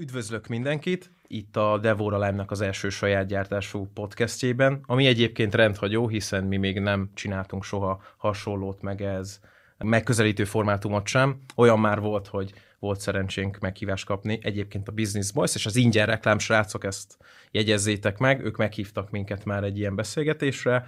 Üdvözlök 0.00 0.46
mindenkit! 0.46 1.10
Itt 1.26 1.56
a 1.56 1.78
Devora 1.78 2.16
Lime-nak 2.16 2.50
az 2.50 2.60
első 2.60 2.88
saját 2.88 3.26
gyártású 3.26 3.90
podcastjében, 3.94 4.80
ami 4.86 5.06
egyébként 5.06 5.54
rendhagyó, 5.54 6.08
hiszen 6.08 6.44
mi 6.44 6.56
még 6.56 6.78
nem 6.78 7.10
csináltunk 7.14 7.64
soha 7.64 8.02
hasonlót 8.16 8.82
meg 8.82 9.02
ez 9.02 9.40
megközelítő 9.78 10.44
formátumot 10.44 11.06
sem. 11.06 11.40
Olyan 11.56 11.80
már 11.80 12.00
volt, 12.00 12.26
hogy 12.26 12.52
volt 12.78 13.00
szerencsénk 13.00 13.58
meghívást 13.58 14.06
kapni. 14.06 14.38
Egyébként 14.42 14.88
a 14.88 14.92
Business 14.92 15.30
Boys 15.30 15.54
és 15.54 15.66
az 15.66 15.76
ingyen 15.76 16.06
reklám 16.06 16.38
srácok, 16.38 16.84
ezt 16.84 17.16
jegyezzétek 17.50 18.18
meg, 18.18 18.44
ők 18.44 18.56
meghívtak 18.56 19.10
minket 19.10 19.44
már 19.44 19.64
egy 19.64 19.78
ilyen 19.78 19.94
beszélgetésre, 19.94 20.84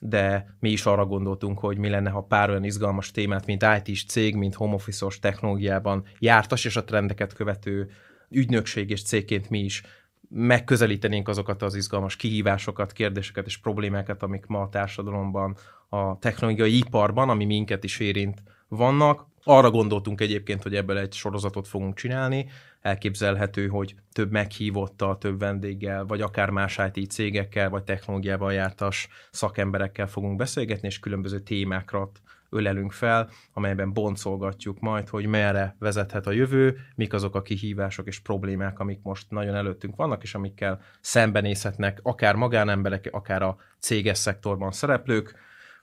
de 0.00 0.56
mi 0.60 0.70
is 0.70 0.86
arra 0.86 1.06
gondoltunk, 1.06 1.58
hogy 1.58 1.78
mi 1.78 1.88
lenne, 1.88 2.10
ha 2.10 2.20
pár 2.20 2.50
olyan 2.50 2.64
izgalmas 2.64 3.10
témát, 3.10 3.46
mint 3.46 3.64
IT-s 3.78 4.04
cég, 4.04 4.34
mint 4.34 4.54
home 4.54 4.74
office-os 4.74 5.18
technológiában 5.18 6.04
jártas 6.18 6.64
és 6.64 6.76
a 6.76 6.84
trendeket 6.84 7.32
követő 7.32 7.90
ügynökség 8.28 8.90
és 8.90 9.02
cégként 9.02 9.50
mi 9.50 9.58
is 9.58 9.82
megközelítenénk 10.28 11.28
azokat 11.28 11.62
az 11.62 11.74
izgalmas 11.74 12.16
kihívásokat, 12.16 12.92
kérdéseket 12.92 13.46
és 13.46 13.56
problémákat, 13.56 14.22
amik 14.22 14.46
ma 14.46 14.60
a 14.60 14.68
társadalomban, 14.68 15.56
a 15.88 16.18
technológiai 16.18 16.76
iparban, 16.76 17.28
ami 17.28 17.44
minket 17.44 17.84
is 17.84 17.98
érint, 17.98 18.42
vannak. 18.68 19.26
Arra 19.44 19.70
gondoltunk 19.70 20.20
egyébként, 20.20 20.62
hogy 20.62 20.74
ebből 20.74 20.98
egy 20.98 21.12
sorozatot 21.12 21.68
fogunk 21.68 21.94
csinálni. 21.94 22.48
Elképzelhető, 22.80 23.66
hogy 23.68 23.94
több 24.12 24.30
meghívottal, 24.30 25.18
több 25.18 25.38
vendéggel, 25.38 26.04
vagy 26.04 26.20
akár 26.20 26.50
más 26.50 26.80
IT 26.92 27.10
cégekkel, 27.10 27.70
vagy 27.70 27.82
technológiával 27.82 28.52
jártas 28.52 29.08
szakemberekkel 29.30 30.06
fogunk 30.06 30.36
beszélgetni, 30.36 30.88
és 30.88 30.98
különböző 30.98 31.40
témákra 31.40 32.10
ölelünk 32.56 32.92
fel, 32.92 33.30
amelyben 33.52 33.92
boncolgatjuk 33.92 34.80
majd, 34.80 35.08
hogy 35.08 35.26
merre 35.26 35.76
vezethet 35.78 36.26
a 36.26 36.32
jövő, 36.32 36.76
mik 36.94 37.12
azok 37.12 37.34
a 37.34 37.42
kihívások 37.42 38.06
és 38.06 38.18
problémák, 38.18 38.78
amik 38.78 39.00
most 39.02 39.30
nagyon 39.30 39.54
előttünk 39.54 39.96
vannak, 39.96 40.22
és 40.22 40.34
amikkel 40.34 40.80
szembenézhetnek 41.00 42.00
akár 42.02 42.34
magánemberek, 42.34 43.08
akár 43.12 43.42
a 43.42 43.56
céges 43.78 44.18
szektorban 44.18 44.70
szereplők. 44.70 45.34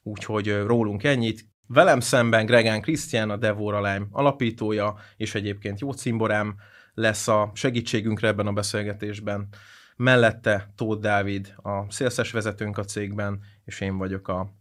Úgyhogy 0.03 0.63
rólunk 0.65 1.03
ennyit. 1.03 1.51
Velem 1.67 1.99
szemben 1.99 2.45
Gregán 2.45 2.81
Krisztián, 2.81 3.29
a 3.29 3.37
Devora 3.37 3.77
Lime 3.77 4.07
alapítója, 4.11 4.95
és 5.17 5.35
egyébként 5.35 5.79
jó 5.79 5.91
cimborám 5.91 6.55
lesz 6.93 7.27
a 7.27 7.51
segítségünkre 7.53 8.27
ebben 8.27 8.47
a 8.47 8.53
beszélgetésben. 8.53 9.47
Mellette 9.95 10.71
Tóth 10.75 11.01
Dávid, 11.01 11.53
a 11.55 11.91
szélszes 11.91 12.31
vezetőnk 12.31 12.77
a 12.77 12.83
cégben, 12.83 13.39
és 13.65 13.79
én 13.81 13.97
vagyok 13.97 14.27
a 14.27 14.53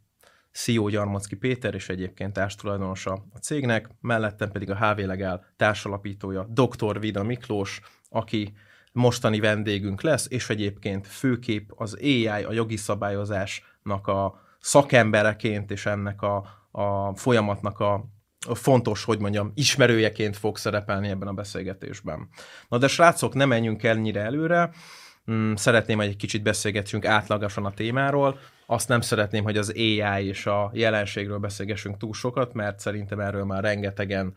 CEO 0.53 0.89
Gyarmacki 0.89 1.37
Péter, 1.37 1.75
és 1.75 1.89
egyébként 1.89 2.33
társtulajdonosa 2.33 3.13
a 3.33 3.39
cégnek, 3.39 3.89
mellettem 4.01 4.51
pedig 4.51 4.71
a 4.71 4.77
HV 4.77 4.99
Legál 4.99 5.53
társalapítója 5.57 6.47
dr. 6.51 7.01
Vida 7.01 7.23
Miklós, 7.23 7.81
aki 8.09 8.55
mostani 8.93 9.41
vendégünk 9.41 10.03
lesz, 10.03 10.27
és 10.31 10.51
egyébként 10.51 11.07
főkép 11.07 11.73
az 11.77 11.95
AI, 11.95 12.27
a 12.27 12.53
jogi 12.53 12.77
szabályozásnak 12.77 14.07
a 14.07 14.41
szakembereként, 14.61 15.71
és 15.71 15.87
ennek 15.87 16.23
a, 16.23 16.45
a 16.71 17.17
folyamatnak 17.17 17.81
a, 17.81 18.05
fontos, 18.55 19.05
hogy 19.05 19.19
mondjam, 19.19 19.53
ismerőjeként 19.55 20.37
fog 20.37 20.57
szerepelni 20.57 21.09
ebben 21.09 21.29
a 21.29 21.33
beszélgetésben. 21.33 22.29
Na 22.69 22.79
de 22.79 22.89
srácok, 22.89 23.35
nem 23.35 23.49
menjünk 23.49 23.83
ennyire 23.83 24.21
előre, 24.21 24.71
mm, 25.31 25.55
szeretném, 25.55 25.97
hogy 25.99 26.07
egy 26.07 26.17
kicsit 26.17 26.43
beszélgetsünk 26.43 27.05
átlagosan 27.05 27.65
a 27.65 27.75
témáról, 27.75 28.39
azt 28.67 28.89
nem 28.89 29.01
szeretném, 29.01 29.45
hogy 29.45 29.57
az 29.57 29.73
AI 29.77 30.27
és 30.27 30.47
a 30.47 30.71
jelenségről 30.75 31.39
beszélgessünk 31.39 31.97
túl 31.97 32.13
sokat, 32.13 32.53
mert 32.53 32.81
szerintem 32.81 33.21
erről 33.21 33.45
már 33.45 33.63
rengetegen 33.63 34.35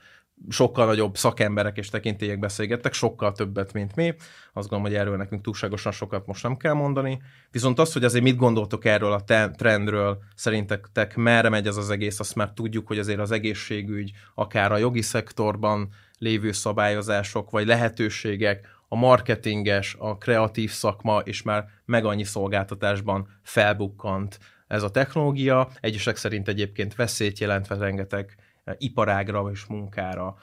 sokkal 0.49 0.85
nagyobb 0.85 1.17
szakemberek 1.17 1.77
és 1.77 1.89
tekintélyek 1.89 2.39
beszélgettek, 2.39 2.93
sokkal 2.93 3.31
többet, 3.31 3.73
mint 3.73 3.95
mi. 3.95 4.13
Azt 4.53 4.69
gondolom, 4.69 4.83
hogy 4.83 4.95
erről 4.95 5.17
nekünk 5.17 5.41
túlságosan 5.41 5.91
sokat 5.91 6.25
most 6.25 6.43
nem 6.43 6.57
kell 6.57 6.73
mondani. 6.73 7.21
Viszont 7.51 7.79
az, 7.79 7.93
hogy 7.93 8.03
azért 8.03 8.23
mit 8.23 8.35
gondoltok 8.35 8.85
erről 8.85 9.11
a 9.11 9.23
trendről, 9.55 10.17
szerintetek 10.35 11.15
merre 11.15 11.49
megy 11.49 11.67
ez 11.67 11.77
az 11.77 11.89
egész, 11.89 12.19
azt 12.19 12.35
már 12.35 12.51
tudjuk, 12.53 12.87
hogy 12.87 12.99
azért 12.99 13.19
az 13.19 13.31
egészségügy, 13.31 14.11
akár 14.33 14.71
a 14.71 14.77
jogi 14.77 15.01
szektorban 15.01 15.89
lévő 16.17 16.51
szabályozások, 16.51 17.49
vagy 17.49 17.65
lehetőségek, 17.65 18.67
a 18.87 18.95
marketinges, 18.95 19.95
a 19.99 20.17
kreatív 20.17 20.71
szakma, 20.71 21.19
és 21.19 21.41
már 21.41 21.65
meg 21.85 22.05
annyi 22.05 22.23
szolgáltatásban 22.23 23.27
felbukkant 23.43 24.39
ez 24.67 24.83
a 24.83 24.91
technológia. 24.91 25.69
Egyesek 25.79 26.15
szerint 26.15 26.47
egyébként 26.47 26.95
veszélyt 26.95 27.39
jelentve 27.39 27.75
rengeteg 27.75 28.35
eh, 28.63 28.75
iparágra 28.77 29.49
és 29.51 29.65
munkára. 29.65 30.35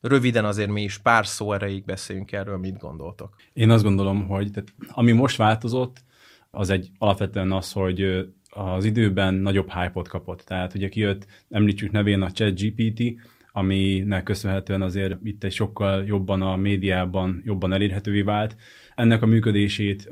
Röviden 0.00 0.44
azért 0.44 0.70
mi 0.70 0.82
is 0.82 0.98
pár 0.98 1.26
szó 1.26 1.52
erejéig 1.52 1.84
beszéljünk 1.84 2.32
erről, 2.32 2.58
mit 2.58 2.78
gondoltok. 2.78 3.36
Én 3.52 3.70
azt 3.70 3.82
gondolom, 3.82 4.26
hogy 4.26 4.50
tehát, 4.50 4.74
ami 4.88 5.12
most 5.12 5.36
változott, 5.36 6.04
az 6.50 6.70
egy 6.70 6.90
alapvetően 6.98 7.52
az, 7.52 7.72
hogy 7.72 8.30
az 8.50 8.84
időben 8.84 9.34
nagyobb 9.34 9.70
hype-ot 9.70 10.08
kapott. 10.08 10.40
Tehát 10.40 10.74
ugye 10.74 10.88
kijött, 10.88 11.26
említsük 11.48 11.90
nevén 11.90 12.22
a 12.22 12.30
ChatGPT, 12.30 13.02
aminek 13.52 14.22
köszönhetően 14.22 14.82
azért 14.82 15.16
itt 15.22 15.44
egy 15.44 15.52
sokkal 15.52 16.04
jobban 16.04 16.42
a 16.42 16.56
médiában 16.56 17.42
jobban 17.44 17.72
elérhetővé 17.72 18.22
vált. 18.22 18.56
Ennek 18.94 19.22
a 19.22 19.26
működését 19.26 20.08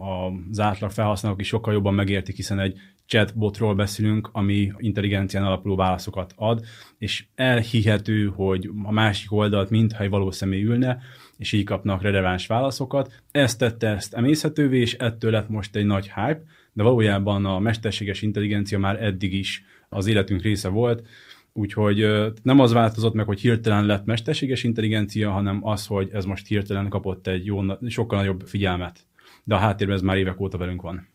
az 0.50 0.60
átlag 0.60 0.90
felhasználók 0.90 1.40
is 1.40 1.46
sokkal 1.46 1.72
jobban 1.72 1.94
megértik, 1.94 2.36
hiszen 2.36 2.58
egy 2.58 2.78
chatbotról 3.06 3.74
beszélünk, 3.74 4.28
ami 4.32 4.72
intelligencián 4.76 5.44
alapuló 5.44 5.76
válaszokat 5.76 6.32
ad, 6.36 6.64
és 6.98 7.24
elhihető, 7.34 8.26
hogy 8.26 8.70
a 8.82 8.92
másik 8.92 9.32
oldalt 9.32 9.70
mintha 9.70 10.02
egy 10.02 10.10
való 10.10 10.30
személy 10.30 10.62
ülne, 10.62 10.98
és 11.36 11.52
így 11.52 11.64
kapnak 11.64 12.02
releváns 12.02 12.46
válaszokat. 12.46 13.22
Ezt 13.30 13.58
tette 13.58 13.88
ezt 13.88 14.14
emészhetővé, 14.14 14.80
és 14.80 14.94
ettől 14.94 15.30
lett 15.30 15.48
most 15.48 15.76
egy 15.76 15.86
nagy 15.86 16.04
hype, 16.04 16.42
de 16.72 16.82
valójában 16.82 17.44
a 17.44 17.58
mesterséges 17.58 18.22
intelligencia 18.22 18.78
már 18.78 19.02
eddig 19.02 19.34
is 19.34 19.64
az 19.88 20.06
életünk 20.06 20.42
része 20.42 20.68
volt, 20.68 21.06
Úgyhogy 21.58 22.06
nem 22.42 22.60
az 22.60 22.72
változott 22.72 23.14
meg, 23.14 23.26
hogy 23.26 23.40
hirtelen 23.40 23.86
lett 23.86 24.04
mesterséges 24.04 24.64
intelligencia, 24.64 25.30
hanem 25.30 25.66
az, 25.66 25.86
hogy 25.86 26.08
ez 26.12 26.24
most 26.24 26.46
hirtelen 26.46 26.88
kapott 26.88 27.26
egy 27.26 27.46
jó, 27.46 27.60
sokkal 27.86 28.18
nagyobb 28.18 28.42
figyelmet. 28.46 29.06
De 29.44 29.54
a 29.54 29.58
háttérben 29.58 29.96
ez 29.96 30.02
már 30.02 30.16
évek 30.16 30.40
óta 30.40 30.58
velünk 30.58 30.82
van. 30.82 31.08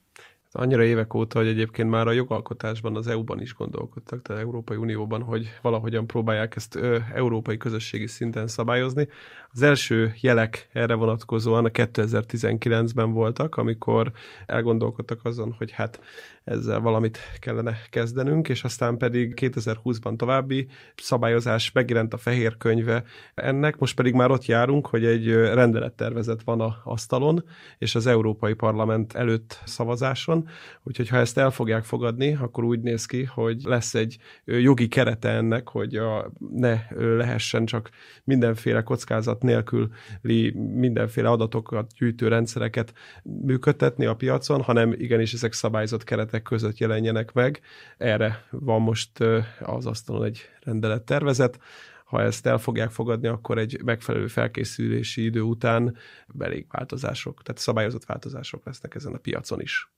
Annyira 0.56 0.84
évek 0.84 1.14
óta, 1.14 1.40
hogy 1.40 1.48
egyébként 1.48 1.90
már 1.90 2.08
a 2.08 2.12
jogalkotásban 2.12 2.96
az 2.96 3.08
EU-ban 3.08 3.42
is 3.42 3.54
gondolkodtak, 3.54 4.22
tehát 4.22 4.42
Európai 4.42 4.78
Unióban, 4.78 5.22
hogy 5.22 5.50
valahogyan 5.62 6.08
próbálják 6.08 6.56
ezt 6.56 6.76
ö, 6.76 6.98
európai 7.14 7.58
közösségi 7.58 8.08
szinten 8.08 8.48
szabályozni. 8.48 9.08
Az 9.52 9.62
első 9.62 10.14
jelek 10.22 10.70
erre 10.74 10.94
vonatkozóan 10.94 11.66
a 11.66 11.70
2019-ben 11.70 13.12
voltak, 13.12 13.56
amikor 13.56 14.12
elgondolkodtak 14.46 15.20
azon, 15.24 15.56
hogy 15.58 15.72
hát 15.72 16.00
ezzel 16.44 16.80
valamit 16.80 17.18
kellene 17.40 17.78
kezdenünk, 17.90 18.50
és 18.50 18.64
aztán 18.64 18.98
pedig 18.98 19.34
2020-ban 19.42 20.16
további 20.16 20.68
szabályozás 20.96 21.72
megjelent 21.72 22.14
a 22.14 22.18
fehér 22.18 22.58
könyve 22.58 23.04
ennek, 23.34 23.78
most 23.78 23.96
pedig 23.96 24.14
már 24.14 24.32
ott 24.32 24.46
járunk, 24.46 24.88
hogy 24.88 25.06
egy 25.06 25.34
rendelettervezet 25.34 26.44
van 26.44 26.62
a 26.62 26.82
asztalon, 26.84 27.44
és 27.78 27.96
az 27.96 28.08
Európai 28.08 28.54
Parlament 28.54 29.14
előtt 29.14 29.62
szavazáson, 29.66 30.43
úgyhogy 30.84 31.10
ha 31.10 31.18
ezt 31.18 31.38
el 31.38 31.52
fogják 31.52 31.84
fogadni, 31.84 32.36
akkor 32.36 32.64
úgy 32.64 32.80
néz 32.80 33.06
ki, 33.06 33.24
hogy 33.24 33.62
lesz 33.64 33.96
egy 33.96 34.18
jogi 34.46 34.88
kerete 34.88 35.30
ennek, 35.30 35.70
hogy 35.70 35.96
a, 35.96 36.32
ne 36.54 36.80
lehessen 36.98 37.66
csak 37.66 37.90
mindenféle 38.24 38.82
kockázat 38.82 39.42
nélküli 39.42 40.52
mindenféle 40.56 41.30
adatokat 41.30 41.92
gyűjtő 41.98 42.28
rendszereket 42.28 42.94
működtetni 43.24 44.06
a 44.06 44.16
piacon, 44.16 44.62
hanem 44.62 44.92
igenis 44.92 45.34
ezek 45.34 45.54
szabályzott 45.54 46.04
keretek 46.04 46.42
között 46.42 46.78
jelenjenek 46.78 47.34
meg. 47.34 47.62
Erre 47.98 48.46
van 48.50 48.82
most 48.82 49.20
az 49.60 49.86
asztalon 49.86 50.24
egy 50.24 50.50
rendelettervezet. 50.62 51.60
Ha 52.06 52.22
ezt 52.22 52.46
el 52.46 52.58
fogják 52.58 52.90
fogadni, 52.90 53.28
akkor 53.28 53.58
egy 53.58 53.82
megfelelő 53.84 54.28
felkészülési 54.28 55.24
idő 55.24 55.42
után 55.42 55.98
elég 56.40 56.66
változások, 56.70 57.42
tehát 57.44 57.62
szabályozott 57.62 58.06
változások 58.06 58.66
lesznek 58.66 58.96
ezen 58.96 59.14
a 59.14 59.18
piacon 59.18 59.62
is. 59.62 59.92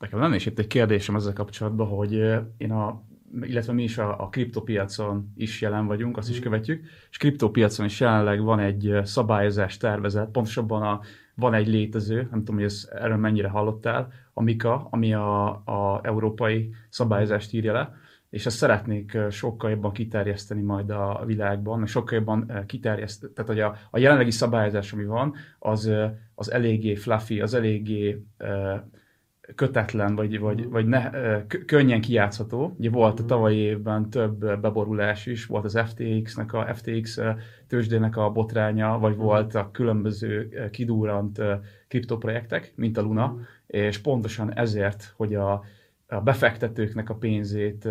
Nekem 0.00 0.20
lenne 0.20 0.34
is 0.34 0.46
itt 0.46 0.58
egy 0.58 0.66
kérdésem 0.66 1.16
ezzel 1.16 1.32
kapcsolatban, 1.32 1.86
hogy 1.86 2.12
én 2.56 2.72
a 2.72 3.02
illetve 3.40 3.72
mi 3.72 3.82
is 3.82 3.98
a, 3.98 4.20
a 4.20 4.28
kriptopiacon 4.28 5.32
is 5.36 5.60
jelen 5.60 5.86
vagyunk, 5.86 6.16
azt 6.16 6.30
is 6.30 6.38
mm. 6.38 6.42
követjük, 6.42 6.84
és 7.10 7.16
kriptopiacon 7.16 7.86
is 7.86 8.00
jelenleg 8.00 8.42
van 8.42 8.58
egy 8.58 8.98
szabályozás 9.02 9.76
tervezet, 9.76 10.30
pontosabban 10.30 10.82
a, 10.82 11.00
van 11.34 11.54
egy 11.54 11.66
létező, 11.66 12.28
nem 12.30 12.38
tudom, 12.38 12.54
hogy 12.54 12.64
ez, 12.64 12.88
erről 12.92 13.16
mennyire 13.16 13.48
hallottál, 13.48 14.12
a 14.32 14.42
MIKA, 14.42 14.88
ami 14.90 15.14
a, 15.14 15.48
a 15.48 16.00
európai 16.02 16.74
szabályozást 16.88 17.52
írja 17.52 17.72
le, 17.72 17.94
és 18.30 18.46
ezt 18.46 18.56
szeretnék 18.56 19.18
sokkal 19.30 19.70
jobban 19.70 19.92
kiterjeszteni 19.92 20.62
majd 20.62 20.90
a 20.90 21.22
világban, 21.26 21.86
sokkal 21.86 22.18
jobban 22.18 22.64
kiterjeszteni, 22.66 23.32
tehát 23.32 23.50
hogy 23.50 23.60
a, 23.60 23.76
a 23.90 23.98
jelenlegi 23.98 24.30
szabályozás, 24.30 24.92
ami 24.92 25.04
van, 25.04 25.34
az, 25.58 25.90
az 26.34 26.50
eléggé 26.52 26.94
fluffy, 26.94 27.40
az 27.40 27.54
eléggé 27.54 28.24
kötetlen, 29.54 30.14
vagy, 30.14 30.38
vagy, 30.38 30.68
vagy 30.68 30.86
ne, 30.86 31.10
könnyen 31.66 32.00
kijátszható. 32.00 32.74
Ugye 32.78 32.90
volt 32.90 33.20
a 33.20 33.24
tavalyi 33.24 33.58
évben 33.58 34.10
több 34.10 34.60
beborulás 34.60 35.26
is, 35.26 35.46
volt 35.46 35.64
az 35.64 35.80
FTX-nek, 35.86 36.52
a 36.52 36.74
FTX 36.74 37.18
tőzsdének 37.66 38.16
a 38.16 38.30
botránya, 38.30 38.98
vagy 38.98 39.16
volt 39.16 39.54
a 39.54 39.70
különböző 39.72 40.48
kidúrant 40.70 41.40
kriptoprojektek, 41.88 42.72
mint 42.76 42.96
a 42.96 43.02
Luna, 43.02 43.38
és 43.66 43.98
pontosan 43.98 44.54
ezért, 44.54 45.12
hogy 45.16 45.34
a, 45.34 45.64
a 46.06 46.20
befektetőknek 46.20 47.10
a 47.10 47.14
pénzét 47.14 47.88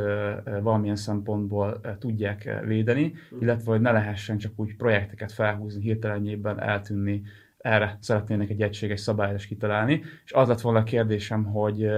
valamilyen 0.62 0.96
szempontból 0.96 1.82
tudják 2.00 2.60
védeni, 2.66 3.14
illetve 3.40 3.72
hogy 3.72 3.82
ne 3.82 3.92
lehessen 3.92 4.38
csak 4.38 4.52
úgy 4.56 4.76
projekteket 4.76 5.32
felhúzni, 5.32 5.82
hirtelenjében 5.82 6.62
eltűnni 6.62 7.22
erre 7.62 7.98
szeretnének 8.02 8.50
egy 8.50 8.62
egységes 8.62 9.00
szabályos 9.00 9.46
kitalálni, 9.46 10.02
és 10.26 10.32
az 10.32 10.48
lett 10.48 10.62
volna 10.62 10.80
a 10.80 10.84
kérdésem, 10.84 11.44
hogy 11.44 11.90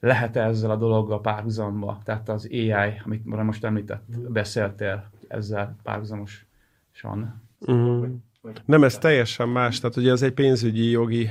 lehet 0.00 0.36
-e 0.36 0.42
ezzel 0.42 0.70
a 0.70 0.76
dologgal 0.76 1.20
párhuzamba, 1.20 2.00
tehát 2.04 2.28
az 2.28 2.48
AI, 2.50 3.00
amit 3.04 3.24
most 3.24 3.64
említett, 3.64 4.04
beszéltél 4.28 5.10
ezzel 5.28 5.76
párhuzamosan? 5.82 7.42
Mm. 7.70 8.04
Nem, 8.64 8.84
ez 8.84 8.98
teljesen 8.98 9.48
más. 9.48 9.80
Tehát 9.80 9.96
ugye 9.96 10.10
ez 10.10 10.22
egy 10.22 10.32
pénzügyi 10.32 10.90
jogi 10.90 11.28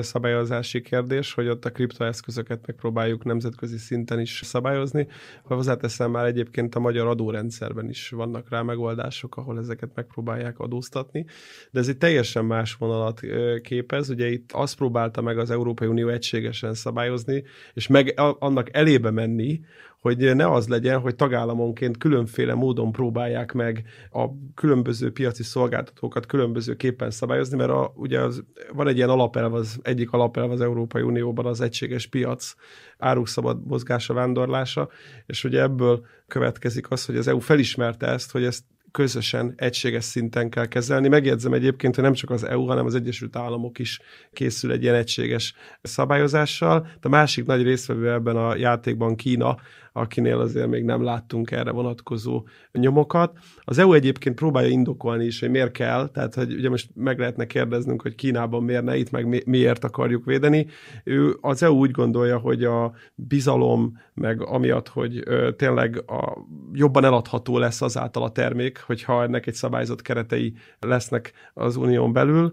szabályozási 0.00 0.80
kérdés, 0.80 1.32
hogy 1.34 1.48
ott 1.48 1.64
a 1.64 1.70
kriptoeszközöket 1.70 2.66
megpróbáljuk 2.66 3.24
nemzetközi 3.24 3.76
szinten 3.76 4.20
is 4.20 4.40
szabályozni. 4.44 5.06
Hozzáteszem 5.42 6.10
már 6.10 6.24
egyébként 6.24 6.74
a 6.74 6.80
magyar 6.80 7.06
adórendszerben 7.06 7.88
is 7.88 8.08
vannak 8.08 8.50
rá 8.50 8.62
megoldások, 8.62 9.36
ahol 9.36 9.58
ezeket 9.58 9.90
megpróbálják 9.94 10.58
adóztatni. 10.58 11.26
De 11.70 11.80
ez 11.80 11.88
egy 11.88 11.98
teljesen 11.98 12.44
más 12.44 12.74
vonalat 12.74 13.20
képez. 13.62 14.10
Ugye 14.10 14.30
itt 14.30 14.50
azt 14.52 14.76
próbálta 14.76 15.20
meg 15.20 15.38
az 15.38 15.50
Európai 15.50 15.88
Unió 15.88 16.08
egységesen 16.08 16.74
szabályozni, 16.74 17.44
és 17.74 17.86
meg 17.86 18.14
annak 18.38 18.76
elébe 18.76 19.10
menni, 19.10 19.60
hogy 20.06 20.34
ne 20.34 20.50
az 20.50 20.68
legyen, 20.68 21.00
hogy 21.00 21.16
tagállamonként 21.16 21.98
különféle 21.98 22.54
módon 22.54 22.92
próbálják 22.92 23.52
meg 23.52 23.84
a 24.10 24.24
különböző 24.54 25.12
piaci 25.12 25.42
szolgáltatókat 25.42 26.26
különbözőképpen 26.26 27.10
szabályozni, 27.10 27.56
mert 27.56 27.70
a, 27.70 27.92
ugye 27.94 28.20
az, 28.20 28.44
van 28.72 28.88
egy 28.88 28.96
ilyen 28.96 29.08
alapelv, 29.08 29.54
az 29.54 29.78
egyik 29.82 30.10
alapelv 30.10 30.50
az 30.50 30.60
Európai 30.60 31.02
Unióban 31.02 31.46
az 31.46 31.60
egységes 31.60 32.06
piac, 32.06 32.54
áruk 32.98 33.28
szabad 33.28 33.66
mozgása, 33.66 34.14
vándorlása, 34.14 34.88
és 35.26 35.44
ugye 35.44 35.60
ebből 35.60 36.04
következik 36.26 36.90
az, 36.90 37.04
hogy 37.04 37.16
az 37.16 37.26
EU 37.26 37.38
felismerte 37.38 38.06
ezt, 38.06 38.32
hogy 38.32 38.44
ezt 38.44 38.64
közösen, 38.96 39.52
egységes 39.56 40.04
szinten 40.04 40.50
kell 40.50 40.66
kezelni. 40.66 41.08
Megjegyzem 41.08 41.52
egyébként, 41.52 41.94
hogy 41.94 42.04
nem 42.04 42.12
csak 42.12 42.30
az 42.30 42.44
EU, 42.44 42.66
hanem 42.66 42.86
az 42.86 42.94
Egyesült 42.94 43.36
Államok 43.36 43.78
is 43.78 44.00
készül 44.32 44.72
egy 44.72 44.82
ilyen 44.82 44.94
egységes 44.94 45.54
szabályozással. 45.82 46.80
De 46.80 47.06
a 47.06 47.08
másik 47.08 47.44
nagy 47.44 47.62
résztvevő 47.62 48.12
ebben 48.12 48.36
a 48.36 48.56
játékban 48.56 49.16
Kína, 49.16 49.56
akinél 49.96 50.38
azért 50.38 50.68
még 50.68 50.84
nem 50.84 51.02
láttunk 51.02 51.50
erre 51.50 51.70
vonatkozó 51.70 52.46
nyomokat. 52.72 53.38
Az 53.60 53.78
EU 53.78 53.92
egyébként 53.92 54.34
próbálja 54.34 54.68
indokolni 54.68 55.24
is, 55.24 55.40
hogy 55.40 55.50
miért 55.50 55.72
kell, 55.72 56.08
tehát 56.08 56.34
hogy 56.34 56.52
ugye 56.52 56.68
most 56.68 56.90
meg 56.94 57.18
lehetne 57.18 57.46
kérdeznünk, 57.46 58.02
hogy 58.02 58.14
Kínában 58.14 58.62
miért 58.62 58.84
ne, 58.84 58.96
itt 58.96 59.10
meg 59.10 59.46
miért 59.46 59.84
akarjuk 59.84 60.24
védeni. 60.24 60.66
Ő, 61.04 61.36
az 61.40 61.62
EU 61.62 61.74
úgy 61.74 61.90
gondolja, 61.90 62.38
hogy 62.38 62.64
a 62.64 62.92
bizalom, 63.14 63.98
meg 64.14 64.42
amiatt, 64.42 64.88
hogy 64.88 65.22
ö, 65.24 65.50
tényleg 65.52 66.02
a, 66.06 66.46
jobban 66.72 67.04
eladható 67.04 67.58
lesz 67.58 67.82
azáltal 67.82 68.22
a 68.22 68.30
termék, 68.30 68.78
hogyha 68.86 69.22
ennek 69.22 69.46
egy 69.46 69.54
szabályzott 69.54 70.02
keretei 70.02 70.54
lesznek 70.80 71.32
az 71.54 71.76
unión 71.76 72.12
belül, 72.12 72.52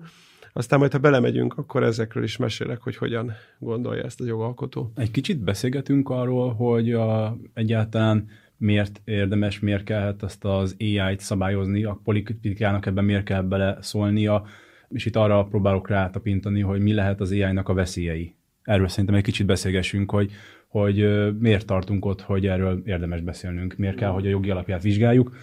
aztán 0.54 0.80
majd, 0.80 0.92
ha 0.92 0.98
belemegyünk, 0.98 1.58
akkor 1.58 1.84
ezekről 1.84 2.24
is 2.24 2.38
mesélek, 2.38 2.82
hogy 2.82 2.96
hogyan 2.96 3.32
gondolja 3.60 4.04
ezt 4.04 4.22
a 4.22 4.26
jogalkotó. 4.26 4.92
Egy 4.96 5.12
kicsit 5.12 5.44
beszélgetünk 5.44 6.10
arról, 6.10 6.54
hogy 6.54 6.92
a, 6.92 7.38
egyáltalán 7.54 8.28
miért 8.58 9.02
érdemes, 9.04 9.60
miért 9.60 9.84
kellhet 9.84 10.24
azt 10.24 10.46
az 10.46 10.76
AI-t 10.80 11.20
szabályozni, 11.20 11.84
a 11.84 12.00
politikának 12.04 12.86
ebben 12.86 13.04
miért 13.04 13.24
kell 13.24 13.42
bele 13.42 13.78
szólnia, 13.82 14.46
és 14.90 15.06
itt 15.06 15.16
arra 15.16 15.44
próbálok 15.44 15.90
rátapintani, 15.90 16.62
hogy 16.62 16.82
mi 16.82 16.94
lehet 16.94 17.22
az 17.22 17.32
AI-nak 17.32 17.70
a 17.70 17.74
veszélyei. 17.74 18.36
Erről 18.64 18.88
szerintem 18.88 19.16
egy 19.16 19.24
kicsit 19.24 19.46
beszélgessünk, 19.46 20.12
hogy, 20.12 20.32
hogy 20.68 21.30
miért 21.40 21.66
tartunk 21.66 22.06
ott, 22.06 22.22
hogy 22.22 22.48
erről 22.48 22.82
érdemes 22.86 23.22
beszélnünk, 23.22 23.76
miért 23.78 23.96
kell, 23.96 24.10
hogy 24.10 24.26
a 24.26 24.30
jogi 24.30 24.50
alapját 24.50 24.82
vizsgáljuk. 24.82 25.36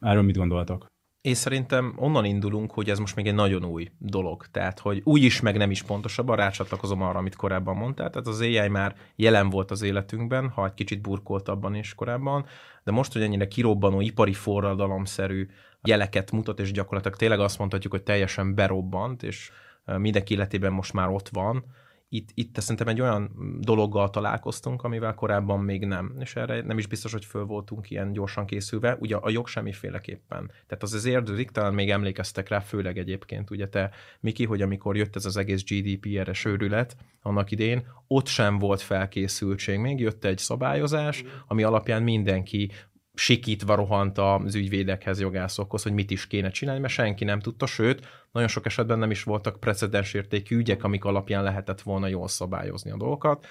Erről 0.00 0.22
mit 0.22 0.36
gondoltok? 0.36 0.86
Én 1.28 1.34
szerintem 1.34 1.94
onnan 1.96 2.24
indulunk, 2.24 2.72
hogy 2.72 2.90
ez 2.90 2.98
most 2.98 3.16
még 3.16 3.26
egy 3.26 3.34
nagyon 3.34 3.64
új 3.64 3.90
dolog. 3.98 4.46
Tehát, 4.46 4.78
hogy 4.78 5.00
úgy 5.04 5.22
is, 5.22 5.40
meg 5.40 5.56
nem 5.56 5.70
is 5.70 5.82
pontosabban, 5.82 6.36
rácsatlakozom 6.36 7.02
arra, 7.02 7.18
amit 7.18 7.36
korábban 7.36 7.76
mondtál. 7.76 8.10
Tehát 8.10 8.26
az 8.26 8.40
AI 8.40 8.68
már 8.68 8.94
jelen 9.16 9.50
volt 9.50 9.70
az 9.70 9.82
életünkben, 9.82 10.48
ha 10.48 10.66
egy 10.66 10.74
kicsit 10.74 11.00
burkoltabban 11.00 11.74
is 11.74 11.94
korábban, 11.94 12.46
de 12.84 12.92
most, 12.92 13.12
hogy 13.12 13.22
ennyire 13.22 13.48
kirobbanó, 13.48 14.00
ipari 14.00 14.32
forradalomszerű 14.32 15.48
jeleket 15.82 16.30
mutat, 16.30 16.60
és 16.60 16.72
gyakorlatilag 16.72 17.16
tényleg 17.16 17.40
azt 17.40 17.58
mondhatjuk, 17.58 17.92
hogy 17.92 18.02
teljesen 18.02 18.54
berobbant, 18.54 19.22
és 19.22 19.50
mindenki 19.84 20.34
életében 20.34 20.72
most 20.72 20.92
már 20.92 21.08
ott 21.08 21.28
van, 21.28 21.64
itt, 22.10 22.28
itt 22.34 22.60
szerintem 22.60 22.88
egy 22.88 23.00
olyan 23.00 23.30
dologgal 23.60 24.10
találkoztunk, 24.10 24.82
amivel 24.82 25.14
korábban 25.14 25.60
még 25.60 25.84
nem, 25.84 26.14
és 26.20 26.36
erre 26.36 26.62
nem 26.62 26.78
is 26.78 26.86
biztos, 26.86 27.12
hogy 27.12 27.24
föl 27.24 27.44
voltunk 27.44 27.90
ilyen 27.90 28.12
gyorsan 28.12 28.46
készülve, 28.46 28.96
ugye 29.00 29.16
a 29.16 29.30
jog 29.30 29.48
semmiféleképpen. 29.48 30.46
Tehát 30.66 30.82
az 30.82 30.92
az 30.92 31.04
érződik, 31.04 31.50
talán 31.50 31.74
még 31.74 31.90
emlékeztek 31.90 32.48
rá, 32.48 32.60
főleg 32.60 32.98
egyébként, 32.98 33.50
ugye 33.50 33.68
te, 33.68 33.90
Miki, 34.20 34.44
hogy 34.44 34.62
amikor 34.62 34.96
jött 34.96 35.16
ez 35.16 35.24
az 35.24 35.36
egész 35.36 35.64
GDPR-es 35.64 36.44
őrület 36.44 36.96
annak 37.22 37.50
idén, 37.50 37.86
ott 38.06 38.26
sem 38.26 38.58
volt 38.58 38.80
felkészültség, 38.80 39.78
még 39.78 40.00
jött 40.00 40.24
egy 40.24 40.38
szabályozás, 40.38 41.24
ami 41.46 41.62
alapján 41.62 42.02
mindenki 42.02 42.70
sikítva 43.18 43.74
rohant 43.74 44.18
az 44.18 44.54
ügyvédekhez, 44.54 45.20
jogászokhoz, 45.20 45.82
hogy 45.82 45.92
mit 45.92 46.10
is 46.10 46.26
kéne 46.26 46.50
csinálni, 46.50 46.80
mert 46.80 46.92
senki 46.92 47.24
nem 47.24 47.40
tudta, 47.40 47.66
sőt, 47.66 48.06
nagyon 48.32 48.48
sok 48.48 48.66
esetben 48.66 48.98
nem 48.98 49.10
is 49.10 49.22
voltak 49.22 49.60
precedensértékű 49.60 50.56
ügyek, 50.56 50.84
amik 50.84 51.04
alapján 51.04 51.42
lehetett 51.42 51.80
volna 51.80 52.06
jól 52.06 52.28
szabályozni 52.28 52.90
a 52.90 52.96
dolgokat. 52.96 53.46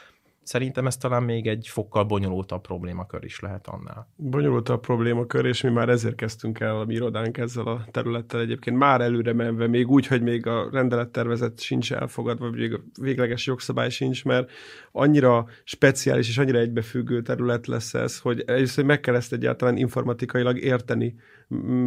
Szerintem 0.48 0.86
ez 0.86 0.98
talán 0.98 1.24
még 1.24 1.48
egy 1.48 1.68
fokkal 1.68 2.04
bonyolultabb 2.04 2.62
problémakör 2.62 3.24
is 3.24 3.40
lehet 3.40 3.68
annál. 3.68 4.08
Bonyolultabb 4.16 4.82
problémakör, 4.82 5.46
és 5.46 5.62
mi 5.62 5.70
már 5.70 5.90
ezért 5.90 6.16
kezdtünk 6.16 6.60
el 6.60 6.80
a 6.80 6.86
mi 6.86 6.94
irodánk 6.94 7.38
ezzel 7.38 7.68
a 7.68 7.86
területtel 7.92 8.40
egyébként 8.40 8.78
már 8.78 9.02
előre 9.02 9.34
menve, 9.34 9.68
még 9.68 9.90
úgy, 9.90 10.08
hogy 10.08 10.22
még 10.22 10.48
a 10.48 10.70
rendelettervezet 10.72 11.60
sincs 11.60 11.94
elfogadva, 11.94 12.50
vagy 12.50 12.74
a 12.74 12.80
végleges 13.02 13.46
jogszabály 13.46 13.90
sincs, 13.90 14.26
mert 14.26 14.52
annyira 14.92 15.46
speciális 15.64 16.30
és 16.30 16.38
annyira 16.38 16.60
egybefüggő 16.60 17.22
terület 17.22 17.68
lesz 17.68 17.94
ez, 17.94 18.20
hogy 18.20 18.44
először 18.46 18.86
meg 18.86 19.00
kell 19.00 19.16
ezt 19.16 19.34
egyáltalán 19.34 19.78
informatikailag 19.78 20.58
érteni, 20.58 21.16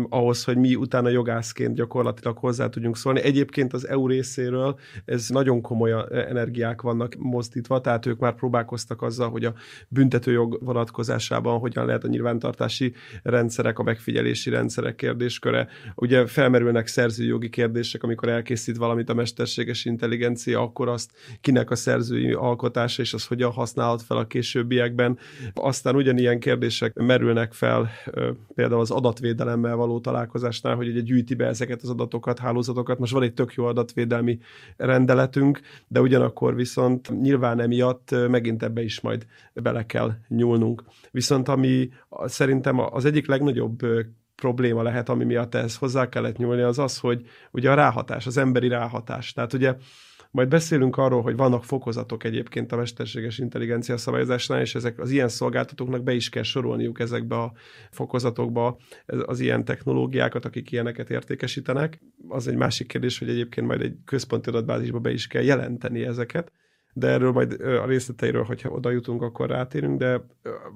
ahhoz, 0.08 0.44
hogy 0.44 0.56
mi 0.56 0.74
utána 0.74 1.08
jogászként 1.08 1.74
gyakorlatilag 1.74 2.38
hozzá 2.38 2.68
tudjunk 2.68 2.96
szólni. 2.96 3.20
Egyébként 3.20 3.72
az 3.72 3.88
EU 3.88 4.06
részéről 4.06 4.78
ez 5.04 5.28
nagyon 5.28 5.60
komoly 5.60 5.92
energiák 6.10 6.82
vannak 6.82 7.14
mozdítva, 7.18 7.80
tehát 7.80 8.06
ők 8.06 8.18
már 8.18 8.34
próbálkoztak 8.34 9.02
azzal, 9.02 9.30
hogy 9.30 9.44
a 9.44 9.54
büntetőjog 9.88 10.58
vonatkozásában 10.60 11.58
hogyan 11.58 11.86
lehet 11.86 12.04
a 12.04 12.08
nyilvántartási 12.08 12.94
rendszerek, 13.22 13.78
a 13.78 13.82
megfigyelési 13.82 14.50
rendszerek 14.50 14.94
kérdésköre. 14.94 15.68
Ugye 15.94 16.26
felmerülnek 16.26 16.86
szerzőjogi 16.86 17.48
kérdések, 17.48 18.02
amikor 18.02 18.28
elkészít 18.28 18.76
valamit 18.76 19.08
a 19.08 19.14
mesterséges 19.14 19.84
intelligencia, 19.84 20.60
akkor 20.60 20.88
azt 20.88 21.10
kinek 21.40 21.70
a 21.70 21.76
szerzői 21.76 22.32
alkotása, 22.32 23.02
és 23.02 23.14
az 23.14 23.26
hogyan 23.26 23.50
használhat 23.50 24.02
fel 24.02 24.16
a 24.16 24.26
későbbiekben. 24.26 25.18
Aztán 25.54 25.94
ugyanilyen 25.96 26.40
kérdések 26.40 26.94
merülnek 26.94 27.52
fel 27.52 27.90
például 28.54 28.80
az 28.80 28.90
adatvédelem 28.90 29.49
adatvédelemmel 29.50 29.76
való 29.76 30.00
találkozásnál, 30.00 30.76
hogy 30.76 30.88
ugye 30.88 31.00
gyűjti 31.00 31.34
be 31.34 31.46
ezeket 31.46 31.82
az 31.82 31.88
adatokat, 31.88 32.38
hálózatokat. 32.38 32.98
Most 32.98 33.12
van 33.12 33.22
egy 33.22 33.34
tök 33.34 33.52
jó 33.54 33.64
adatvédelmi 33.64 34.38
rendeletünk, 34.76 35.60
de 35.88 36.00
ugyanakkor 36.00 36.54
viszont 36.54 37.20
nyilván 37.20 37.60
emiatt 37.60 38.14
megint 38.28 38.62
ebbe 38.62 38.82
is 38.82 39.00
majd 39.00 39.26
bele 39.52 39.86
kell 39.86 40.12
nyúlnunk. 40.28 40.84
Viszont 41.10 41.48
ami 41.48 41.90
szerintem 42.24 42.78
az 42.78 43.04
egyik 43.04 43.26
legnagyobb 43.26 43.78
probléma 44.34 44.82
lehet, 44.82 45.08
ami 45.08 45.24
miatt 45.24 45.54
ehhez 45.54 45.76
hozzá 45.76 46.08
kellett 46.08 46.36
nyúlni, 46.36 46.62
az 46.62 46.78
az, 46.78 46.98
hogy 46.98 47.26
ugye 47.50 47.70
a 47.70 47.74
ráhatás, 47.74 48.26
az 48.26 48.36
emberi 48.36 48.68
ráhatás. 48.68 49.32
Tehát 49.32 49.52
ugye 49.52 49.76
majd 50.30 50.48
beszélünk 50.48 50.96
arról, 50.96 51.22
hogy 51.22 51.36
vannak 51.36 51.64
fokozatok 51.64 52.24
egyébként 52.24 52.72
a 52.72 52.76
mesterséges 52.76 53.38
intelligencia 53.38 53.96
szabályozásnál, 53.96 54.60
és 54.60 54.74
ezek 54.74 54.98
az 54.98 55.10
ilyen 55.10 55.28
szolgáltatóknak 55.28 56.02
be 56.02 56.12
is 56.12 56.28
kell 56.28 56.42
sorolniuk 56.42 57.00
ezekbe 57.00 57.36
a 57.36 57.52
fokozatokba 57.90 58.78
az 59.06 59.40
ilyen 59.40 59.64
technológiákat, 59.64 60.44
akik 60.44 60.70
ilyeneket 60.70 61.10
értékesítenek. 61.10 62.00
Az 62.28 62.48
egy 62.48 62.56
másik 62.56 62.86
kérdés, 62.86 63.18
hogy 63.18 63.28
egyébként 63.28 63.66
majd 63.66 63.80
egy 63.80 63.96
központi 64.04 64.48
adatbázisba 64.48 64.98
be 64.98 65.12
is 65.12 65.26
kell 65.26 65.42
jelenteni 65.42 66.02
ezeket 66.02 66.52
de 66.92 67.08
erről 67.08 67.32
majd 67.32 67.60
a 67.60 67.86
részleteiről, 67.86 68.42
hogyha 68.42 68.68
oda 68.68 68.90
jutunk, 68.90 69.22
akkor 69.22 69.48
rátérünk, 69.48 69.98
de 69.98 70.26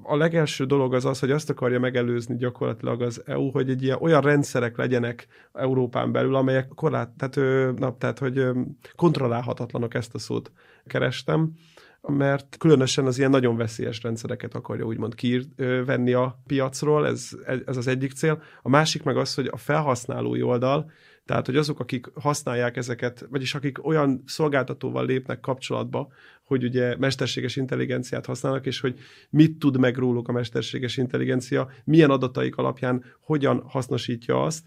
a 0.03 0.15
legelső 0.15 0.65
dolog 0.65 0.93
az 0.93 1.05
az, 1.05 1.19
hogy 1.19 1.31
azt 1.31 1.49
akarja 1.49 1.79
megelőzni 1.79 2.35
gyakorlatilag 2.35 3.01
az 3.01 3.21
EU, 3.25 3.51
hogy 3.51 3.69
egy 3.69 3.83
ilyen 3.83 3.97
olyan 4.01 4.21
rendszerek 4.21 4.77
legyenek 4.77 5.27
Európán 5.53 6.11
belül, 6.11 6.35
amelyek 6.35 6.67
korlát, 6.67 7.09
tehát, 7.17 7.35
na, 7.79 7.97
tehát 7.97 8.19
hogy 8.19 8.43
kontrollálhatatlanok 8.95 9.93
ezt 9.93 10.15
a 10.15 10.19
szót 10.19 10.51
kerestem, 10.87 11.51
mert 12.07 12.55
különösen 12.57 13.05
az 13.05 13.17
ilyen 13.17 13.29
nagyon 13.29 13.57
veszélyes 13.57 14.03
rendszereket 14.03 14.55
akarja 14.55 14.85
úgymond 14.85 15.15
kivenni 15.15 16.13
a 16.13 16.39
piacról, 16.47 17.07
ez, 17.07 17.29
ez 17.65 17.77
az 17.77 17.87
egyik 17.87 18.11
cél. 18.11 18.41
A 18.61 18.69
másik 18.69 19.03
meg 19.03 19.17
az, 19.17 19.33
hogy 19.33 19.49
a 19.51 19.57
felhasználói 19.57 20.41
oldal, 20.41 20.91
tehát, 21.25 21.45
hogy 21.45 21.55
azok, 21.55 21.79
akik 21.79 22.11
használják 22.13 22.77
ezeket, 22.77 23.25
vagyis 23.29 23.55
akik 23.55 23.85
olyan 23.85 24.23
szolgáltatóval 24.25 25.05
lépnek 25.05 25.39
kapcsolatba, 25.39 26.07
hogy 26.43 26.63
ugye 26.63 26.97
mesterséges 26.97 27.55
intelligenciát 27.55 28.25
használnak, 28.25 28.65
és 28.65 28.79
hogy 28.79 28.99
mit 29.29 29.59
tud 29.59 29.77
meg 29.77 29.97
róluk 29.97 30.27
a 30.27 30.31
mesterséges 30.31 30.97
intelligencia, 30.97 31.69
milyen 31.83 32.09
adataik 32.09 32.55
alapján 32.55 33.03
hogyan 33.21 33.63
hasznosítja 33.67 34.43
azt. 34.43 34.65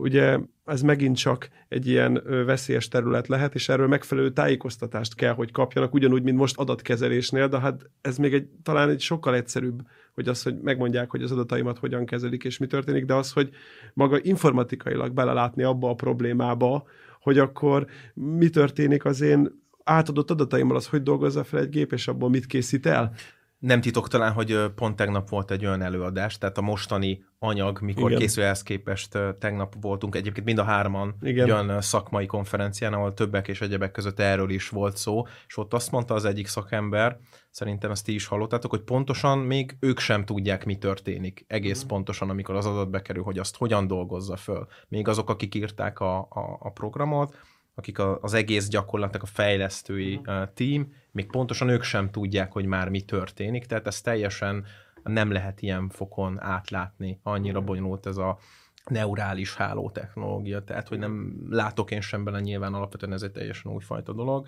Ugye 0.00 0.38
ez 0.64 0.82
megint 0.82 1.16
csak 1.16 1.48
egy 1.68 1.86
ilyen 1.86 2.22
veszélyes 2.46 2.88
terület 2.88 3.28
lehet, 3.28 3.54
és 3.54 3.68
erről 3.68 3.88
megfelelő 3.88 4.30
tájékoztatást 4.30 5.14
kell, 5.14 5.32
hogy 5.32 5.50
kapjanak, 5.50 5.94
ugyanúgy, 5.94 6.22
mint 6.22 6.36
most 6.36 6.58
adatkezelésnél, 6.58 7.48
de 7.48 7.60
hát 7.60 7.90
ez 8.00 8.16
még 8.16 8.34
egy, 8.34 8.48
talán 8.62 8.88
egy 8.88 9.00
sokkal 9.00 9.34
egyszerűbb, 9.34 9.80
hogy 10.14 10.28
az, 10.28 10.42
hogy 10.42 10.58
megmondják, 10.60 11.10
hogy 11.10 11.22
az 11.22 11.32
adataimat 11.32 11.78
hogyan 11.78 12.06
kezelik, 12.06 12.44
és 12.44 12.58
mi 12.58 12.66
történik, 12.66 13.04
de 13.04 13.14
az, 13.14 13.32
hogy 13.32 13.50
maga 13.94 14.18
informatikailag 14.22 15.12
belelátni 15.12 15.62
abba 15.62 15.90
a 15.90 15.94
problémába, 15.94 16.84
hogy 17.20 17.38
akkor 17.38 17.86
mi 18.14 18.48
történik 18.48 19.04
az 19.04 19.20
én 19.20 19.62
átadott 19.84 20.30
adataimmal, 20.30 20.76
az 20.76 20.86
hogy 20.86 21.02
dolgozza 21.02 21.44
fel 21.44 21.60
egy 21.60 21.68
gép, 21.68 21.92
és 21.92 22.08
abból 22.08 22.28
mit 22.30 22.46
készít 22.46 22.86
el. 22.86 23.12
Nem 23.60 23.80
titok 23.80 24.08
talán, 24.08 24.32
hogy 24.32 24.70
pont 24.74 24.96
tegnap 24.96 25.28
volt 25.28 25.50
egy 25.50 25.66
olyan 25.66 25.82
előadás, 25.82 26.38
tehát 26.38 26.58
a 26.58 26.60
mostani 26.60 27.24
anyag, 27.38 27.80
mikor 27.80 28.10
Igen. 28.10 28.22
készül 28.22 28.44
ehhez 28.44 28.62
képest 28.62 29.18
tegnap 29.38 29.74
voltunk, 29.80 30.14
egyébként 30.14 30.46
mind 30.46 30.58
a 30.58 30.62
hárman 30.62 31.14
Igen. 31.20 31.44
egy 31.44 31.50
olyan 31.50 31.80
szakmai 31.80 32.26
konferencián, 32.26 32.92
ahol 32.92 33.14
többek 33.14 33.48
és 33.48 33.60
egyebek 33.60 33.90
között 33.90 34.20
erről 34.20 34.50
is 34.50 34.68
volt 34.68 34.96
szó, 34.96 35.26
és 35.46 35.56
ott 35.56 35.74
azt 35.74 35.90
mondta 35.90 36.14
az 36.14 36.24
egyik 36.24 36.46
szakember, 36.46 37.18
szerintem 37.50 37.90
ezt 37.90 38.04
ti 38.04 38.14
is 38.14 38.26
hallottátok, 38.26 38.70
hogy 38.70 38.82
pontosan 38.82 39.38
még 39.38 39.76
ők 39.80 39.98
sem 39.98 40.24
tudják, 40.24 40.64
mi 40.64 40.76
történik. 40.76 41.44
Egész 41.46 41.84
mm. 41.84 41.86
pontosan, 41.86 42.30
amikor 42.30 42.54
az 42.54 42.66
adat 42.66 42.90
bekerül, 42.90 43.22
hogy 43.22 43.38
azt 43.38 43.56
hogyan 43.56 43.86
dolgozza 43.86 44.36
föl. 44.36 44.66
Még 44.88 45.08
azok, 45.08 45.30
akik 45.30 45.54
írták 45.54 46.00
a, 46.00 46.18
a, 46.18 46.56
a 46.58 46.70
programot, 46.70 47.36
akik 47.80 47.98
a, 47.98 48.18
az 48.20 48.34
egész 48.34 48.68
gyakorlatnak 48.68 49.22
a 49.22 49.26
fejlesztői 49.26 50.20
uh, 50.26 50.52
team, 50.54 50.92
még 51.12 51.26
pontosan 51.26 51.68
ők 51.68 51.82
sem 51.82 52.10
tudják, 52.10 52.52
hogy 52.52 52.64
már 52.64 52.88
mi 52.88 53.00
történik, 53.00 53.66
tehát 53.66 53.86
ez 53.86 54.00
teljesen 54.00 54.64
nem 55.02 55.32
lehet 55.32 55.62
ilyen 55.62 55.88
fokon 55.88 56.40
átlátni. 56.40 57.20
Annyira 57.22 57.60
bonyolult 57.60 58.06
ez 58.06 58.16
a 58.16 58.38
neurális 58.86 59.54
háló 59.54 59.90
technológia, 59.90 60.64
tehát 60.64 60.88
hogy 60.88 60.98
nem 60.98 61.46
látok 61.50 61.90
én 61.90 62.00
sem 62.00 62.24
bele, 62.24 62.40
nyilván 62.40 62.74
alapvetően 62.74 63.12
ez 63.12 63.22
egy 63.22 63.32
teljesen 63.32 63.72
újfajta 63.72 64.12
dolog, 64.12 64.46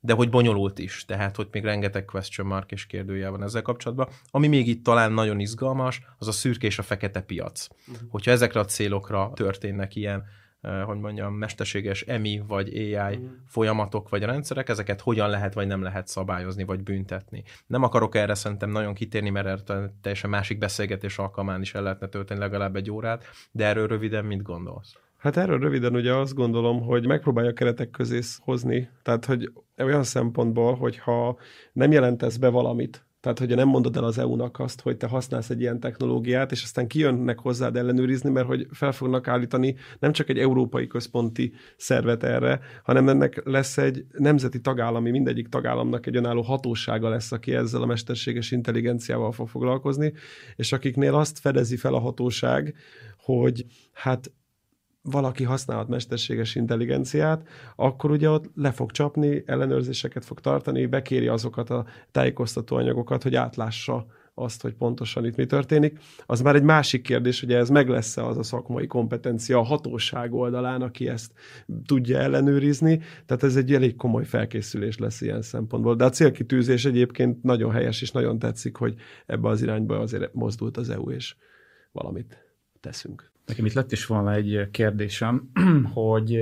de 0.00 0.12
hogy 0.12 0.30
bonyolult 0.30 0.78
is, 0.78 1.04
tehát 1.04 1.36
hogy 1.36 1.48
még 1.50 1.64
rengeteg 1.64 2.04
question 2.04 2.46
mark 2.46 2.72
és 2.72 2.86
kérdőjel 2.86 3.30
van 3.30 3.42
ezzel 3.42 3.62
kapcsolatban. 3.62 4.08
Ami 4.30 4.46
még 4.46 4.68
itt 4.68 4.84
talán 4.84 5.12
nagyon 5.12 5.40
izgalmas, 5.40 6.02
az 6.18 6.28
a 6.28 6.32
szürke 6.32 6.66
és 6.66 6.78
a 6.78 6.82
fekete 6.82 7.20
piac. 7.20 7.66
Uh-huh. 7.88 8.08
Hogyha 8.10 8.30
ezekre 8.30 8.60
a 8.60 8.64
célokra 8.64 9.30
történnek 9.34 9.94
ilyen 9.94 10.24
hogy 10.60 10.98
mondjam, 10.98 11.34
mesterséges 11.34 12.02
EMI 12.02 12.42
vagy 12.46 12.76
AI 12.76 13.16
mm. 13.16 13.26
folyamatok 13.46 14.08
vagy 14.08 14.22
rendszerek, 14.22 14.68
ezeket 14.68 15.00
hogyan 15.00 15.30
lehet 15.30 15.54
vagy 15.54 15.66
nem 15.66 15.82
lehet 15.82 16.06
szabályozni 16.06 16.64
vagy 16.64 16.82
büntetni. 16.82 17.42
Nem 17.66 17.82
akarok 17.82 18.14
erre 18.14 18.34
szerintem 18.34 18.70
nagyon 18.70 18.94
kitérni, 18.94 19.30
mert 19.30 19.46
erre 19.46 19.90
teljesen 20.00 20.30
másik 20.30 20.58
beszélgetés 20.58 21.18
alkalmán 21.18 21.60
is 21.60 21.74
el 21.74 21.82
lehetne 21.82 22.06
tölteni 22.06 22.40
legalább 22.40 22.76
egy 22.76 22.90
órát, 22.90 23.24
de 23.50 23.64
erről 23.64 23.86
röviden 23.86 24.24
mit 24.24 24.42
gondolsz? 24.42 24.96
Hát 25.18 25.36
erről 25.36 25.58
röviden 25.58 25.94
ugye 25.94 26.14
azt 26.14 26.34
gondolom, 26.34 26.82
hogy 26.82 27.06
megpróbálja 27.06 27.52
keretek 27.52 27.90
közé 27.90 28.20
hozni, 28.38 28.90
tehát 29.02 29.24
hogy 29.24 29.52
olyan 29.78 30.04
szempontból, 30.04 30.76
hogyha 30.76 31.38
nem 31.72 31.92
jelentesz 31.92 32.36
be 32.36 32.48
valamit, 32.48 33.06
tehát, 33.34 33.42
hogyha 33.42 33.64
nem 33.64 33.72
mondod 33.72 33.96
el 33.96 34.04
az 34.04 34.18
EU-nak 34.18 34.58
azt, 34.58 34.80
hogy 34.80 34.96
te 34.96 35.06
használsz 35.06 35.50
egy 35.50 35.60
ilyen 35.60 35.80
technológiát, 35.80 36.52
és 36.52 36.62
aztán 36.62 36.86
kijönnek 36.86 37.38
hozzád 37.38 37.76
ellenőrizni, 37.76 38.30
mert 38.30 38.46
hogy 38.46 38.66
fel 38.70 38.92
fognak 38.92 39.28
állítani 39.28 39.76
nem 39.98 40.12
csak 40.12 40.28
egy 40.28 40.38
európai 40.38 40.86
központi 40.86 41.52
szervet 41.76 42.22
erre, 42.22 42.60
hanem 42.82 43.08
ennek 43.08 43.40
lesz 43.44 43.78
egy 43.78 44.04
nemzeti 44.18 44.60
tagállami, 44.60 45.10
mindegyik 45.10 45.48
tagállamnak 45.48 46.06
egy 46.06 46.16
önálló 46.16 46.42
hatósága 46.42 47.08
lesz, 47.08 47.32
aki 47.32 47.54
ezzel 47.54 47.82
a 47.82 47.86
mesterséges 47.86 48.50
intelligenciával 48.50 49.32
fog 49.32 49.48
foglalkozni, 49.48 50.12
és 50.56 50.72
akiknél 50.72 51.14
azt 51.14 51.38
fedezi 51.38 51.76
fel 51.76 51.94
a 51.94 52.00
hatóság, 52.00 52.74
hogy 53.16 53.64
hát 53.92 54.32
valaki 55.02 55.44
használhat 55.44 55.88
mesterséges 55.88 56.54
intelligenciát, 56.54 57.48
akkor 57.76 58.10
ugye 58.10 58.30
ott 58.30 58.50
le 58.54 58.72
fog 58.72 58.90
csapni, 58.90 59.42
ellenőrzéseket 59.46 60.24
fog 60.24 60.40
tartani, 60.40 60.86
bekéri 60.86 61.28
azokat 61.28 61.70
a 61.70 61.86
tájékoztató 62.10 62.76
anyagokat, 62.76 63.22
hogy 63.22 63.34
átlássa 63.34 64.06
azt, 64.38 64.62
hogy 64.62 64.74
pontosan 64.74 65.24
itt 65.24 65.36
mi 65.36 65.46
történik. 65.46 65.98
Az 66.26 66.40
már 66.40 66.54
egy 66.54 66.62
másik 66.62 67.02
kérdés, 67.02 67.40
hogy 67.40 67.52
ez 67.52 67.68
meg 67.68 67.88
lesz-e 67.88 68.26
az 68.26 68.38
a 68.38 68.42
szakmai 68.42 68.86
kompetencia 68.86 69.58
a 69.58 69.62
hatóság 69.62 70.34
oldalán, 70.34 70.82
aki 70.82 71.08
ezt 71.08 71.32
tudja 71.86 72.18
ellenőrizni. 72.18 73.00
Tehát 73.26 73.42
ez 73.42 73.56
egy 73.56 73.74
elég 73.74 73.96
komoly 73.96 74.24
felkészülés 74.24 74.98
lesz 74.98 75.20
ilyen 75.20 75.42
szempontból. 75.42 75.96
De 75.96 76.04
a 76.04 76.10
célkitűzés 76.10 76.84
egyébként 76.84 77.42
nagyon 77.42 77.70
helyes, 77.70 78.02
és 78.02 78.10
nagyon 78.10 78.38
tetszik, 78.38 78.76
hogy 78.76 78.94
ebbe 79.26 79.48
az 79.48 79.62
irányba 79.62 79.98
azért 79.98 80.34
mozdult 80.34 80.76
az 80.76 80.90
EU, 80.90 81.10
és 81.10 81.36
valamit 81.92 82.47
teszünk. 82.80 83.30
Nekem 83.46 83.64
itt 83.64 83.72
lett 83.72 83.92
is 83.92 84.06
volna 84.06 84.32
egy 84.32 84.68
kérdésem, 84.70 85.50
hogy 85.94 86.34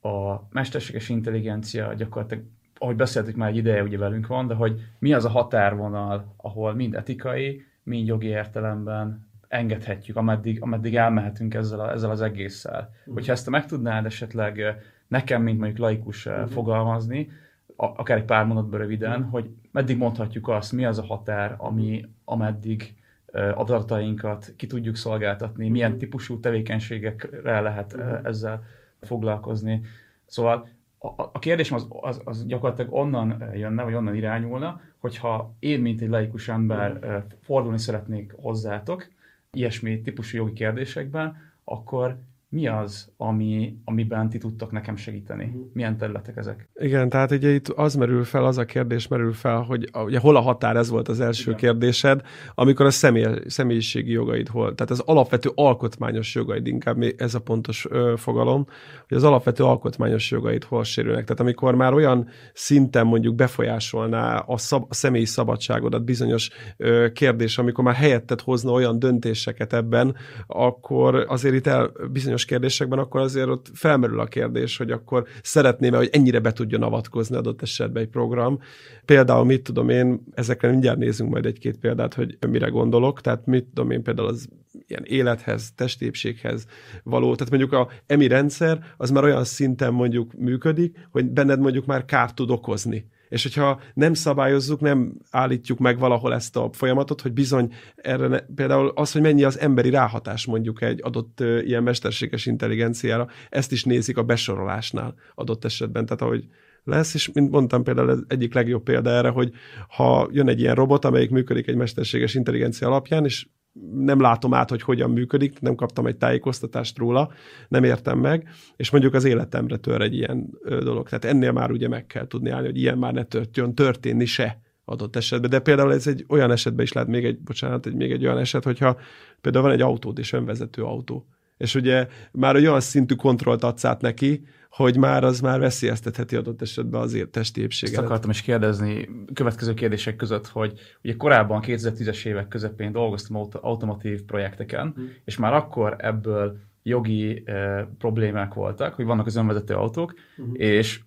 a 0.00 0.48
mesterséges 0.50 1.08
intelligencia 1.08 1.94
gyakorlatilag, 1.94 2.44
ahogy 2.78 2.96
beszéltük 2.96 3.36
már 3.36 3.48
egy 3.48 3.56
ideje, 3.56 3.82
ugye 3.82 3.98
velünk 3.98 4.26
van, 4.26 4.46
de 4.46 4.54
hogy 4.54 4.80
mi 4.98 5.12
az 5.12 5.24
a 5.24 5.28
határvonal, 5.28 6.34
ahol 6.36 6.74
mind 6.74 6.94
etikai, 6.94 7.64
mind 7.82 8.06
jogi 8.06 8.26
értelemben 8.26 9.28
engedhetjük, 9.48 10.16
ameddig, 10.16 10.62
ameddig 10.62 10.96
elmehetünk 10.96 11.54
ezzel, 11.54 11.80
a, 11.80 11.92
ezzel 11.92 12.10
az 12.10 12.20
egésszel. 12.20 12.90
Uh-huh. 12.98 13.14
Hogyha 13.14 13.32
ezt 13.32 13.50
meg 13.50 13.66
tudnád 13.66 14.04
esetleg 14.04 14.60
nekem, 15.08 15.42
mint 15.42 15.58
mondjuk 15.58 15.78
laikus 15.78 16.26
uh-huh. 16.26 16.48
fogalmazni, 16.48 17.30
akár 17.76 18.16
egy 18.16 18.24
pár 18.24 18.44
mondatban 18.44 18.80
röviden, 18.80 19.16
uh-huh. 19.16 19.30
hogy 19.30 19.50
meddig 19.70 19.96
mondhatjuk 19.96 20.48
azt, 20.48 20.72
mi 20.72 20.84
az 20.84 20.98
a 20.98 21.04
határ, 21.04 21.54
ami, 21.58 22.04
ameddig 22.24 22.94
adatainkat 23.32 24.52
ki 24.56 24.66
tudjuk 24.66 24.96
szolgáltatni, 24.96 25.68
milyen 25.68 25.98
típusú 25.98 26.40
tevékenységekre 26.40 27.60
lehet 27.60 27.96
ezzel 28.24 28.62
foglalkozni. 29.00 29.80
Szóval 30.26 30.68
a, 30.98 31.38
kérdésem 31.38 31.76
az, 31.76 31.86
az, 32.00 32.20
az 32.24 32.46
gyakorlatilag 32.46 32.92
onnan 32.92 33.44
jönne, 33.54 33.82
vagy 33.82 33.94
onnan 33.94 34.14
irányulna, 34.14 34.80
hogyha 34.98 35.54
én, 35.58 35.80
mint 35.80 36.00
egy 36.00 36.08
laikus 36.08 36.48
ember 36.48 37.24
fordulni 37.40 37.78
szeretnék 37.78 38.32
hozzátok, 38.36 39.08
ilyesmi 39.52 40.00
típusú 40.00 40.36
jogi 40.36 40.52
kérdésekben, 40.52 41.36
akkor 41.64 42.18
mi 42.52 42.66
az, 42.66 43.12
ami, 43.16 43.76
amiben 43.84 44.28
ti 44.28 44.38
tudtok 44.38 44.70
nekem 44.70 44.96
segíteni? 44.96 45.44
Mhm. 45.44 45.58
Milyen 45.72 45.96
területek 45.96 46.36
ezek? 46.36 46.68
Igen, 46.74 47.08
tehát 47.08 47.30
ugye 47.30 47.50
itt 47.50 47.68
az 47.68 47.94
merül 47.94 48.24
fel, 48.24 48.44
az 48.44 48.58
a 48.58 48.64
kérdés 48.64 49.08
merül 49.08 49.32
fel, 49.32 49.60
hogy 49.60 49.90
ugye 49.92 50.18
hol 50.18 50.36
a 50.36 50.40
határ, 50.40 50.76
ez 50.76 50.88
volt 50.88 51.08
az 51.08 51.20
első 51.20 51.50
Igen. 51.50 51.56
kérdésed, 51.56 52.22
amikor 52.54 52.86
a 52.86 52.90
személy, 52.90 53.26
személyiségi 53.46 54.10
jogaid 54.10 54.48
hol, 54.48 54.74
tehát 54.74 54.90
az 54.90 55.00
alapvető 55.00 55.50
alkotmányos 55.54 56.34
jogaid, 56.34 56.66
inkább 56.66 57.02
ez 57.16 57.34
a 57.34 57.40
pontos 57.40 57.86
ö, 57.90 58.14
fogalom, 58.16 58.66
hogy 59.08 59.16
az 59.16 59.24
alapvető 59.24 59.64
alkotmányos 59.64 60.30
jogaid 60.30 60.64
hol 60.64 60.84
sérülnek. 60.84 61.24
Tehát 61.24 61.40
amikor 61.40 61.74
már 61.74 61.92
olyan 61.92 62.28
szinten 62.52 63.06
mondjuk 63.06 63.34
befolyásolná 63.34 64.36
a, 64.36 64.56
szab, 64.56 64.84
a 64.88 64.94
személyi 64.94 65.24
szabadságodat 65.24 66.04
bizonyos 66.04 66.50
ö, 66.76 67.06
kérdés, 67.12 67.58
amikor 67.58 67.84
már 67.84 67.94
helyettet 67.94 68.40
hozna 68.40 68.72
olyan 68.72 68.98
döntéseket 68.98 69.72
ebben, 69.72 70.16
akkor 70.46 71.24
azért 71.28 71.54
itt 71.54 71.66
el 71.66 71.92
bizonyos 72.12 72.38
bizonyos 72.40 72.44
kérdésekben, 72.44 72.98
akkor 72.98 73.20
azért 73.20 73.48
ott 73.48 73.70
felmerül 73.74 74.20
a 74.20 74.26
kérdés, 74.26 74.76
hogy 74.76 74.90
akkor 74.90 75.26
szeretném-e, 75.42 75.96
hogy 75.96 76.08
ennyire 76.12 76.38
be 76.38 76.52
tudjon 76.52 76.82
avatkozni 76.82 77.36
adott 77.36 77.62
esetben 77.62 78.02
egy 78.02 78.08
program. 78.08 78.58
Például 79.04 79.44
mit 79.44 79.62
tudom 79.62 79.88
én, 79.88 80.20
ezekre 80.34 80.70
mindjárt 80.70 80.98
nézzünk 80.98 81.30
majd 81.30 81.46
egy-két 81.46 81.78
példát, 81.78 82.14
hogy 82.14 82.38
mire 82.48 82.68
gondolok, 82.68 83.20
tehát 83.20 83.46
mit 83.46 83.64
tudom 83.64 83.90
én 83.90 84.02
például 84.02 84.28
az 84.28 84.48
ilyen 84.86 85.04
élethez, 85.04 85.72
testépséghez 85.74 86.66
való, 87.02 87.34
tehát 87.34 87.50
mondjuk 87.50 87.72
a 87.72 87.88
EMI 88.06 88.26
rendszer 88.26 88.84
az 88.96 89.10
már 89.10 89.24
olyan 89.24 89.44
szinten 89.44 89.92
mondjuk 89.92 90.32
működik, 90.32 91.08
hogy 91.10 91.30
benned 91.30 91.60
mondjuk 91.60 91.86
már 91.86 92.04
kárt 92.04 92.34
tud 92.34 92.50
okozni 92.50 93.08
és 93.30 93.42
hogyha 93.42 93.80
nem 93.94 94.14
szabályozzuk, 94.14 94.80
nem 94.80 95.12
állítjuk 95.30 95.78
meg 95.78 95.98
valahol 95.98 96.34
ezt 96.34 96.56
a 96.56 96.68
folyamatot, 96.72 97.20
hogy 97.20 97.32
bizony 97.32 97.72
erre 97.96 98.26
ne, 98.26 98.38
például 98.38 98.92
az, 98.94 99.12
hogy 99.12 99.20
mennyi 99.20 99.44
az 99.44 99.58
emberi 99.58 99.90
ráhatás 99.90 100.46
mondjuk 100.46 100.82
egy 100.82 101.00
adott 101.02 101.40
ilyen 101.40 101.82
mesterséges 101.82 102.46
intelligenciára, 102.46 103.28
ezt 103.48 103.72
is 103.72 103.84
nézik 103.84 104.16
a 104.16 104.22
besorolásnál 104.22 105.14
adott 105.34 105.64
esetben. 105.64 106.04
Tehát 106.04 106.22
ahogy 106.22 106.44
lesz, 106.84 107.14
és 107.14 107.32
mint 107.32 107.50
mondtam 107.50 107.82
például 107.82 108.10
ez 108.10 108.18
egyik 108.28 108.54
legjobb 108.54 108.82
példa 108.82 109.10
erre, 109.10 109.28
hogy 109.28 109.52
ha 109.88 110.28
jön 110.32 110.48
egy 110.48 110.60
ilyen 110.60 110.74
robot, 110.74 111.04
amelyik 111.04 111.30
működik 111.30 111.66
egy 111.66 111.76
mesterséges 111.76 112.34
intelligencia 112.34 112.86
alapján, 112.86 113.24
és 113.24 113.46
nem 113.94 114.20
látom 114.20 114.54
át, 114.54 114.70
hogy 114.70 114.82
hogyan 114.82 115.10
működik, 115.10 115.60
nem 115.60 115.74
kaptam 115.74 116.06
egy 116.06 116.16
tájékoztatást 116.16 116.98
róla, 116.98 117.32
nem 117.68 117.84
értem 117.84 118.18
meg, 118.18 118.48
és 118.76 118.90
mondjuk 118.90 119.14
az 119.14 119.24
életemre 119.24 119.76
tör 119.76 120.00
egy 120.00 120.14
ilyen 120.14 120.50
dolog. 120.64 121.08
Tehát 121.08 121.24
ennél 121.24 121.52
már 121.52 121.70
ugye 121.70 121.88
meg 121.88 122.06
kell 122.06 122.26
tudni 122.26 122.50
állni, 122.50 122.66
hogy 122.66 122.78
ilyen 122.78 122.98
már 122.98 123.12
ne 123.12 123.24
történjön, 123.24 123.74
történni 123.74 124.24
se 124.24 124.60
adott 124.84 125.16
esetben. 125.16 125.50
De 125.50 125.58
például 125.58 125.92
ez 125.92 126.06
egy 126.06 126.24
olyan 126.28 126.50
esetben 126.50 126.84
is 126.84 126.92
lehet 126.92 127.08
még 127.08 127.24
egy, 127.24 127.40
bocsánat, 127.40 127.86
egy, 127.86 127.94
még 127.94 128.12
egy 128.12 128.24
olyan 128.24 128.38
eset, 128.38 128.64
hogyha 128.64 128.98
például 129.40 129.64
van 129.64 129.74
egy 129.74 129.80
autód 129.80 130.18
és 130.18 130.32
önvezető 130.32 130.82
autó, 130.82 131.26
és 131.56 131.74
ugye 131.74 132.06
már 132.32 132.54
olyan 132.54 132.80
szintű 132.80 133.14
kontrollt 133.14 133.64
adsz 133.64 133.84
át 133.84 134.00
neki, 134.00 134.42
hogy 134.70 134.96
már 134.96 135.24
az 135.24 135.40
már 135.40 135.60
veszélyeztetheti 135.60 136.36
adott 136.36 136.62
esetben 136.62 137.00
az 137.00 137.26
testi 137.30 137.60
épséget. 137.60 137.96
Ezt 137.96 138.04
akartam 138.04 138.30
is 138.30 138.42
kérdezni 138.42 139.08
következő 139.34 139.74
kérdések 139.74 140.16
között, 140.16 140.46
hogy 140.46 140.72
ugye 141.02 141.16
korábban 141.16 141.62
2010-es 141.66 142.26
évek 142.26 142.48
közepén 142.48 142.92
dolgoztam 142.92 143.48
automotív 143.52 144.22
projekteken, 144.22 144.92
hmm. 144.94 145.10
és 145.24 145.36
már 145.36 145.54
akkor 145.54 145.96
ebből 145.98 146.58
jogi 146.82 147.42
eh, 147.44 147.84
problémák 147.98 148.54
voltak, 148.54 148.94
hogy 148.94 149.04
vannak 149.04 149.26
az 149.26 149.36
önvezető 149.36 149.74
autók, 149.74 150.14
hmm. 150.36 150.52
és 150.54 151.00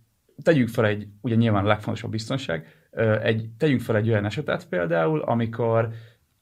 tegyük 0.43 0.67
fel 0.67 0.85
egy, 0.85 1.07
ugye 1.21 1.35
nyilván 1.35 1.65
a 1.65 1.67
legfontosabb 1.67 2.11
biztonság, 2.11 2.67
eh, 2.91 3.23
egy, 3.23 3.49
tegyünk 3.57 3.81
fel 3.81 3.95
egy 3.95 4.09
olyan 4.09 4.25
esetet 4.25 4.67
például, 4.67 5.21
amikor 5.21 5.89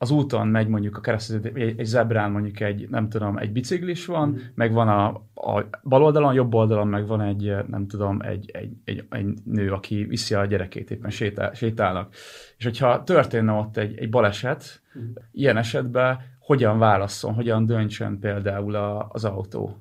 az 0.02 0.12
úton 0.12 0.48
megy 0.48 0.68
mondjuk 0.68 0.98
a 0.98 1.02
keresztező, 1.02 1.52
egy, 1.54 1.86
zebrán 1.86 2.32
mondjuk 2.32 2.60
egy, 2.60 2.90
nem 2.90 3.10
tudom, 3.10 3.38
egy 3.38 3.52
biciklis 3.52 4.06
van, 4.06 4.30
mm. 4.30 4.36
meg 4.54 4.74
van 4.74 4.88
a, 4.88 5.08
a 5.34 5.66
bal 5.84 6.04
oldalon, 6.04 6.34
jobb 6.34 6.54
oldalon 6.54 6.88
meg 6.88 7.08
van 7.08 7.22
egy, 7.22 7.56
nem 7.68 7.88
tudom, 7.88 8.22
egy, 8.22 8.52
egy, 8.54 8.72
egy, 8.84 9.06
egy 9.10 9.26
nő, 9.44 9.72
aki 9.72 10.04
viszi 10.04 10.34
a 10.34 10.46
gyerekét, 10.46 10.92
éppen 10.92 11.10
sétál, 11.10 11.54
sétálnak. 11.54 12.14
És 12.58 12.64
hogyha 12.64 13.04
történne 13.04 13.52
ott 13.52 13.78
egy, 13.78 13.98
egy 13.98 14.10
baleset, 14.10 14.82
mm. 15.00 15.12
ilyen 15.32 15.58
esetben 15.58 16.20
hogyan 16.40 16.80
válasszon, 16.80 17.34
hogyan 17.34 17.66
döntsön 17.66 18.20
például 18.20 18.76
a, 18.76 19.08
az 19.12 19.26
autó. 19.26 19.78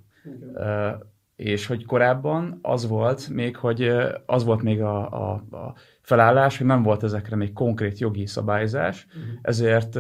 Uh, 0.55 0.93
és 1.37 1.67
hogy 1.67 1.87
korábban 1.87 2.59
az 2.63 2.89
volt 2.89 3.29
még, 3.29 3.57
hogy 3.57 3.93
az 4.27 4.45
volt 4.45 4.63
még 4.63 4.83
a, 4.83 5.11
a, 5.11 5.33
a 5.57 5.75
felállás, 6.11 6.59
hogy 6.59 6.67
nem 6.67 6.83
volt 6.83 7.03
ezekre 7.03 7.37
még 7.37 7.53
konkrét 7.53 7.99
jogi 7.99 8.27
szabályzás, 8.27 9.07
uh-huh. 9.09 9.23
ezért 9.43 9.99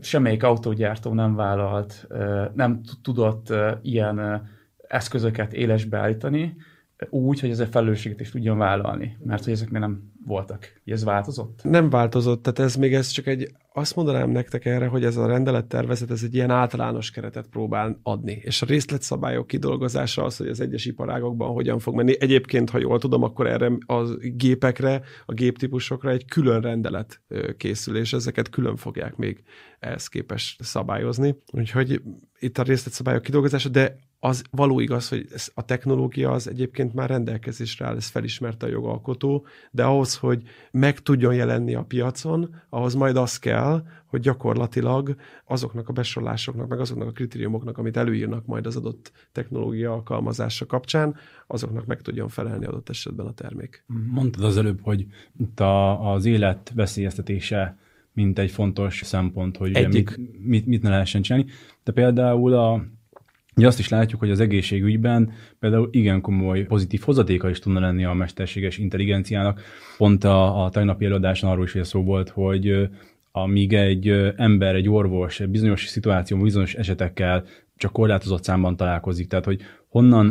semmelyik 0.00 0.42
autógyártó 0.42 1.12
nem 1.12 1.34
vállalt, 1.34 2.06
nem 2.54 2.80
tudott 3.02 3.52
ilyen 3.82 4.48
eszközöket 4.88 5.52
élesbe 5.52 5.98
állítani, 5.98 6.56
úgy, 7.10 7.40
hogy 7.40 7.50
ezzel 7.50 7.66
felelősséget 7.66 8.20
is 8.20 8.30
tudjon 8.30 8.58
vállalni, 8.58 9.16
mert 9.24 9.44
hogy 9.44 9.52
ezek 9.52 9.70
még 9.70 9.80
nem 9.80 10.12
voltak. 10.26 10.80
Ez 10.84 11.04
változott? 11.04 11.60
Nem 11.62 11.90
változott, 11.90 12.42
tehát 12.42 12.58
ez 12.58 12.76
még 12.76 12.94
ez 12.94 13.08
csak 13.08 13.26
egy, 13.26 13.52
azt 13.72 13.96
mondanám 13.96 14.30
nektek 14.30 14.64
erre, 14.64 14.86
hogy 14.86 15.04
ez 15.04 15.16
a 15.16 15.26
rendelettervezet, 15.26 16.10
ez 16.10 16.22
egy 16.22 16.34
ilyen 16.34 16.50
általános 16.50 17.10
keretet 17.10 17.46
próbál 17.46 17.98
adni. 18.02 18.40
És 18.42 18.62
a 18.62 18.66
részletszabályok 18.66 19.46
kidolgozása 19.46 20.24
az, 20.24 20.36
hogy 20.36 20.48
az 20.48 20.60
egyes 20.60 20.84
iparágokban 20.84 21.52
hogyan 21.52 21.78
fog 21.78 21.94
menni. 21.94 22.16
Egyébként, 22.20 22.70
ha 22.70 22.78
jól 22.78 22.98
tudom, 22.98 23.22
akkor 23.22 23.46
erre 23.46 23.72
a 23.86 24.02
gépekre, 24.16 25.02
a 25.26 25.32
géptípusokra 25.32 26.10
egy 26.10 26.24
külön 26.24 26.60
rendelet 26.60 27.22
készül, 27.56 27.96
és 27.96 28.12
ezeket 28.12 28.50
külön 28.50 28.76
fogják 28.76 29.16
még 29.16 29.42
ehhez 29.78 30.06
képes 30.06 30.56
szabályozni. 30.60 31.36
Úgyhogy 31.52 32.02
itt 32.38 32.58
a 32.58 32.62
részletszabályok 32.62 33.22
kidolgozása, 33.22 33.68
de 33.68 33.96
az 34.18 34.44
való 34.50 34.80
igaz, 34.80 35.08
hogy 35.08 35.26
ez, 35.32 35.50
a 35.54 35.64
technológia 35.64 36.30
az 36.30 36.48
egyébként 36.48 36.94
már 36.94 37.08
rendelkezésre 37.08 37.86
áll, 37.86 37.96
ezt 37.96 38.10
felismerte 38.10 38.66
a 38.66 38.68
jogalkotó, 38.68 39.46
de 39.70 39.84
ahhoz, 39.84 40.16
hogy 40.16 40.42
meg 40.70 41.00
tudjon 41.00 41.34
jelenni 41.34 41.74
a 41.74 41.82
piacon, 41.82 42.54
ahhoz 42.68 42.94
majd 42.94 43.16
az 43.16 43.38
kell, 43.38 43.82
hogy 44.06 44.20
gyakorlatilag 44.20 45.16
azoknak 45.44 45.88
a 45.88 45.92
besorolásoknak, 45.92 46.68
meg 46.68 46.80
azoknak 46.80 47.08
a 47.08 47.12
kritériumoknak, 47.12 47.78
amit 47.78 47.96
előírnak 47.96 48.46
majd 48.46 48.66
az 48.66 48.76
adott 48.76 49.12
technológia 49.32 49.92
alkalmazása 49.92 50.66
kapcsán, 50.66 51.16
azoknak 51.46 51.86
meg 51.86 52.02
tudjon 52.02 52.28
felelni 52.28 52.64
adott 52.64 52.88
esetben 52.88 53.26
a 53.26 53.32
termék. 53.32 53.84
Mondtad 53.86 54.44
az 54.44 54.56
előbb, 54.56 54.78
hogy 54.82 55.06
itt 55.38 55.60
a, 55.60 56.12
az 56.12 56.24
élet 56.24 56.72
veszélyeztetése 56.74 57.76
mint 58.12 58.38
egy 58.38 58.50
fontos 58.50 59.00
szempont, 59.04 59.56
hogy 59.56 59.88
mit, 59.88 60.18
mit, 60.40 60.66
mit 60.66 60.82
ne 60.82 60.88
lehessen 60.88 61.22
csinálni. 61.22 61.50
De 61.84 61.92
például 61.92 62.54
a 62.54 62.86
Ugye 63.56 63.66
azt 63.66 63.78
is 63.78 63.88
látjuk, 63.88 64.20
hogy 64.20 64.30
az 64.30 64.40
egészségügyben 64.40 65.32
például 65.58 65.88
igen 65.92 66.20
komoly 66.20 66.64
pozitív 66.64 67.00
hozadéka 67.00 67.48
is 67.48 67.58
tudna 67.58 67.80
lenni 67.80 68.04
a 68.04 68.12
mesterséges 68.12 68.78
intelligenciának. 68.78 69.60
Pont 69.96 70.24
a, 70.24 70.64
a 70.64 70.70
tegnapi 70.70 71.04
előadáson 71.04 71.50
arról 71.50 71.64
is 71.64 71.76
szó 71.82 72.02
volt, 72.02 72.28
hogy 72.28 72.88
amíg 73.42 73.72
egy 73.74 74.32
ember, 74.36 74.74
egy 74.74 74.88
orvos 74.88 75.42
bizonyos 75.48 75.86
szituációban, 75.86 76.46
bizonyos 76.46 76.74
esetekkel 76.74 77.44
csak 77.76 77.92
korlátozott 77.92 78.44
számban 78.44 78.76
találkozik. 78.76 79.28
Tehát, 79.28 79.44
hogy 79.44 79.60
honnan, 79.88 80.26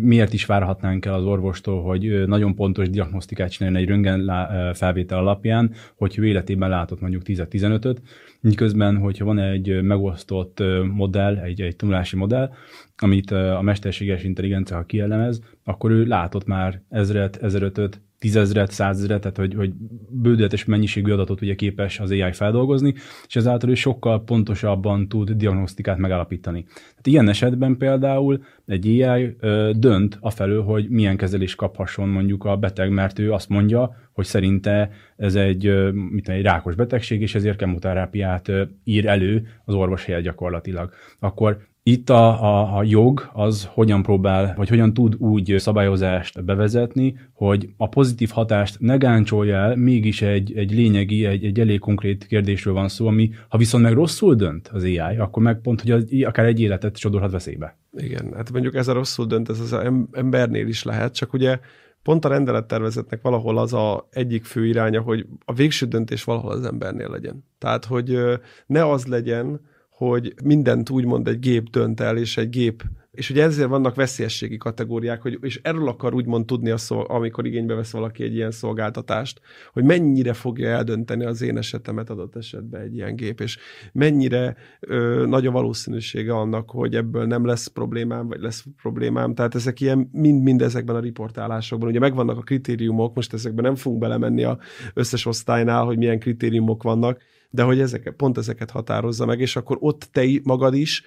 miért 0.00 0.32
is 0.32 0.46
várhatnánk 0.46 1.04
el 1.04 1.14
az 1.14 1.24
orvostól, 1.24 1.82
hogy 1.82 2.26
nagyon 2.26 2.54
pontos 2.54 2.90
diagnosztikát 2.90 3.50
csináljon 3.50 3.80
egy 3.80 3.88
röntgen 3.88 4.30
felvétel 4.74 5.18
alapján, 5.18 5.72
hogy 5.96 6.18
ő 6.18 6.26
életében 6.26 6.68
látott 6.68 7.00
mondjuk 7.00 7.22
10-15-öt, 7.24 8.02
miközben, 8.40 8.96
hogyha 8.96 9.24
van 9.24 9.38
egy 9.38 9.82
megosztott 9.82 10.62
modell, 10.92 11.36
egy, 11.36 11.60
egy 11.60 11.76
tanulási 11.76 12.16
modell, 12.16 12.50
amit 12.96 13.30
a 13.30 13.60
mesterséges 13.62 14.24
intelligencia, 14.24 14.76
ha 14.76 14.84
kielemez, 14.84 15.40
akkor 15.64 15.90
ő 15.90 16.04
látott 16.04 16.46
már 16.46 16.80
ezret, 16.88 17.36
ezerötöt, 17.36 18.00
tízezret, 18.18 18.70
százezret, 18.70 19.20
tehát 19.20 19.36
hogy, 19.36 19.54
hogy 19.54 19.72
bődületes 20.08 20.64
mennyiségű 20.64 21.12
adatot 21.12 21.40
ugye 21.40 21.54
képes 21.54 22.00
az 22.00 22.10
AI 22.10 22.32
feldolgozni, 22.32 22.94
és 23.26 23.36
ezáltal 23.36 23.70
ő 23.70 23.74
sokkal 23.74 24.24
pontosabban 24.24 25.08
tud 25.08 25.30
diagnosztikát 25.30 25.98
megállapítani. 25.98 26.62
Tehát 26.74 27.06
ilyen 27.06 27.28
esetben 27.28 27.76
például 27.76 28.44
egy 28.66 28.86
AI 28.86 29.36
ö, 29.40 29.70
dönt 29.76 30.18
afelől, 30.20 30.62
hogy 30.62 30.88
milyen 30.88 31.16
kezelés 31.16 31.54
kaphasson 31.54 32.08
mondjuk 32.08 32.44
a 32.44 32.56
beteg, 32.56 32.90
mert 32.90 33.18
ő 33.18 33.32
azt 33.32 33.48
mondja, 33.48 33.96
hogy 34.12 34.24
szerinte 34.24 34.90
ez 35.16 35.34
egy, 35.34 35.66
ö, 35.66 35.90
mit 35.90 36.28
egy 36.28 36.42
rákos 36.42 36.74
betegség, 36.74 37.20
és 37.20 37.34
ezért 37.34 37.56
kemoterápiát 37.56 38.52
ír 38.84 39.06
elő 39.06 39.46
az 39.64 39.74
orvos 39.74 40.04
helyett 40.04 40.22
gyakorlatilag. 40.22 40.92
Akkor 41.18 41.58
itt 41.88 42.10
a, 42.10 42.42
a, 42.42 42.76
a 42.78 42.82
jog 42.82 43.30
az 43.32 43.68
hogyan 43.72 44.02
próbál, 44.02 44.54
vagy 44.56 44.68
hogyan 44.68 44.94
tud 44.94 45.14
úgy 45.18 45.54
szabályozást 45.58 46.44
bevezetni, 46.44 47.18
hogy 47.32 47.68
a 47.76 47.88
pozitív 47.88 48.30
hatást 48.30 48.76
ne 48.80 48.96
gáncsolja 48.96 49.56
el, 49.56 49.76
mégis 49.76 50.22
egy, 50.22 50.52
egy 50.56 50.72
lényegi, 50.72 51.24
egy, 51.24 51.44
egy 51.44 51.60
elég 51.60 51.78
konkrét 51.78 52.26
kérdésről 52.26 52.74
van 52.74 52.88
szó, 52.88 53.06
ami 53.06 53.30
ha 53.48 53.58
viszont 53.58 53.84
meg 53.84 53.92
rosszul 53.92 54.34
dönt 54.34 54.68
az 54.68 54.82
AI, 54.82 54.98
akkor 54.98 55.42
meg 55.42 55.60
pont, 55.60 55.80
hogy 55.80 55.90
az, 55.90 56.06
akár 56.24 56.46
egy 56.46 56.60
életet 56.60 56.96
sodorhat 56.96 57.30
veszélybe. 57.30 57.78
Igen, 57.96 58.32
hát 58.34 58.52
mondjuk 58.52 58.74
ez 58.74 58.88
a 58.88 58.92
rosszul 58.92 59.26
dönt, 59.26 59.48
ez 59.48 59.60
az 59.60 59.76
embernél 60.12 60.66
is 60.66 60.82
lehet, 60.82 61.14
csak 61.14 61.32
ugye 61.32 61.58
pont 62.02 62.24
a 62.24 62.28
rendelettervezetnek 62.28 63.22
valahol 63.22 63.58
az 63.58 63.72
a 63.72 64.08
egyik 64.10 64.44
fő 64.44 64.66
iránya, 64.66 65.00
hogy 65.00 65.26
a 65.44 65.52
végső 65.52 65.86
döntés 65.86 66.24
valahol 66.24 66.50
az 66.50 66.64
embernél 66.64 67.08
legyen. 67.08 67.44
Tehát, 67.58 67.84
hogy 67.84 68.18
ne 68.66 68.90
az 68.90 69.06
legyen, 69.06 69.60
hogy 69.96 70.34
mindent 70.44 70.90
úgymond 70.90 71.28
egy 71.28 71.38
gép 71.38 71.70
dönt 71.70 72.00
el, 72.00 72.16
és 72.16 72.36
egy 72.36 72.48
gép 72.48 72.84
és 73.16 73.30
ugye 73.30 73.42
ezért 73.42 73.68
vannak 73.68 73.94
veszélyességi 73.94 74.56
kategóriák, 74.56 75.22
hogy, 75.22 75.38
és 75.40 75.60
erről 75.62 75.88
akar 75.88 76.14
úgymond 76.14 76.46
tudni, 76.46 76.70
a 76.70 76.76
szol, 76.76 77.04
amikor 77.04 77.46
igénybe 77.46 77.74
vesz 77.74 77.90
valaki 77.90 78.22
egy 78.22 78.34
ilyen 78.34 78.50
szolgáltatást, 78.50 79.40
hogy 79.72 79.84
mennyire 79.84 80.32
fogja 80.32 80.68
eldönteni 80.68 81.24
az 81.24 81.42
én 81.42 81.56
esetemet 81.56 82.10
adott 82.10 82.36
esetben 82.36 82.80
egy 82.80 82.94
ilyen 82.94 83.16
gép, 83.16 83.40
és 83.40 83.58
mennyire 83.92 84.56
ö, 84.80 85.24
nagy 85.26 85.46
a 85.46 85.50
valószínűsége 85.50 86.34
annak, 86.34 86.70
hogy 86.70 86.94
ebből 86.94 87.26
nem 87.26 87.46
lesz 87.46 87.66
problémám, 87.66 88.28
vagy 88.28 88.40
lesz 88.40 88.64
problémám. 88.82 89.34
Tehát 89.34 89.54
ezek 89.54 89.80
ilyen 89.80 90.08
mind-mind 90.12 90.62
ezekben 90.62 90.96
a 90.96 91.00
riportálásokban. 91.00 91.88
Ugye 91.88 91.98
megvannak 91.98 92.38
a 92.38 92.42
kritériumok, 92.42 93.14
most 93.14 93.32
ezekben 93.32 93.64
nem 93.64 93.74
fogunk 93.74 94.00
belemenni 94.00 94.42
a 94.42 94.58
összes 94.94 95.26
osztálynál, 95.26 95.84
hogy 95.84 95.96
milyen 95.96 96.18
kritériumok 96.18 96.82
vannak, 96.82 97.20
de 97.50 97.62
hogy 97.62 97.80
ezeket, 97.80 98.14
pont 98.14 98.38
ezeket 98.38 98.70
határozza 98.70 99.26
meg, 99.26 99.40
és 99.40 99.56
akkor 99.56 99.76
ott 99.80 100.08
te 100.12 100.24
magad 100.42 100.74
is 100.74 101.02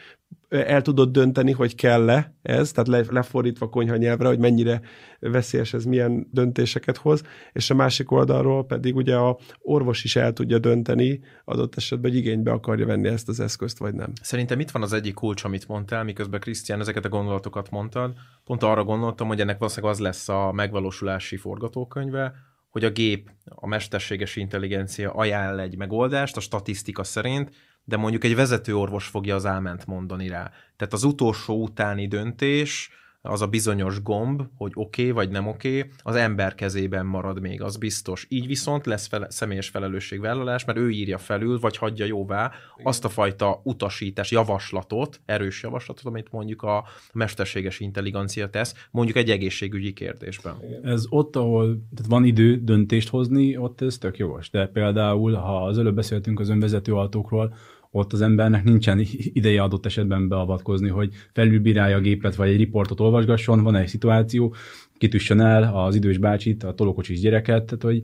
el 0.50 0.82
tudod 0.82 1.12
dönteni, 1.12 1.52
hogy 1.52 1.76
kell-e 1.76 2.34
ez, 2.42 2.72
tehát 2.72 2.88
le, 2.88 3.04
lefordítva 3.10 3.70
konyha 3.70 3.96
nyelvre, 3.96 4.28
hogy 4.28 4.40
mennyire 4.40 4.82
veszélyes 5.20 5.74
ez, 5.74 5.86
milyen 5.86 6.28
döntéseket 6.32 6.98
hoz, 6.98 7.24
és 7.54 7.70
a 7.70 7.76
másik 7.76 8.12
oldalról 8.12 8.66
pedig 8.66 8.96
ugye 8.96 9.16
a 9.16 9.38
orvos 9.60 10.04
is 10.04 10.16
el 10.16 10.34
tudja 10.34 10.60
dönteni, 10.60 11.20
adott 11.46 11.76
esetben, 11.76 12.12
hogy 12.12 12.20
igénybe 12.20 12.52
akarja 12.52 12.86
venni 12.86 13.08
ezt 13.08 13.30
az 13.30 13.40
eszközt, 13.40 13.78
vagy 13.78 13.94
nem. 13.94 14.12
Szerintem 14.22 14.60
itt 14.60 14.72
van 14.72 14.82
az 14.82 14.94
egyik 14.94 15.14
kulcs, 15.14 15.44
amit 15.44 15.68
mondtál, 15.68 16.04
miközben 16.04 16.40
Krisztián 16.40 16.80
ezeket 16.80 17.06
a 17.06 17.10
gondolatokat 17.10 17.70
mondtad. 17.70 18.14
Pont 18.46 18.64
arra 18.64 18.84
gondoltam, 18.84 19.28
hogy 19.28 19.40
ennek 19.40 19.58
valószínűleg 19.58 19.96
az 19.96 20.00
lesz 20.00 20.30
a 20.30 20.52
megvalósulási 20.52 21.38
forgatókönyve, 21.38 22.34
hogy 22.70 22.84
a 22.84 22.90
gép, 22.90 23.30
a 23.46 23.68
mesterséges 23.68 24.36
intelligencia 24.36 25.12
ajánl 25.12 25.60
egy 25.60 25.78
megoldást 25.78 26.38
a 26.38 26.40
statisztika 26.40 27.04
szerint, 27.04 27.56
de 27.84 27.98
mondjuk 27.98 28.24
egy 28.24 28.36
vezető 28.36 28.76
orvos 28.76 29.08
fogja 29.08 29.36
az 29.36 29.46
álment 29.46 29.86
mondani 29.86 30.28
rá. 30.28 30.52
Tehát 30.76 30.94
az 30.94 31.04
utolsó 31.04 31.62
utáni 31.62 32.08
döntés 32.08 32.92
az 33.22 33.42
a 33.42 33.48
bizonyos 33.48 34.02
gomb, 34.02 34.42
hogy 34.56 34.72
oké 34.76 35.02
okay, 35.02 35.14
vagy 35.14 35.30
nem 35.30 35.48
oké, 35.48 35.78
okay, 35.78 35.92
az 35.98 36.16
ember 36.16 36.56
kezében 36.56 37.06
marad 37.06 37.42
még, 37.42 37.62
az 37.62 37.78
biztos. 37.78 38.26
Így 38.30 38.48
viszont 38.48 38.86
lesz 38.86 39.08
fele, 39.08 39.30
személyes 39.30 39.70
felelősségvállalás, 39.70 40.66
mert 40.66 40.78
ő 40.78 40.90
írja 40.90 41.18
felül, 41.18 41.60
vagy 41.60 41.78
hagyja 41.78 42.06
jóvá 42.06 42.52
azt 42.84 43.06
a 43.06 43.10
fajta 43.10 43.62
utasítás, 43.64 44.32
javaslatot, 44.32 45.22
erős 45.26 45.64
javaslatot, 45.64 46.06
amit 46.06 46.32
mondjuk 46.32 46.62
a 46.62 46.86
mesterséges 47.14 47.80
intelligencia 47.80 48.50
tesz, 48.50 48.88
mondjuk 48.92 49.18
egy 49.18 49.30
egészségügyi 49.30 49.94
kérdésben. 49.94 50.56
Ez 50.84 51.06
ott, 51.10 51.36
ahol 51.36 51.66
tehát 51.66 52.10
van 52.12 52.24
idő 52.24 52.64
döntést 52.64 53.10
hozni, 53.10 53.58
ott 53.58 53.82
ez 53.82 53.98
tök 53.98 54.18
jogos. 54.18 54.50
De 54.50 54.68
például, 54.68 55.34
ha 55.34 55.66
az 55.66 55.78
előbb 55.78 55.96
beszéltünk 55.96 56.40
az 56.40 56.50
önvezető 56.50 56.94
autókról, 56.94 57.56
ott 57.92 58.14
az 58.14 58.22
embernek 58.22 58.64
nincsen 58.64 59.00
ideje 59.18 59.62
adott 59.62 59.86
esetben 59.86 60.28
beavatkozni, 60.28 60.90
hogy 60.90 61.14
felülbírálja 61.34 61.98
a 61.98 62.02
gépet, 62.02 62.36
vagy 62.36 62.50
egy 62.50 62.58
riportot 62.58 63.00
olvasgasson, 63.00 63.64
van 63.64 63.76
egy 63.76 63.88
szituáció, 63.88 64.54
kitüssön 64.98 65.40
el 65.40 65.76
az 65.76 65.96
idős 65.96 66.18
bácsit, 66.18 66.64
a 66.64 66.74
tolókocsis 66.74 67.20
gyereket, 67.20 67.66
tehát 67.66 67.84
hogy 67.84 68.04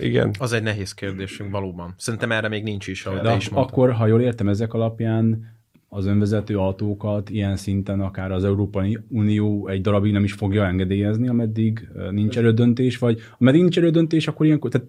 igen. 0.00 0.30
Az 0.38 0.52
egy 0.52 0.62
nehéz 0.62 0.94
kérdésünk 0.94 1.50
valóban. 1.50 1.94
Szerintem 1.96 2.32
erre 2.32 2.48
még 2.48 2.62
nincs 2.62 2.86
is, 2.86 3.04
ahogy 3.04 3.20
De 3.20 3.36
is 3.36 3.46
akkor, 3.46 3.92
ha 3.92 4.06
jól 4.06 4.20
értem, 4.20 4.48
ezek 4.48 4.72
alapján 4.72 5.57
az 5.88 6.06
önvezető 6.06 6.58
autókat 6.58 7.30
ilyen 7.30 7.56
szinten 7.56 8.00
akár 8.00 8.32
az 8.32 8.44
Európai 8.44 8.98
Unió 9.08 9.68
egy 9.68 9.80
darabig 9.80 10.12
nem 10.12 10.24
is 10.24 10.32
fogja 10.32 10.66
engedélyezni, 10.66 11.28
ameddig 11.28 11.88
nincs 12.10 12.38
erődöntés, 12.38 12.98
vagy 12.98 13.20
ameddig 13.38 13.60
nincs 13.60 13.78
erődöntés, 13.78 14.28
akkor 14.28 14.46
ilyenkor, 14.46 14.70
tehát 14.70 14.86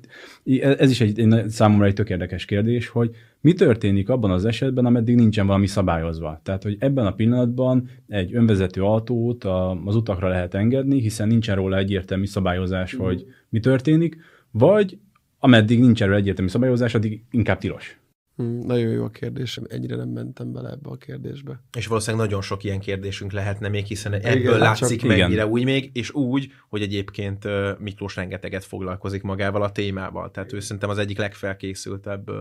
ez 0.79 0.89
is 0.89 1.01
egy, 1.01 1.19
egy 1.19 1.49
számomra 1.49 1.85
egy 1.85 1.93
tök 1.93 2.09
érdekes 2.09 2.45
kérdés, 2.45 2.87
hogy 2.87 3.09
mi 3.41 3.53
történik 3.53 4.09
abban 4.09 4.31
az 4.31 4.45
esetben, 4.45 4.85
ameddig 4.85 5.15
nincsen 5.15 5.47
valami 5.47 5.67
szabályozva. 5.67 6.39
Tehát, 6.43 6.63
hogy 6.63 6.75
ebben 6.79 7.05
a 7.05 7.13
pillanatban 7.13 7.89
egy 8.07 8.35
önvezető 8.35 8.83
autót 8.83 9.43
az 9.85 9.95
utakra 9.95 10.27
lehet 10.27 10.53
engedni, 10.53 11.01
hiszen 11.01 11.27
nincsen 11.27 11.55
róla 11.55 11.77
egyértelmű 11.77 12.25
szabályozás, 12.25 12.95
mm. 12.95 12.99
hogy 12.99 13.25
mi 13.49 13.59
történik, 13.59 14.17
vagy 14.51 14.97
ameddig 15.37 15.79
nincs 15.79 16.01
erről 16.01 16.15
egyértelmű 16.15 16.49
szabályozás, 16.49 16.95
addig 16.95 17.23
inkább 17.31 17.57
tilos. 17.57 17.98
Hmm, 18.39 18.59
nagyon 18.59 18.91
jó 18.91 19.03
a 19.03 19.09
kérdés, 19.09 19.59
ennyire 19.67 19.95
nem 19.95 20.09
mentem 20.09 20.51
bele 20.51 20.69
ebbe 20.69 20.89
a 20.89 20.97
kérdésbe. 20.97 21.63
És 21.77 21.87
valószínűleg 21.87 22.25
nagyon 22.25 22.41
sok 22.41 22.63
ilyen 22.63 22.79
kérdésünk 22.79 23.31
lehetne 23.31 23.67
még, 23.67 23.85
hiszen 23.85 24.13
ebből 24.13 24.35
igen, 24.35 24.51
hát 24.51 24.59
látszik 24.59 25.03
meg, 25.03 25.29
mire 25.29 25.47
úgy 25.47 25.63
még, 25.63 25.89
és 25.93 26.13
úgy, 26.13 26.51
hogy 26.69 26.81
egyébként 26.81 27.47
Miklós 27.79 28.15
rengeteget 28.15 28.65
foglalkozik 28.65 29.21
magával 29.21 29.61
a 29.61 29.71
témával. 29.71 30.31
Tehát 30.31 30.53
ő 30.53 30.59
szerintem 30.59 30.89
az 30.89 30.97
egyik 30.97 31.17
legfelkészültebb 31.17 32.31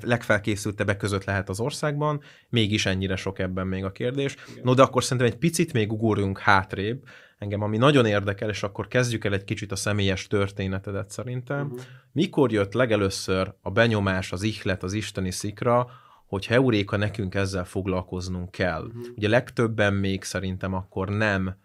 legfelkészültebbek 0.00 0.96
között 0.96 1.24
lehet 1.24 1.48
az 1.48 1.60
országban, 1.60 2.20
mégis 2.48 2.86
ennyire 2.86 3.16
sok 3.16 3.38
ebben 3.38 3.66
még 3.66 3.84
a 3.84 3.92
kérdés. 3.92 4.36
No, 4.62 4.74
de 4.74 4.82
akkor 4.82 5.02
szerintem 5.02 5.26
egy 5.26 5.38
picit 5.38 5.72
még 5.72 5.92
ugorjunk 5.92 6.38
hátrébb, 6.38 7.04
engem 7.38 7.62
ami 7.62 7.76
nagyon 7.76 8.06
érdekel, 8.06 8.48
és 8.48 8.62
akkor 8.62 8.88
kezdjük 8.88 9.24
el 9.24 9.32
egy 9.32 9.44
kicsit 9.44 9.72
a 9.72 9.76
személyes 9.76 10.26
történetedet 10.26 11.10
szerintem. 11.10 11.66
Uh-huh. 11.66 11.80
Mikor 12.12 12.52
jött 12.52 12.72
legelőször 12.72 13.54
a 13.60 13.70
benyomás, 13.70 14.32
az 14.32 14.42
ihlet, 14.42 14.82
az 14.82 14.92
isteni 14.92 15.30
szikra, 15.30 15.90
hogy 16.26 16.46
heuréka 16.46 16.96
nekünk 16.96 17.34
ezzel 17.34 17.64
foglalkoznunk 17.64 18.50
kell. 18.50 18.84
Uh-huh. 18.84 19.06
Ugye 19.16 19.28
legtöbben 19.28 19.94
még 19.94 20.22
szerintem 20.22 20.74
akkor 20.74 21.08
nem 21.08 21.56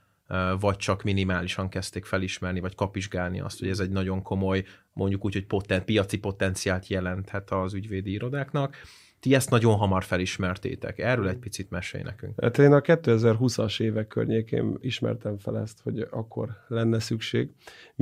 vagy 0.59 0.77
csak 0.77 1.03
minimálisan 1.03 1.69
kezdték 1.69 2.05
felismerni, 2.05 2.59
vagy 2.59 2.75
kapizsgálni 2.75 3.39
azt, 3.39 3.59
hogy 3.59 3.69
ez 3.69 3.79
egy 3.79 3.89
nagyon 3.89 4.21
komoly, 4.21 4.63
mondjuk 4.93 5.25
úgy, 5.25 5.33
hogy 5.33 5.45
poten, 5.45 5.85
piaci 5.85 6.17
potenciált 6.17 6.87
jelenthet 6.87 7.51
az 7.51 7.73
ügyvédi 7.73 8.11
irodáknak. 8.11 8.75
Ti 9.21 9.35
ezt 9.35 9.49
nagyon 9.49 9.75
hamar 9.75 10.03
felismertétek. 10.03 10.99
Erről 10.99 11.27
egy 11.27 11.37
picit 11.37 11.69
mesélj 11.69 12.03
nekünk. 12.03 12.41
Hát 12.41 12.57
én 12.57 12.73
a 12.73 12.81
2020-as 12.81 13.81
évek 13.81 14.07
környékén 14.07 14.77
ismertem 14.79 15.37
fel 15.37 15.59
ezt, 15.59 15.79
hogy 15.83 16.07
akkor 16.11 16.49
lenne 16.67 16.99
szükség. 16.99 17.49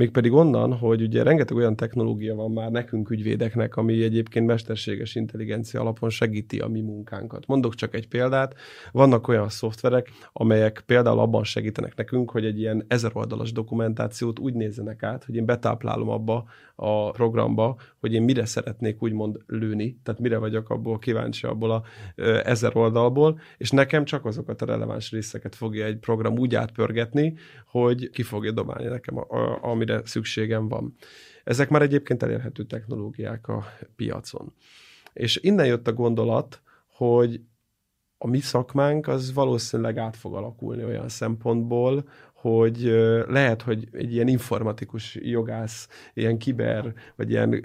Mégpedig 0.00 0.32
onnan, 0.32 0.72
hogy 0.72 1.02
ugye 1.02 1.22
rengeteg 1.22 1.56
olyan 1.56 1.76
technológia 1.76 2.34
van 2.34 2.50
már 2.50 2.70
nekünk 2.70 3.10
ügyvédeknek, 3.10 3.76
ami 3.76 4.02
egyébként 4.02 4.46
mesterséges 4.46 5.14
intelligencia 5.14 5.80
alapon 5.80 6.10
segíti 6.10 6.58
a 6.58 6.68
mi 6.68 6.80
munkánkat. 6.80 7.46
Mondok 7.46 7.74
csak 7.74 7.94
egy 7.94 8.08
példát. 8.08 8.54
Vannak 8.92 9.28
olyan 9.28 9.48
szoftverek, 9.48 10.10
amelyek 10.32 10.82
például 10.86 11.18
abban 11.18 11.44
segítenek 11.44 11.96
nekünk, 11.96 12.30
hogy 12.30 12.44
egy 12.44 12.58
ilyen 12.58 12.84
ezer 12.88 13.10
oldalas 13.14 13.52
dokumentációt 13.52 14.38
úgy 14.38 14.54
nézzenek 14.54 15.02
át, 15.02 15.24
hogy 15.24 15.34
én 15.34 15.44
betáplálom 15.44 16.08
abba 16.08 16.44
a 16.82 17.10
programba, 17.10 17.76
hogy 17.98 18.12
én 18.12 18.22
mire 18.22 18.44
szeretnék 18.44 19.02
úgymond 19.02 19.38
lőni, 19.46 20.00
tehát 20.02 20.20
mire 20.20 20.38
vagyok 20.38 20.70
abból 20.70 20.98
kíváncsi 20.98 21.46
abból 21.46 21.70
a 21.70 21.82
ezer 22.44 22.76
oldalból, 22.76 23.40
és 23.56 23.70
nekem 23.70 24.04
csak 24.04 24.24
azokat 24.24 24.62
a 24.62 24.66
releváns 24.66 25.10
részeket 25.10 25.54
fogja 25.54 25.84
egy 25.84 25.98
program 25.98 26.38
úgy 26.38 26.54
átpörgetni, 26.54 27.34
hogy 27.66 28.10
ki 28.10 28.22
fogja 28.22 28.52
dobálni 28.52 28.88
nekem, 28.88 29.16
a, 29.18 29.36
a, 29.36 29.58
amire 29.62 29.89
szükségem 30.04 30.68
van. 30.68 30.94
Ezek 31.44 31.68
már 31.68 31.82
egyébként 31.82 32.22
elérhető 32.22 32.64
technológiák 32.64 33.48
a 33.48 33.64
piacon. 33.96 34.52
És 35.12 35.36
innen 35.42 35.66
jött 35.66 35.88
a 35.88 35.92
gondolat, 35.92 36.62
hogy 36.86 37.40
a 38.18 38.26
mi 38.26 38.40
szakmánk 38.40 39.08
az 39.08 39.32
valószínűleg 39.32 39.98
át 39.98 40.16
fog 40.16 40.34
alakulni 40.34 40.84
olyan 40.84 41.08
szempontból, 41.08 42.08
hogy 42.32 42.82
lehet, 43.28 43.62
hogy 43.62 43.88
egy 43.92 44.12
ilyen 44.12 44.28
informatikus 44.28 45.14
jogász, 45.14 45.88
ilyen 46.14 46.38
kiber, 46.38 46.94
vagy 47.16 47.30
ilyen 47.30 47.64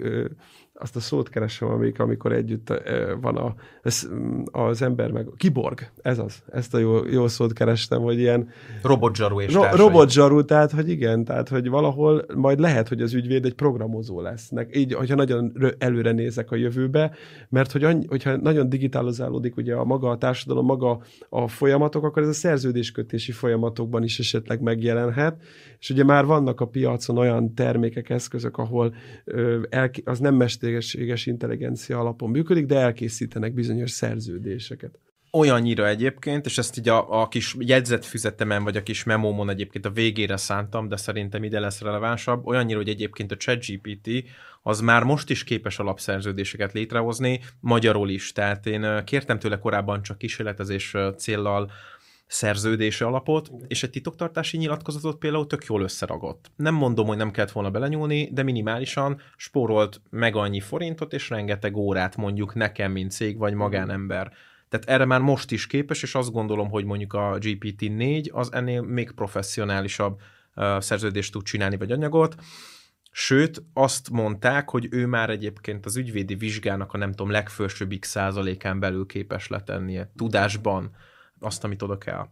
azt 0.78 0.96
a 0.96 1.00
szót 1.00 1.28
keresem, 1.28 1.68
amik, 1.68 2.00
amikor 2.00 2.32
együtt 2.32 2.72
van 3.20 3.36
a, 3.36 3.54
ez, 3.82 4.08
az 4.50 4.82
ember 4.82 5.10
meg, 5.10 5.26
kiborg, 5.36 5.90
ez 6.02 6.18
az, 6.18 6.42
ezt 6.52 6.74
a 6.74 6.78
jó, 6.78 7.06
jó 7.06 7.28
szót 7.28 7.52
kerestem, 7.52 8.00
hogy 8.00 8.18
ilyen... 8.18 8.48
Robotzsaru 8.82 9.40
és 9.40 9.52
ro- 9.52 9.74
Robotzsaru, 9.74 10.44
tehát, 10.44 10.70
hogy 10.70 10.88
igen, 10.88 11.24
tehát, 11.24 11.48
hogy 11.48 11.68
valahol 11.68 12.24
majd 12.34 12.60
lehet, 12.60 12.88
hogy 12.88 13.02
az 13.02 13.14
ügyvéd 13.14 13.44
egy 13.44 13.54
programozó 13.54 14.20
lesz. 14.20 14.50
Így, 14.72 14.94
hogyha 14.94 15.14
nagyon 15.14 15.52
előre 15.78 16.12
nézek 16.12 16.50
a 16.50 16.56
jövőbe, 16.56 17.12
mert 17.48 17.72
hogy 17.72 17.84
annyi, 17.84 18.06
hogyha 18.06 18.36
nagyon 18.36 18.68
digitalizálódik 18.68 19.56
ugye 19.56 19.74
a 19.74 19.84
maga 19.84 20.10
a 20.10 20.18
társadalom, 20.18 20.64
maga 20.64 21.00
a 21.28 21.48
folyamatok, 21.48 22.04
akkor 22.04 22.22
ez 22.22 22.28
a 22.28 22.32
szerződéskötési 22.32 23.32
folyamatokban 23.32 24.02
is 24.02 24.18
esetleg 24.18 24.60
megjelenhet, 24.60 25.42
és 25.78 25.90
ugye 25.90 26.04
már 26.04 26.24
vannak 26.24 26.60
a 26.60 26.66
piacon 26.66 27.18
olyan 27.18 27.54
termékek, 27.54 28.10
eszközök, 28.10 28.58
ahol 28.58 28.94
ö, 29.24 29.62
el, 29.70 29.90
az 30.04 30.18
nem 30.18 30.34
mesterséges 30.72 31.26
intelligencia 31.26 31.98
alapon 31.98 32.30
működik, 32.30 32.66
de 32.66 32.78
elkészítenek 32.78 33.54
bizonyos 33.54 33.90
szerződéseket. 33.90 34.98
Olyannyira 35.32 35.88
egyébként, 35.88 36.46
és 36.46 36.58
ezt 36.58 36.78
így 36.78 36.88
a, 36.88 37.22
a 37.22 37.28
kis 37.28 37.54
jegyzetfüzetemen, 37.58 38.64
vagy 38.64 38.76
a 38.76 38.82
kis 38.82 39.04
memómon 39.04 39.50
egyébként 39.50 39.86
a 39.86 39.90
végére 39.90 40.36
szántam, 40.36 40.88
de 40.88 40.96
szerintem 40.96 41.44
ide 41.44 41.60
lesz 41.60 41.80
relevánsabb, 41.80 42.46
olyannyira, 42.46 42.78
hogy 42.78 42.88
egyébként 42.88 43.32
a 43.32 43.36
ChatGPT 43.36 44.08
az 44.62 44.80
már 44.80 45.02
most 45.02 45.30
is 45.30 45.44
képes 45.44 45.78
alapszerződéseket 45.78 46.72
létrehozni, 46.72 47.40
magyarul 47.60 48.08
is. 48.08 48.32
Tehát 48.32 48.66
én 48.66 49.04
kértem 49.04 49.38
tőle 49.38 49.58
korábban 49.58 50.02
csak 50.02 50.18
kísérletezés 50.18 50.94
céllal 51.16 51.70
szerződése 52.26 53.04
alapot, 53.04 53.50
és 53.66 53.82
egy 53.82 53.90
titoktartási 53.90 54.56
nyilatkozatot 54.56 55.18
például 55.18 55.46
tök 55.46 55.64
jól 55.64 55.82
összeragott. 55.82 56.50
Nem 56.56 56.74
mondom, 56.74 57.06
hogy 57.06 57.16
nem 57.16 57.30
kellett 57.30 57.50
volna 57.50 57.70
belenyúlni, 57.70 58.30
de 58.32 58.42
minimálisan 58.42 59.20
spórolt 59.36 60.00
meg 60.10 60.36
annyi 60.36 60.60
forintot, 60.60 61.12
és 61.12 61.28
rengeteg 61.28 61.76
órát 61.76 62.16
mondjuk 62.16 62.54
nekem, 62.54 62.92
mint 62.92 63.10
cég 63.10 63.38
vagy 63.38 63.54
magánember. 63.54 64.32
Tehát 64.68 64.88
erre 64.88 65.04
már 65.04 65.20
most 65.20 65.50
is 65.50 65.66
képes, 65.66 66.02
és 66.02 66.14
azt 66.14 66.32
gondolom, 66.32 66.68
hogy 66.68 66.84
mondjuk 66.84 67.12
a 67.12 67.38
GPT-4 67.38 68.32
az 68.32 68.52
ennél 68.52 68.82
még 68.82 69.10
professzionálisabb 69.10 70.20
uh, 70.56 70.80
szerződést 70.80 71.32
tud 71.32 71.42
csinálni, 71.42 71.76
vagy 71.76 71.92
anyagot. 71.92 72.34
Sőt, 73.10 73.62
azt 73.72 74.10
mondták, 74.10 74.70
hogy 74.70 74.88
ő 74.90 75.06
már 75.06 75.30
egyébként 75.30 75.86
az 75.86 75.96
ügyvédi 75.96 76.34
vizsgának 76.34 76.92
a 76.92 76.98
nem 76.98 77.10
tudom, 77.10 77.30
legfősőbb 77.30 77.94
x 77.98 78.08
százalékán 78.08 78.80
belül 78.80 79.06
képes 79.06 79.48
letennie 79.48 80.12
tudásban 80.16 80.90
azt, 81.46 81.64
amit 81.64 81.82
oda 81.82 81.98
kell. 81.98 82.26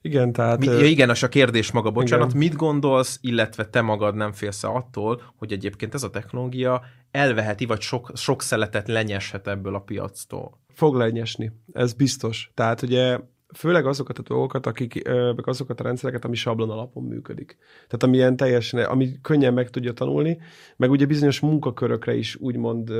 Igen, 0.00 0.32
tehát... 0.32 0.58
Mi, 0.58 0.66
ja, 0.66 0.84
igen, 0.84 1.10
az 1.10 1.22
a 1.22 1.28
kérdés 1.28 1.70
maga, 1.70 1.90
bocsánat, 1.90 2.28
igen. 2.28 2.38
mit 2.38 2.54
gondolsz, 2.54 3.18
illetve 3.20 3.64
te 3.64 3.80
magad 3.80 4.14
nem 4.14 4.32
félsz 4.32 4.64
attól, 4.64 5.22
hogy 5.36 5.52
egyébként 5.52 5.94
ez 5.94 6.02
a 6.02 6.10
technológia 6.10 6.82
elveheti, 7.10 7.66
vagy 7.66 7.80
sok, 7.80 8.10
sok 8.14 8.42
szeletet 8.42 8.88
lenyeshet 8.88 9.46
ebből 9.46 9.74
a 9.74 9.80
piactól? 9.80 10.60
Fog 10.74 10.94
lenyesni, 10.94 11.52
ez 11.72 11.92
biztos. 11.92 12.50
Tehát 12.54 12.82
ugye 12.82 13.18
főleg 13.54 13.86
azokat 13.86 14.18
a 14.18 14.22
dolgokat, 14.22 14.66
akik, 14.66 15.04
meg 15.08 15.48
azokat 15.48 15.80
a 15.80 15.82
rendszereket, 15.82 16.24
ami 16.24 16.36
sablon 16.36 16.70
alapon 16.70 17.04
működik. 17.04 17.56
Tehát 17.86 18.02
ami 18.02 18.16
ilyen 18.16 18.36
teljesen, 18.36 18.84
ami 18.84 19.20
könnyen 19.22 19.54
meg 19.54 19.70
tudja 19.70 19.92
tanulni, 19.92 20.38
meg 20.76 20.90
ugye 20.90 21.06
bizonyos 21.06 21.40
munkakörökre 21.40 22.16
is 22.16 22.36
úgymond 22.36 22.92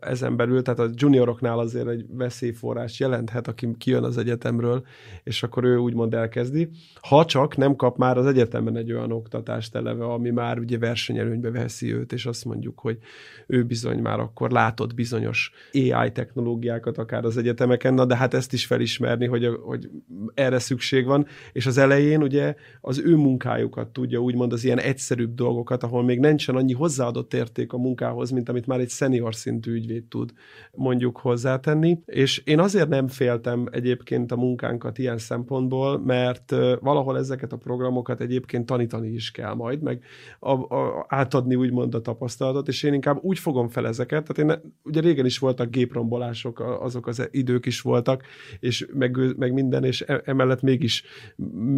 ezen 0.00 0.36
belül, 0.36 0.62
tehát 0.62 0.80
a 0.80 0.90
junioroknál 0.94 1.58
azért 1.58 1.88
egy 1.88 2.04
veszélyforrás 2.08 3.00
jelenthet, 3.00 3.48
aki 3.48 3.74
kijön 3.78 4.02
az 4.02 4.18
egyetemről, 4.18 4.84
és 5.22 5.42
akkor 5.42 5.64
ő 5.64 5.76
úgymond 5.76 6.14
elkezdi. 6.14 6.70
Ha 7.00 7.24
csak 7.24 7.56
nem 7.56 7.76
kap 7.76 7.96
már 7.96 8.18
az 8.18 8.26
egyetemen 8.26 8.76
egy 8.76 8.92
olyan 8.92 9.12
oktatást 9.12 9.74
eleve, 9.74 10.04
ami 10.04 10.30
már 10.30 10.58
ugye 10.58 10.78
versenyelőnybe 10.78 11.50
veszi 11.50 11.94
őt, 11.94 12.12
és 12.12 12.26
azt 12.26 12.44
mondjuk, 12.44 12.78
hogy 12.78 12.98
ő 13.46 13.64
bizony 13.64 13.98
már 13.98 14.20
akkor 14.20 14.50
látott 14.50 14.94
bizonyos 14.94 15.52
AI 15.72 16.12
technológiákat 16.12 16.98
akár 16.98 17.24
az 17.24 17.36
egyetemeken, 17.36 17.94
na 17.94 18.04
de 18.04 18.16
hát 18.16 18.34
ezt 18.34 18.52
is 18.52 18.66
felismerni, 18.66 19.26
hogy, 19.26 19.58
hogy 19.62 19.83
hogy 19.84 20.02
erre 20.34 20.58
szükség 20.58 21.06
van, 21.06 21.26
és 21.52 21.66
az 21.66 21.78
elején 21.78 22.22
ugye 22.22 22.54
az 22.80 22.98
ő 22.98 23.16
munkájukat 23.16 23.88
tudja 23.88 24.18
úgymond 24.18 24.52
az 24.52 24.64
ilyen 24.64 24.78
egyszerűbb 24.78 25.34
dolgokat, 25.34 25.82
ahol 25.82 26.02
még 26.02 26.18
nincsen 26.18 26.56
annyi 26.56 26.72
hozzáadott 26.72 27.34
érték 27.34 27.72
a 27.72 27.78
munkához, 27.78 28.30
mint 28.30 28.48
amit 28.48 28.66
már 28.66 28.80
egy 28.80 28.90
senior 28.90 29.34
szintű 29.34 29.72
ügyvéd 29.72 30.04
tud 30.04 30.32
mondjuk 30.72 31.16
hozzátenni, 31.16 31.98
és 32.06 32.38
én 32.44 32.58
azért 32.58 32.88
nem 32.88 33.08
féltem 33.08 33.66
egyébként 33.70 34.32
a 34.32 34.36
munkánkat 34.36 34.98
ilyen 34.98 35.18
szempontból, 35.18 35.98
mert 35.98 36.54
valahol 36.80 37.18
ezeket 37.18 37.52
a 37.52 37.56
programokat 37.56 38.20
egyébként 38.20 38.66
tanítani 38.66 39.08
is 39.08 39.30
kell 39.30 39.54
majd, 39.54 39.82
meg 39.82 40.02
a, 40.38 40.50
a, 40.50 41.06
átadni 41.08 41.54
úgymond 41.54 41.94
a 41.94 42.00
tapasztalatot, 42.00 42.68
és 42.68 42.82
én 42.82 42.94
inkább 42.94 43.18
úgy 43.22 43.38
fogom 43.38 43.68
fel 43.68 43.86
ezeket, 43.86 44.24
tehát 44.26 44.52
én, 44.52 44.72
ugye 44.82 45.00
régen 45.00 45.26
is 45.26 45.38
voltak 45.38 45.70
géprombolások, 45.70 46.60
azok 46.80 47.06
az 47.06 47.28
idők 47.30 47.66
is 47.66 47.80
voltak, 47.80 48.22
és 48.60 48.86
meg, 48.94 49.18
meg 49.36 49.52
minden, 49.52 49.73
és 49.82 50.04
e, 50.06 50.22
emellett 50.24 50.62
mégis 50.62 51.04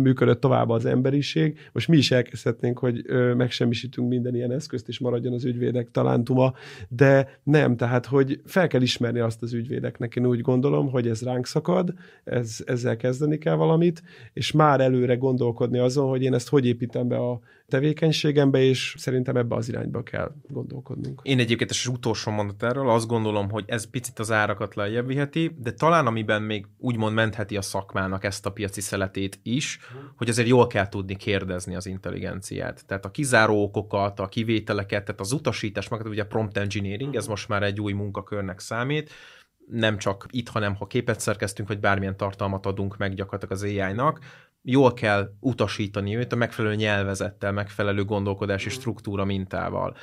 működött 0.03 0.41
tovább 0.41 0.69
az 0.69 0.85
emberiség. 0.85 1.59
Most 1.73 1.89
mi 1.89 1.97
is 1.97 2.11
elkezdhetnénk, 2.11 2.79
hogy 2.79 3.05
megsemmisítünk 3.37 4.09
minden 4.09 4.35
ilyen 4.35 4.53
eszközt, 4.53 4.89
és 4.89 4.99
maradjon 4.99 5.33
az 5.33 5.45
ügyvédek 5.45 5.91
talántuma, 5.91 6.55
de 6.89 7.39
nem, 7.43 7.77
tehát, 7.77 8.07
hogy 8.07 8.41
fel 8.45 8.67
kell 8.67 8.83
ismerni 8.83 9.19
azt 9.19 9.43
az 9.43 9.53
ügyvédeknek. 9.53 10.17
Én 10.17 10.27
úgy 10.27 10.41
gondolom, 10.41 10.91
hogy 10.91 11.09
ez 11.09 11.23
ránk 11.23 11.47
szakad, 11.47 11.95
ez, 12.25 12.59
ezzel 12.67 12.97
kezdeni 12.97 13.39
kell 13.39 13.55
valamit, 13.55 14.03
és 14.33 14.53
már 14.53 14.81
előre 14.81 15.17
gondolkodni 15.17 15.79
azon, 15.79 16.09
hogy 16.09 16.23
én 16.23 16.35
ezt 16.35 16.49
hogy 16.49 16.67
építem 16.67 17.09
be 17.09 17.17
a 17.17 17.41
tevékenységembe, 17.69 18.59
és 18.59 18.95
szerintem 18.99 19.37
ebbe 19.37 19.55
az 19.55 19.69
irányba 19.69 20.03
kell 20.03 20.33
gondolkodnunk. 20.49 21.21
Én 21.23 21.39
egyébként 21.39 21.71
az 21.71 21.87
utolsó 21.87 22.31
mondat 22.31 22.63
erről, 22.63 22.89
azt 22.89 23.07
gondolom, 23.07 23.51
hogy 23.51 23.65
ez 23.67 23.91
picit 23.91 24.19
az 24.19 24.31
árakat 24.31 24.75
lejjebb 24.75 25.07
viheti, 25.07 25.57
de 25.63 25.73
talán 25.73 26.07
amiben 26.07 26.43
még 26.43 26.67
úgymond 26.79 27.15
mentheti 27.15 27.57
a 27.57 27.63
szakmának 27.87 28.25
ezt 28.25 28.47
a 28.47 28.53
piaci 28.53 28.81
szeletét 28.81 29.39
is, 29.43 29.79
hogy 30.17 30.29
azért 30.29 30.49
jól 30.49 30.67
kell 30.67 30.89
tudni 30.89 31.17
kérdezni 31.17 31.75
az 31.77 31.87
intelligenciát. 31.87 32.87
Tehát 32.87 33.05
a 33.05 33.11
kizáró 33.11 33.63
okokat, 33.63 34.21
a 34.21 34.29
kivételeket, 34.29 35.05
tehát 35.05 35.21
az 35.21 35.33
utasítás, 35.33 35.89
meg 35.89 36.07
ugye 36.07 36.25
prompt 36.25 36.57
engineering, 36.57 37.17
ez 37.17 37.27
most 37.27 37.49
már 37.49 37.63
egy 37.63 37.81
új 37.81 37.93
munkakörnek 37.93 38.61
számít, 38.61 39.11
nem 39.71 39.99
csak 39.99 40.27
itt, 40.31 40.49
hanem 40.49 40.75
ha 40.75 40.87
képet 40.87 41.21
szerkeztünk, 41.21 41.69
vagy 41.69 41.81
bármilyen 41.81 42.17
tartalmat 42.17 42.67
adunk 42.67 42.97
meg 42.97 43.15
gyakorlatilag 43.15 43.55
az 43.55 43.63
AI-nak, 43.63 44.19
jól 44.63 44.93
kell 44.93 45.31
utasítani 45.41 46.17
őt 46.17 46.33
a 46.33 46.37
megfelelő 46.37 46.75
nyelvezettel, 46.75 47.53
megfelelő 47.53 48.05
gondolkodási 48.05 48.69
struktúra 48.69 49.25
mintával 49.25 49.97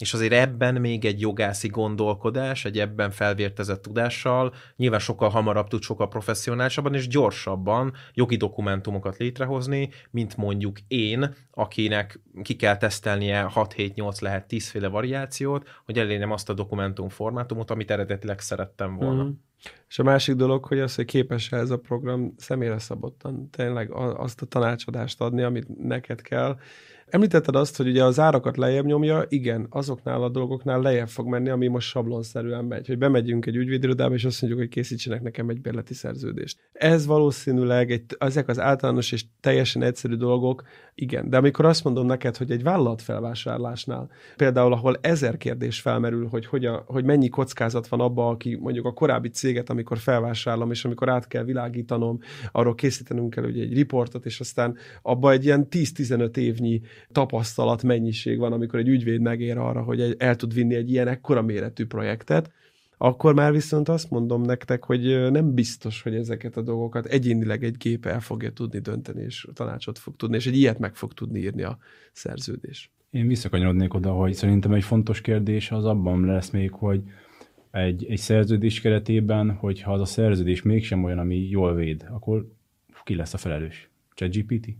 és 0.00 0.14
azért 0.14 0.32
ebben 0.32 0.74
még 0.74 1.04
egy 1.04 1.20
jogászi 1.20 1.68
gondolkodás, 1.68 2.64
egy 2.64 2.78
ebben 2.78 3.10
felvértezett 3.10 3.82
tudással 3.82 4.54
nyilván 4.76 5.00
sokkal 5.00 5.28
hamarabb 5.28 5.68
tud, 5.68 5.82
sokkal 5.82 6.08
professzionálisabban 6.08 6.94
és 6.94 7.08
gyorsabban 7.08 7.92
jogi 8.14 8.36
dokumentumokat 8.36 9.16
létrehozni, 9.16 9.90
mint 10.10 10.36
mondjuk 10.36 10.78
én, 10.88 11.34
akinek 11.50 12.20
ki 12.42 12.56
kell 12.56 12.76
tesztelnie 12.76 13.50
6-7-8 13.54 14.22
lehet 14.22 14.46
10 14.46 14.68
féle 14.68 14.88
variációt, 14.88 15.68
hogy 15.84 15.98
elérjem 15.98 16.30
azt 16.30 16.48
a 16.48 16.54
dokumentum 16.54 17.08
formátumot, 17.08 17.70
amit 17.70 17.90
eredetileg 17.90 18.40
szerettem 18.40 18.96
volna. 18.96 19.24
Mm. 19.24 19.30
És 19.88 19.98
a 19.98 20.02
másik 20.02 20.34
dolog, 20.34 20.64
hogy 20.64 20.78
az, 20.78 20.94
hogy 20.94 21.04
képes 21.04 21.52
ez 21.52 21.70
a 21.70 21.78
program 21.78 22.34
személyre 22.36 22.78
szabottan 22.78 23.50
tényleg 23.50 23.90
azt 23.92 24.42
a 24.42 24.46
tanácsadást 24.46 25.20
adni, 25.20 25.42
amit 25.42 25.78
neked 25.82 26.20
kell, 26.20 26.58
Említetted 27.10 27.56
azt, 27.56 27.76
hogy 27.76 27.88
ugye 27.88 28.04
az 28.04 28.18
árakat 28.18 28.56
lejjebb 28.56 28.84
nyomja, 28.84 29.24
igen, 29.28 29.66
azoknál 29.70 30.22
a 30.22 30.28
dolgoknál 30.28 30.80
lejjebb 30.80 31.08
fog 31.08 31.26
menni, 31.26 31.48
ami 31.48 31.66
most 31.66 31.88
sablonszerűen 31.88 32.64
megy, 32.64 32.86
hogy 32.86 32.98
bemegyünk 32.98 33.46
egy 33.46 33.56
ügyvédirodába, 33.56 34.14
és 34.14 34.24
azt 34.24 34.40
mondjuk, 34.40 34.62
hogy 34.62 34.70
készítsenek 34.70 35.22
nekem 35.22 35.48
egy 35.48 35.60
bérleti 35.60 35.94
szerződést. 35.94 36.58
Ez 36.72 37.06
valószínűleg 37.06 37.90
egy, 37.90 38.04
ezek 38.18 38.48
az 38.48 38.58
általános 38.58 39.12
és 39.12 39.24
teljesen 39.40 39.82
egyszerű 39.82 40.14
dolgok, 40.14 40.62
igen, 40.94 41.30
de 41.30 41.36
amikor 41.36 41.64
azt 41.64 41.84
mondom 41.84 42.06
neked, 42.06 42.36
hogy 42.36 42.50
egy 42.50 42.62
vállalat 42.62 43.02
felvásárlásnál, 43.02 44.10
például 44.36 44.72
ahol 44.72 44.98
ezer 45.00 45.36
kérdés 45.36 45.80
felmerül, 45.80 46.26
hogy, 46.26 46.46
hogy, 46.46 46.64
a, 46.64 46.84
hogy 46.86 47.04
mennyi 47.04 47.28
kockázat 47.28 47.88
van 47.88 48.00
abba, 48.00 48.28
aki 48.28 48.56
mondjuk 48.60 48.86
a 48.86 48.92
korábbi 48.92 49.28
céget, 49.28 49.70
amikor 49.70 49.98
felvásárlom, 49.98 50.70
és 50.70 50.84
amikor 50.84 51.08
át 51.08 51.26
kell 51.26 51.44
világítanom, 51.44 52.18
arról 52.52 52.74
készítenünk 52.74 53.30
kell 53.30 53.44
ugye 53.44 53.62
egy 53.62 53.74
riportot, 53.74 54.26
és 54.26 54.40
aztán 54.40 54.76
abba 55.02 55.30
egy 55.30 55.44
ilyen 55.44 55.66
10-15 55.70 56.36
évnyi 56.36 56.80
tapasztalat 57.12 57.82
mennyiség 57.82 58.38
van, 58.38 58.52
amikor 58.52 58.78
egy 58.78 58.88
ügyvéd 58.88 59.20
megér 59.20 59.58
arra, 59.58 59.82
hogy 59.82 60.14
el 60.18 60.36
tud 60.36 60.54
vinni 60.54 60.74
egy 60.74 60.90
ilyen 60.90 61.08
ekkora 61.08 61.42
méretű 61.42 61.86
projektet, 61.86 62.50
akkor 63.02 63.34
már 63.34 63.52
viszont 63.52 63.88
azt 63.88 64.10
mondom 64.10 64.42
nektek, 64.42 64.84
hogy 64.84 65.30
nem 65.30 65.54
biztos, 65.54 66.02
hogy 66.02 66.14
ezeket 66.14 66.56
a 66.56 66.62
dolgokat 66.62 67.06
egyénileg 67.06 67.64
egy 67.64 67.76
gép 67.76 68.06
el 68.06 68.20
fogja 68.20 68.52
tudni 68.52 68.78
dönteni, 68.78 69.22
és 69.22 69.46
tanácsot 69.54 69.98
fog 69.98 70.16
tudni, 70.16 70.36
és 70.36 70.46
egy 70.46 70.56
ilyet 70.56 70.78
meg 70.78 70.94
fog 70.94 71.12
tudni 71.12 71.38
írni 71.38 71.62
a 71.62 71.78
szerződés. 72.12 72.92
Én 73.10 73.26
visszakanyarodnék 73.26 73.94
oda, 73.94 74.12
hogy 74.12 74.34
szerintem 74.34 74.72
egy 74.72 74.84
fontos 74.84 75.20
kérdés 75.20 75.70
az 75.70 75.84
abban 75.84 76.24
lesz 76.24 76.50
még, 76.50 76.70
hogy 76.70 77.02
egy, 77.70 78.04
egy 78.04 78.18
szerződés 78.18 78.80
keretében, 78.80 79.50
hogyha 79.50 79.92
az 79.92 80.00
a 80.00 80.04
szerződés 80.04 80.62
mégsem 80.62 81.04
olyan, 81.04 81.18
ami 81.18 81.48
jól 81.48 81.74
véd, 81.74 82.06
akkor 82.10 82.46
ki 83.04 83.14
lesz 83.14 83.34
a 83.34 83.38
felelős? 83.38 83.90
ChatGPT? 84.14 84.76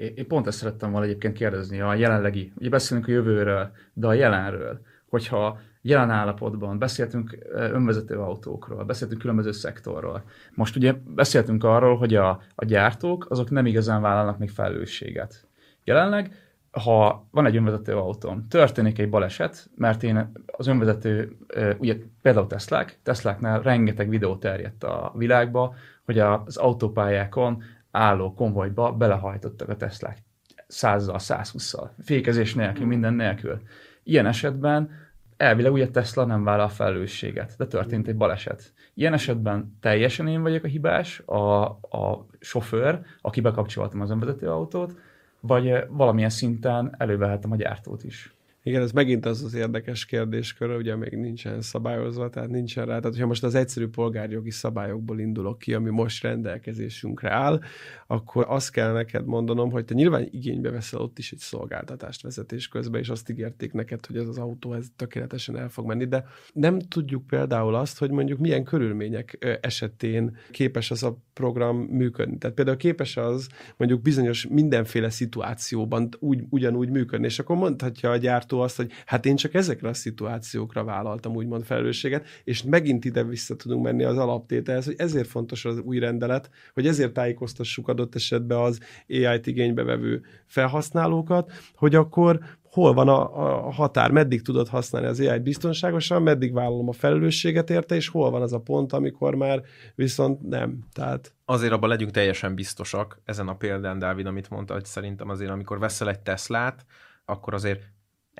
Én 0.00 0.26
pont 0.26 0.46
ezt 0.46 0.58
szerettem 0.58 0.90
volna 0.90 1.06
egyébként 1.06 1.36
kérdezni, 1.36 1.80
a 1.80 1.94
jelenlegi, 1.94 2.52
ugye 2.56 2.68
beszélünk 2.68 3.08
a 3.08 3.10
jövőről, 3.10 3.70
de 3.92 4.06
a 4.06 4.12
jelenről, 4.12 4.80
hogyha 5.08 5.58
jelen 5.82 6.10
állapotban 6.10 6.78
beszéltünk 6.78 7.38
önvezető 7.52 8.18
autókról, 8.18 8.84
beszéltünk 8.84 9.20
különböző 9.20 9.52
szektorról. 9.52 10.22
Most 10.54 10.76
ugye 10.76 10.94
beszéltünk 11.06 11.64
arról, 11.64 11.96
hogy 11.96 12.14
a, 12.14 12.40
a 12.54 12.64
gyártók 12.64 13.26
azok 13.30 13.50
nem 13.50 13.66
igazán 13.66 14.02
vállalnak 14.02 14.38
még 14.38 14.50
felelősséget. 14.50 15.46
Jelenleg, 15.84 16.34
ha 16.70 17.26
van 17.30 17.46
egy 17.46 17.56
önvezető 17.56 17.96
autóm, 17.96 18.48
történik 18.48 18.98
egy 18.98 19.10
baleset, 19.10 19.70
mert 19.76 20.02
én 20.02 20.32
az 20.46 20.66
önvezető, 20.66 21.36
ugye 21.78 21.96
például 22.22 22.46
Teslák, 22.46 22.98
Tesláknál 23.02 23.60
rengeteg 23.60 24.08
videó 24.08 24.36
terjedt 24.36 24.84
a 24.84 25.12
világba, 25.16 25.74
hogy 26.04 26.18
az 26.18 26.56
autópályákon 26.56 27.62
álló 27.90 28.34
konvojba 28.34 28.92
belehajtottak 28.92 29.68
a 29.68 29.76
Teslák 29.76 30.18
százzal, 30.66 31.16
120-szal, 31.18 31.88
fékezés 31.98 32.54
nélkül, 32.54 32.86
minden 32.86 33.14
nélkül. 33.14 33.60
Ilyen 34.02 34.26
esetben 34.26 34.90
elvileg 35.36 35.72
ugye 35.72 35.88
Tesla 35.88 36.24
nem 36.24 36.44
vállal 36.44 36.64
a 36.64 36.68
felelősséget, 36.68 37.54
de 37.58 37.66
történt 37.66 38.08
egy 38.08 38.16
baleset. 38.16 38.72
Ilyen 38.94 39.12
esetben 39.12 39.76
teljesen 39.80 40.28
én 40.28 40.42
vagyok 40.42 40.64
a 40.64 40.68
hibás, 40.68 41.18
a, 41.18 41.62
a 41.70 42.26
sofőr, 42.40 43.00
aki 43.20 43.40
bekapcsoltam 43.40 44.00
az 44.00 44.10
önvezető 44.10 44.48
autót, 44.48 44.98
vagy 45.40 45.84
valamilyen 45.88 46.30
szinten 46.30 46.94
elővehetem 46.98 47.52
a 47.52 47.56
gyártót 47.56 48.04
is. 48.04 48.34
Igen, 48.62 48.82
ez 48.82 48.92
megint 48.92 49.26
az 49.26 49.44
az 49.44 49.54
érdekes 49.54 50.04
kérdéskör, 50.04 50.76
ugye 50.76 50.96
még 50.96 51.16
nincsen 51.16 51.60
szabályozva, 51.60 52.30
tehát 52.30 52.48
nincsen 52.48 52.84
rá. 52.84 52.96
Tehát, 52.96 53.04
hogyha 53.12 53.26
most 53.26 53.44
az 53.44 53.54
egyszerű 53.54 53.88
polgárjogi 53.88 54.50
szabályokból 54.50 55.20
indulok 55.20 55.58
ki, 55.58 55.74
ami 55.74 55.90
most 55.90 56.22
rendelkezésünkre 56.22 57.30
áll, 57.30 57.60
akkor 58.06 58.44
azt 58.48 58.70
kell 58.70 58.92
neked 58.92 59.26
mondanom, 59.26 59.70
hogy 59.70 59.84
te 59.84 59.94
nyilván 59.94 60.28
igénybe 60.30 60.70
veszel 60.70 61.00
ott 61.00 61.18
is 61.18 61.32
egy 61.32 61.38
szolgáltatást 61.38 62.22
vezetés 62.22 62.68
közben, 62.68 63.00
és 63.00 63.08
azt 63.08 63.30
ígérték 63.30 63.72
neked, 63.72 64.06
hogy 64.06 64.16
ez 64.16 64.28
az 64.28 64.38
autó 64.38 64.72
ez 64.72 64.86
tökéletesen 64.96 65.58
el 65.58 65.68
fog 65.68 65.86
menni, 65.86 66.04
de 66.04 66.24
nem 66.52 66.78
tudjuk 66.78 67.26
például 67.26 67.74
azt, 67.74 67.98
hogy 67.98 68.10
mondjuk 68.10 68.38
milyen 68.38 68.64
körülmények 68.64 69.58
esetén 69.60 70.36
képes 70.50 70.90
az 70.90 71.02
a 71.02 71.18
program 71.32 71.76
működni. 71.76 72.38
Tehát 72.38 72.56
például 72.56 72.76
képes 72.76 73.16
az 73.16 73.48
mondjuk 73.76 74.02
bizonyos 74.02 74.46
mindenféle 74.46 75.10
szituációban 75.10 76.08
úgy, 76.18 76.44
ugyanúgy 76.48 76.88
működni, 76.88 77.26
és 77.26 77.38
akkor 77.38 77.56
mondhatja 77.56 78.10
a 78.10 78.16
gyárt 78.16 78.49
gyártó 78.50 78.60
azt, 78.60 78.76
hogy 78.76 78.90
hát 79.06 79.26
én 79.26 79.36
csak 79.36 79.54
ezekre 79.54 79.88
a 79.88 79.94
szituációkra 79.94 80.84
vállaltam 80.84 81.34
úgymond 81.34 81.64
felelősséget, 81.64 82.26
és 82.44 82.62
megint 82.62 83.04
ide 83.04 83.24
vissza 83.24 83.56
tudunk 83.56 83.84
menni 83.84 84.04
az 84.04 84.18
alaptételhez, 84.18 84.84
hogy 84.84 84.94
ezért 84.98 85.28
fontos 85.28 85.64
az 85.64 85.78
új 85.78 85.98
rendelet, 85.98 86.50
hogy 86.74 86.86
ezért 86.86 87.12
tájékoztassuk 87.12 87.88
adott 87.88 88.14
esetben 88.14 88.58
az 88.58 88.80
AI-t 89.08 89.46
igénybe 89.46 89.82
vevő 89.82 90.22
felhasználókat, 90.46 91.52
hogy 91.74 91.94
akkor 91.94 92.40
hol 92.62 92.94
van 92.94 93.08
a, 93.08 93.66
a 93.66 93.70
határ, 93.70 94.10
meddig 94.10 94.42
tudod 94.42 94.68
használni 94.68 95.08
az 95.08 95.20
AI-t 95.20 95.42
biztonságosan, 95.42 96.22
meddig 96.22 96.52
vállalom 96.52 96.88
a 96.88 96.92
felelősséget 96.92 97.70
érte, 97.70 97.94
és 97.94 98.08
hol 98.08 98.30
van 98.30 98.42
az 98.42 98.52
a 98.52 98.60
pont, 98.60 98.92
amikor 98.92 99.34
már 99.34 99.62
viszont 99.94 100.48
nem. 100.48 100.78
Tehát... 100.92 101.34
Azért 101.44 101.72
abban 101.72 101.88
legyünk 101.88 102.10
teljesen 102.10 102.54
biztosak, 102.54 103.20
ezen 103.24 103.48
a 103.48 103.56
példán, 103.56 103.98
Dávid, 103.98 104.26
amit 104.26 104.50
mondta, 104.50 104.72
hogy 104.74 104.84
szerintem 104.84 105.28
azért, 105.28 105.50
amikor 105.50 105.78
veszel 105.78 106.08
egy 106.08 106.20
Teslát, 106.20 106.84
akkor 107.30 107.54
azért 107.54 107.82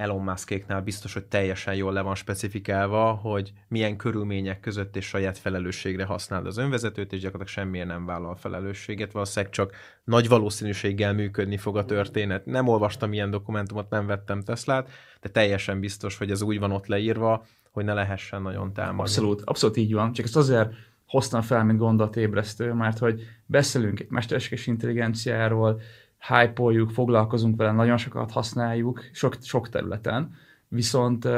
Elon 0.00 0.22
Muskéknál 0.22 0.82
biztos, 0.82 1.12
hogy 1.12 1.24
teljesen 1.24 1.74
jól 1.74 1.92
le 1.92 2.00
van 2.00 2.14
specifikálva, 2.14 3.12
hogy 3.12 3.52
milyen 3.68 3.96
körülmények 3.96 4.60
között 4.60 4.96
és 4.96 5.06
saját 5.06 5.38
felelősségre 5.38 6.04
használod 6.04 6.46
az 6.46 6.56
önvezetőt, 6.56 7.12
és 7.12 7.20
gyakorlatilag 7.20 7.64
semmilyen 7.64 7.86
nem 7.86 8.06
vállal 8.06 8.36
felelősséget. 8.36 9.12
Valószínűleg 9.12 9.52
csak 9.52 9.74
nagy 10.04 10.28
valószínűséggel 10.28 11.12
működni 11.12 11.56
fog 11.56 11.76
a 11.76 11.84
történet. 11.84 12.46
Nem 12.46 12.68
olvastam 12.68 13.12
ilyen 13.12 13.30
dokumentumot, 13.30 13.90
nem 13.90 14.06
vettem 14.06 14.42
Teslát, 14.42 14.90
de 15.20 15.28
teljesen 15.28 15.80
biztos, 15.80 16.18
hogy 16.18 16.30
ez 16.30 16.42
úgy 16.42 16.58
van 16.58 16.72
ott 16.72 16.86
leírva, 16.86 17.46
hogy 17.70 17.84
ne 17.84 17.94
lehessen 17.94 18.42
nagyon 18.42 18.72
támadni. 18.72 19.00
Abszolút, 19.00 19.42
abszolút 19.44 19.76
így 19.76 19.92
van. 19.92 20.12
Csak 20.12 20.24
ezt 20.24 20.36
azért 20.36 20.72
hoztam 21.06 21.40
fel, 21.40 21.64
mint 21.64 21.78
gondolatébresztő, 21.78 22.72
mert 22.72 22.98
hogy 22.98 23.22
beszélünk 23.46 24.00
egy 24.00 24.10
mesterséges 24.10 24.66
intelligenciáról, 24.66 25.80
hype 26.28 26.62
foglalkozunk 26.92 27.56
vele, 27.56 27.72
nagyon 27.72 27.96
sokat 27.96 28.30
használjuk, 28.30 29.04
sok, 29.12 29.36
sok 29.42 29.68
területen, 29.68 30.34
viszont 30.68 31.28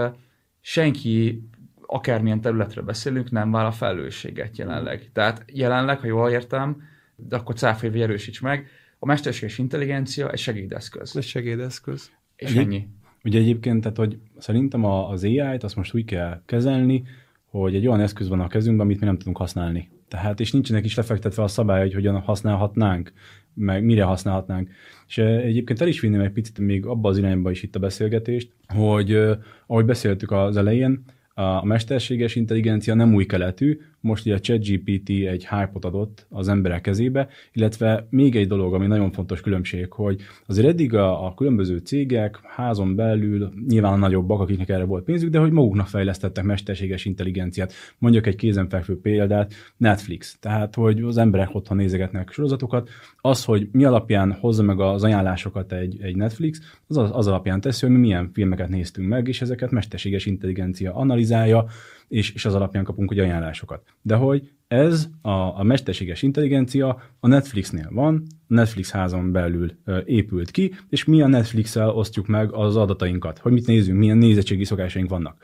senki, 0.60 1.42
akármilyen 1.86 2.40
területről 2.40 2.84
beszélünk, 2.84 3.30
nem 3.30 3.50
vállal 3.50 3.70
felelősséget 3.70 4.58
jelenleg. 4.58 5.10
Tehát 5.12 5.44
jelenleg, 5.52 5.98
ha 5.98 6.06
jól 6.06 6.30
értem, 6.30 6.82
de 7.16 7.36
akkor 7.36 7.54
cáfolj, 7.54 8.02
erősíts 8.02 8.40
meg, 8.40 8.66
a 8.98 9.06
mesterséges 9.06 9.58
intelligencia 9.58 10.30
egy 10.30 10.38
segédeszköz. 10.38 11.16
Egy 11.16 11.22
segédeszköz. 11.22 12.10
És 12.36 12.50
Egy, 12.50 12.56
ennyi. 12.56 12.88
Ugye 13.24 13.38
egyébként, 13.38 13.80
tehát, 13.80 13.96
hogy 13.96 14.18
szerintem 14.38 14.84
az 14.84 15.24
AI-t 15.24 15.62
azt 15.62 15.76
most 15.76 15.94
úgy 15.94 16.04
kell 16.04 16.42
kezelni, 16.46 17.04
hogy 17.44 17.74
egy 17.74 17.86
olyan 17.86 18.00
eszköz 18.00 18.28
van 18.28 18.40
a 18.40 18.48
kezünkben, 18.48 18.86
amit 18.86 19.00
mi 19.00 19.06
nem 19.06 19.18
tudunk 19.18 19.36
használni. 19.36 19.88
Tehát, 20.12 20.40
és 20.40 20.52
nincsenek 20.52 20.84
is 20.84 20.94
lefektetve 20.94 21.42
a 21.42 21.48
szabály, 21.48 21.80
hogy 21.80 21.94
hogyan 21.94 22.20
használhatnánk, 22.20 23.12
meg 23.54 23.84
mire 23.84 24.04
használhatnánk. 24.04 24.70
És 25.06 25.18
egyébként 25.18 25.80
el 25.80 25.88
is 25.88 26.00
vinném 26.00 26.20
egy 26.20 26.32
picit 26.32 26.58
még 26.58 26.86
abba 26.86 27.08
az 27.08 27.18
irányba 27.18 27.50
is 27.50 27.62
itt 27.62 27.76
a 27.76 27.78
beszélgetést, 27.78 28.50
hogy 28.66 29.18
ahogy 29.66 29.84
beszéltük 29.84 30.30
az 30.30 30.56
elején, 30.56 31.02
a 31.34 31.64
mesterséges 31.64 32.36
intelligencia 32.36 32.94
nem 32.94 33.14
új 33.14 33.26
keletű, 33.26 33.80
most 34.02 34.26
ugye 34.26 34.34
a 34.34 34.40
ChatGPT 34.40 35.08
egy 35.08 35.46
hype-ot 35.48 35.84
adott 35.84 36.26
az 36.28 36.48
emberek 36.48 36.80
kezébe, 36.80 37.28
illetve 37.52 38.06
még 38.10 38.36
egy 38.36 38.46
dolog, 38.46 38.74
ami 38.74 38.86
nagyon 38.86 39.10
fontos 39.10 39.40
különbség, 39.40 39.92
hogy 39.92 40.20
azért 40.46 40.66
eddig 40.66 40.94
a, 40.94 41.26
a 41.26 41.34
különböző 41.34 41.78
cégek 41.78 42.40
házon 42.42 42.94
belül 42.94 43.52
nyilván 43.68 43.98
nagyobbak, 43.98 44.40
akiknek 44.40 44.68
erre 44.68 44.84
volt 44.84 45.04
pénzük, 45.04 45.30
de 45.30 45.38
hogy 45.38 45.50
maguknak 45.50 45.86
fejlesztettek 45.86 46.44
mesterséges 46.44 47.04
intelligenciát. 47.04 47.72
Mondjuk 47.98 48.26
egy 48.26 48.36
kézenfekvő 48.36 49.00
példát, 49.00 49.54
Netflix. 49.76 50.38
Tehát, 50.40 50.74
hogy 50.74 51.00
az 51.00 51.16
emberek 51.16 51.54
otthon 51.54 51.76
nézegetnek 51.76 52.32
sorozatokat, 52.32 52.88
az, 53.20 53.44
hogy 53.44 53.68
mi 53.72 53.84
alapján 53.84 54.32
hozza 54.32 54.62
meg 54.62 54.80
az 54.80 55.04
ajánlásokat 55.04 55.72
egy, 55.72 55.98
egy 56.02 56.16
Netflix, 56.16 56.60
az, 56.86 56.96
az 56.96 57.26
alapján 57.26 57.60
teszi, 57.60 57.86
hogy 57.86 57.94
mi 57.94 58.00
milyen 58.00 58.30
filmeket 58.32 58.68
néztünk 58.68 59.08
meg, 59.08 59.28
és 59.28 59.42
ezeket 59.42 59.70
mesterséges 59.70 60.26
intelligencia 60.26 60.94
analizálja, 60.94 61.66
és, 62.12 62.32
és 62.32 62.44
az 62.44 62.54
alapján 62.54 62.84
kapunk 62.84 63.10
ugye 63.10 63.22
ajánlásokat. 63.22 63.82
De 64.02 64.14
hogy 64.14 64.50
ez 64.68 65.08
a, 65.22 65.30
a 65.30 65.62
mesterséges 65.62 66.22
intelligencia 66.22 67.02
a 67.20 67.26
Netflixnél 67.26 67.88
van, 67.90 68.26
Netflix 68.46 68.90
házon 68.90 69.32
belül 69.32 69.70
ö, 69.84 69.98
épült 70.04 70.50
ki, 70.50 70.74
és 70.88 71.04
mi 71.04 71.22
a 71.22 71.26
Netflix-el 71.26 71.88
osztjuk 71.88 72.26
meg 72.26 72.52
az 72.52 72.76
adatainkat, 72.76 73.38
hogy 73.38 73.52
mit 73.52 73.66
nézünk, 73.66 73.98
milyen 73.98 74.16
nézettségi 74.16 74.64
szokásaink 74.64 75.08
vannak. 75.08 75.36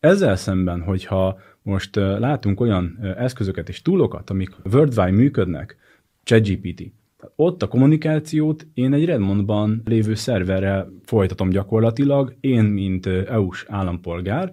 Ezzel 0.00 0.36
szemben, 0.36 0.80
hogyha 0.80 1.38
most 1.62 1.96
ö, 1.96 2.18
látunk 2.18 2.60
olyan 2.60 2.98
ö, 3.02 3.08
eszközöket 3.16 3.68
és 3.68 3.82
túlokat, 3.82 4.30
amik 4.30 4.50
worldwide 4.72 5.10
működnek, 5.10 5.76
ChatGPT, 6.22 6.92
ott 7.36 7.62
a 7.62 7.68
kommunikációt 7.68 8.66
én 8.74 8.92
egy 8.92 9.04
Redmondban 9.04 9.82
lévő 9.84 10.14
szerverrel 10.14 10.92
folytatom 11.04 11.48
gyakorlatilag, 11.48 12.36
én, 12.40 12.64
mint 12.64 13.06
EU-s 13.06 13.64
állampolgár, 13.68 14.52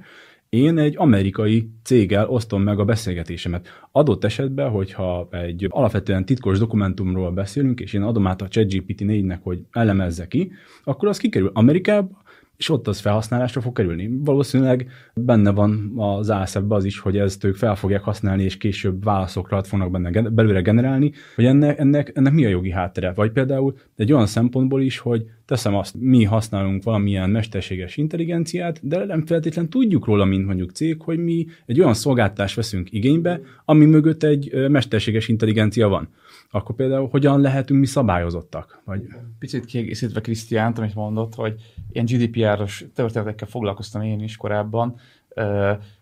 én 0.55 0.77
egy 0.77 0.93
amerikai 0.97 1.69
céggel 1.83 2.29
osztom 2.29 2.61
meg 2.61 2.79
a 2.79 2.85
beszélgetésemet. 2.85 3.67
Adott 3.91 4.23
esetben, 4.23 4.69
hogyha 4.69 5.27
egy 5.31 5.67
alapvetően 5.69 6.25
titkos 6.25 6.59
dokumentumról 6.59 7.31
beszélünk, 7.31 7.79
és 7.79 7.93
én 7.93 8.01
adom 8.01 8.27
át 8.27 8.41
a 8.41 8.47
ChatGPT 8.47 9.01
4-nek, 9.01 9.39
hogy 9.41 9.65
elemezze 9.71 10.27
ki, 10.27 10.51
akkor 10.83 11.07
az 11.07 11.17
kikerül 11.17 11.51
Amerikába, 11.53 12.23
és 12.57 12.69
ott 12.69 12.87
az 12.87 12.99
felhasználásra 12.99 13.61
fog 13.61 13.73
kerülni. 13.73 14.09
Valószínűleg 14.23 14.87
benne 15.13 15.51
van 15.51 15.93
az 15.95 16.29
asap 16.29 16.71
az 16.71 16.85
is, 16.85 16.99
hogy 16.99 17.17
ezt 17.17 17.43
ők 17.43 17.55
fel 17.55 17.75
fogják 17.75 18.03
használni, 18.03 18.43
és 18.43 18.57
később 18.57 19.03
válaszokra 19.03 19.63
fognak 19.63 19.91
benne 19.91 20.21
belőle 20.21 20.61
generálni, 20.61 21.11
hogy 21.35 21.45
ennek, 21.45 21.79
ennek, 21.79 22.11
ennek 22.15 22.33
mi 22.33 22.45
a 22.45 22.49
jogi 22.49 22.71
háttere. 22.71 23.11
Vagy 23.13 23.31
például 23.31 23.77
egy 23.95 24.13
olyan 24.13 24.27
szempontból 24.27 24.81
is, 24.81 24.97
hogy 24.97 25.25
teszem 25.45 25.75
azt, 25.75 25.95
mi 25.99 26.23
használunk 26.23 26.83
valamilyen 26.83 27.29
mesterséges 27.29 27.97
intelligenciát, 27.97 28.79
de 28.87 29.05
nem 29.05 29.25
feltétlenül 29.25 29.69
tudjuk 29.69 30.05
róla, 30.05 30.25
mint 30.25 30.45
mondjuk 30.45 30.71
cég, 30.71 31.01
hogy 31.01 31.17
mi 31.17 31.45
egy 31.65 31.79
olyan 31.79 31.93
szolgáltást 31.93 32.55
veszünk 32.55 32.91
igénybe, 32.91 33.41
ami 33.65 33.85
mögött 33.85 34.23
egy 34.23 34.69
mesterséges 34.69 35.27
intelligencia 35.27 35.87
van 35.87 36.09
akkor 36.55 36.75
például 36.75 37.07
hogyan 37.07 37.41
lehetünk 37.41 37.79
mi 37.79 37.85
szabályozottak? 37.85 38.81
Vagy... 38.85 39.07
Picit 39.39 39.65
kiegészítve 39.65 40.21
Krisztiánt, 40.21 40.77
amit 40.77 40.95
mondott, 40.95 41.35
hogy 41.35 41.61
ilyen 41.91 42.05
GDPR-os 42.05 42.85
történetekkel 42.93 43.47
foglalkoztam 43.47 44.01
én 44.01 44.19
is 44.19 44.37
korábban, 44.37 44.95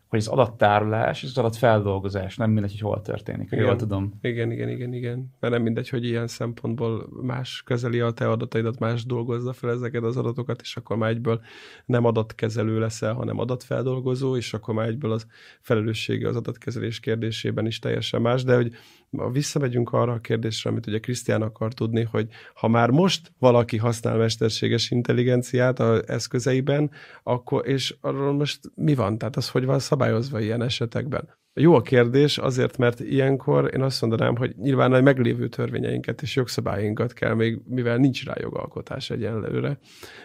hogy 0.08 0.22
az 0.22 0.28
adattárolás 0.28 1.24
és 1.24 1.30
az 1.30 1.38
adatfeldolgozás 1.38 2.38
nem 2.38 2.52
mindegy, 2.52 2.72
hogy 2.72 2.80
hol 2.80 3.02
történik, 3.02 3.52
igen, 3.52 3.66
jól 3.66 3.76
tudom. 3.76 4.14
Igen, 4.22 4.52
igen, 4.52 4.70
igen, 4.70 4.94
igen. 4.94 5.34
Mert 5.40 5.54
nem 5.54 5.62
mindegy, 5.62 5.90
hogy 5.90 6.06
ilyen 6.06 6.28
szempontból 6.28 7.10
más 7.22 7.64
kezeli 7.66 8.00
a 8.00 8.12
te 8.12 8.30
adataidat, 8.30 8.80
más 8.80 9.06
dolgozza 9.06 9.54
fel 9.54 9.70
ezeket 9.70 10.04
az 10.04 10.18
adatokat, 10.18 10.62
és 10.62 10.76
akkor 10.78 10.98
már 10.98 11.10
egyből 11.10 11.42
nem 11.86 12.06
adatkezelő 12.06 12.80
leszel, 12.80 13.14
hanem 13.14 13.40
adatfeldolgozó, 13.40 14.38
és 14.38 14.54
akkor 14.54 14.74
már 14.74 14.88
egyből 14.88 15.12
az 15.12 15.28
felelőssége 15.62 16.28
az 16.28 16.36
adatkezelés 16.36 17.00
kérdésében 17.00 17.66
is 17.66 17.80
teljesen 17.80 18.22
más, 18.22 18.44
de 18.44 18.56
hogy 18.56 18.74
visszamegyünk 19.32 19.92
arra 19.92 20.12
a 20.12 20.20
kérdésre, 20.20 20.70
amit 20.70 20.88
ugye 20.88 21.00
Krisztián 21.00 21.42
akar 21.42 21.74
tudni, 21.74 22.04
hogy 22.04 22.28
ha 22.54 22.68
már 22.68 22.90
most 22.90 23.32
valaki 23.40 23.78
használ 23.78 24.18
mesterséges 24.18 24.92
intelligenciát 24.92 25.80
az 25.80 26.08
eszközeiben, 26.08 26.92
akkor, 27.24 27.68
és 27.68 27.96
arról 28.02 28.34
most 28.34 28.60
mi 28.76 28.96
van? 28.96 29.18
Tehát 29.18 29.36
az 29.36 29.50
hogy 29.50 29.66
van 29.66 29.80
szabályozva 29.80 30.40
ilyen 30.40 30.62
esetekben? 30.62 31.42
Jó 31.56 31.76
a 31.76 31.82
kérdés, 31.82 32.38
azért, 32.38 32.78
mert 32.78 33.00
ilyenkor 33.00 33.70
én 33.74 33.82
azt 33.82 34.02
mondanám, 34.02 34.36
hogy 34.36 34.56
nyilván 34.58 34.94
a 34.94 35.02
meglévő 35.02 35.48
törvényeinket 35.48 36.22
és 36.22 36.36
jogszabályinkat 36.36 37.14
kell 37.14 37.34
még, 37.34 37.60
mivel 37.66 37.98
nincs 37.98 38.26
rá 38.26 38.34
jogalkotás 38.40 39.10
egyenlőre 39.10 39.78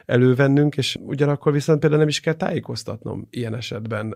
elővennünk, 0.07 0.77
és 0.77 0.99
ugyanakkor 1.01 1.53
viszont 1.53 1.81
például 1.81 2.01
nem 2.01 2.11
is 2.11 2.21
kell 2.21 2.35
tájékoztatnom 2.35 3.27
ilyen 3.31 3.55
esetben 3.55 4.11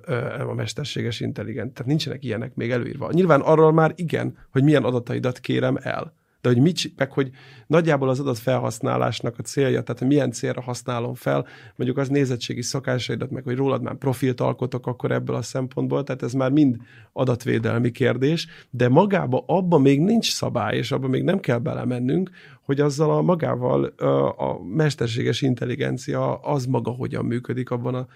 a 0.49 0.55
mesterséges 0.55 1.21
intelligens. 1.21 1.71
Tehát 1.73 1.89
nincsenek 1.89 2.25
ilyenek 2.25 2.55
még 2.55 2.71
előírva. 2.71 3.11
Nyilván 3.13 3.41
arról 3.41 3.73
már 3.73 3.93
igen, 3.97 4.39
hogy 4.51 4.63
milyen 4.63 4.85
adataidat 4.85 5.39
kérem 5.39 5.77
el 5.81 6.15
de 6.43 6.49
hogy 6.49 6.59
mit, 6.59 6.93
meg 6.97 7.13
hogy 7.13 7.31
nagyjából 7.67 8.09
az 8.09 8.21
adat 8.21 8.39
felhasználásnak 8.39 9.39
a 9.39 9.43
célja, 9.43 9.83
tehát 9.83 10.05
milyen 10.05 10.31
célra 10.31 10.61
használom 10.61 11.15
fel, 11.15 11.47
mondjuk 11.77 11.99
az 11.99 12.09
nézettségi 12.09 12.63
szokásaidat, 12.63 13.31
meg 13.31 13.45
hogy 13.45 13.57
rólad 13.57 13.83
már 13.83 13.95
profilt 13.95 14.41
alkotok 14.41 14.87
akkor 14.87 15.11
ebből 15.11 15.37
a 15.37 15.43
szempontból, 15.43 16.03
tehát 16.05 16.23
ez 16.23 16.33
már 16.33 16.51
mind 16.51 16.77
adatvédelmi 17.13 17.91
kérdés, 17.91 18.47
de 18.71 18.89
magába 18.89 19.45
abban 19.47 19.81
még 19.81 20.01
nincs 20.01 20.33
szabály, 20.33 20.77
és 20.77 20.93
abban 20.93 21.11
még 21.11 21.23
nem 21.23 21.41
kell 21.41 21.59
belemennünk, 21.59 22.31
hogy 22.63 22.81
azzal 22.81 23.11
a 23.11 23.23
magával 23.23 23.85
a 24.37 24.63
mesterséges 24.65 25.43
intelligencia 25.43 26.35
az 26.35 26.67
maga 26.67 26.91
hogyan 26.91 27.25
működik 27.25 27.71
abban 27.71 27.95
a 27.95 28.07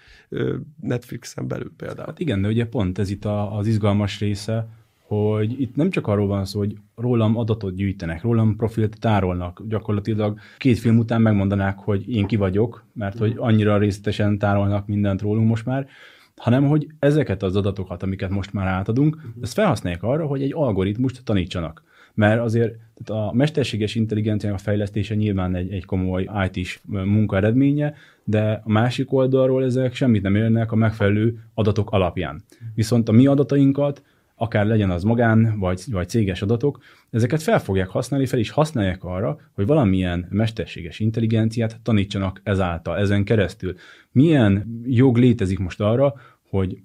Netflixen 0.81 1.47
belül 1.47 1.71
például. 1.77 2.07
Hát 2.07 2.19
igen, 2.19 2.41
de 2.41 2.47
ugye 2.47 2.65
pont 2.65 2.99
ez 2.99 3.09
itt 3.09 3.25
az 3.25 3.67
izgalmas 3.67 4.19
része, 4.19 4.67
hogy 5.07 5.61
itt 5.61 5.75
nem 5.75 5.89
csak 5.89 6.07
arról 6.07 6.27
van 6.27 6.45
szó, 6.45 6.59
hogy 6.59 6.75
rólam 6.95 7.37
adatot 7.37 7.75
gyűjtenek, 7.75 8.21
rólam 8.21 8.55
profilt 8.55 8.99
tárolnak. 8.99 9.63
Gyakorlatilag 9.67 10.39
két 10.57 10.79
film 10.79 10.97
után 10.97 11.21
megmondanák, 11.21 11.77
hogy 11.77 12.09
én 12.15 12.25
ki 12.25 12.35
vagyok, 12.35 12.85
mert 12.93 13.17
hogy 13.17 13.33
annyira 13.37 13.77
részletesen 13.77 14.37
tárolnak 14.37 14.87
mindent 14.87 15.21
rólunk 15.21 15.47
most 15.47 15.65
már, 15.65 15.87
hanem 16.35 16.67
hogy 16.67 16.87
ezeket 16.99 17.43
az 17.43 17.55
adatokat, 17.55 18.03
amiket 18.03 18.29
most 18.29 18.53
már 18.53 18.67
átadunk, 18.67 19.21
ezt 19.41 19.53
felhasználják 19.53 20.03
arra, 20.03 20.25
hogy 20.25 20.41
egy 20.41 20.53
algoritmust 20.53 21.23
tanítsanak. 21.23 21.83
Mert 22.13 22.41
azért 22.41 22.75
tehát 23.03 23.23
a 23.23 23.33
mesterséges 23.33 23.95
intelligenciának 23.95 24.59
a 24.59 24.61
fejlesztése 24.61 25.15
nyilván 25.15 25.55
egy, 25.55 25.71
egy 25.71 25.85
komoly 25.85 26.29
IT-s 26.51 26.79
munka 26.85 27.35
eredménye, 27.35 27.93
de 28.23 28.61
a 28.65 28.71
másik 28.71 29.13
oldalról 29.13 29.63
ezek 29.63 29.93
semmit 29.93 30.21
nem 30.21 30.35
érnek 30.35 30.71
a 30.71 30.75
megfelelő 30.75 31.39
adatok 31.53 31.91
alapján. 31.91 32.43
Viszont 32.75 33.09
a 33.09 33.11
mi 33.11 33.27
adatainkat 33.27 34.01
akár 34.39 34.65
legyen 34.65 34.89
az 34.89 35.03
magán, 35.03 35.59
vagy, 35.59 35.83
vagy 35.91 36.09
céges 36.09 36.41
adatok, 36.41 36.79
ezeket 37.09 37.41
fel 37.41 37.59
fogják 37.59 37.87
használni, 37.87 38.25
fel 38.25 38.39
is 38.39 38.49
használják 38.49 39.03
arra, 39.03 39.39
hogy 39.53 39.65
valamilyen 39.65 40.27
mesterséges 40.29 40.99
intelligenciát 40.99 41.79
tanítsanak 41.83 42.41
ezáltal, 42.43 42.97
ezen 42.97 43.23
keresztül. 43.23 43.75
Milyen 44.11 44.81
jog 44.85 45.17
létezik 45.17 45.59
most 45.59 45.81
arra, 45.81 46.13
hogy 46.49 46.77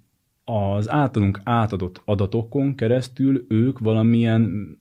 az 0.45 0.91
általunk 0.91 1.41
átadott 1.45 2.03
adatokon 2.05 2.75
keresztül 2.75 3.45
ők 3.49 3.79
valamilyen 3.79 4.77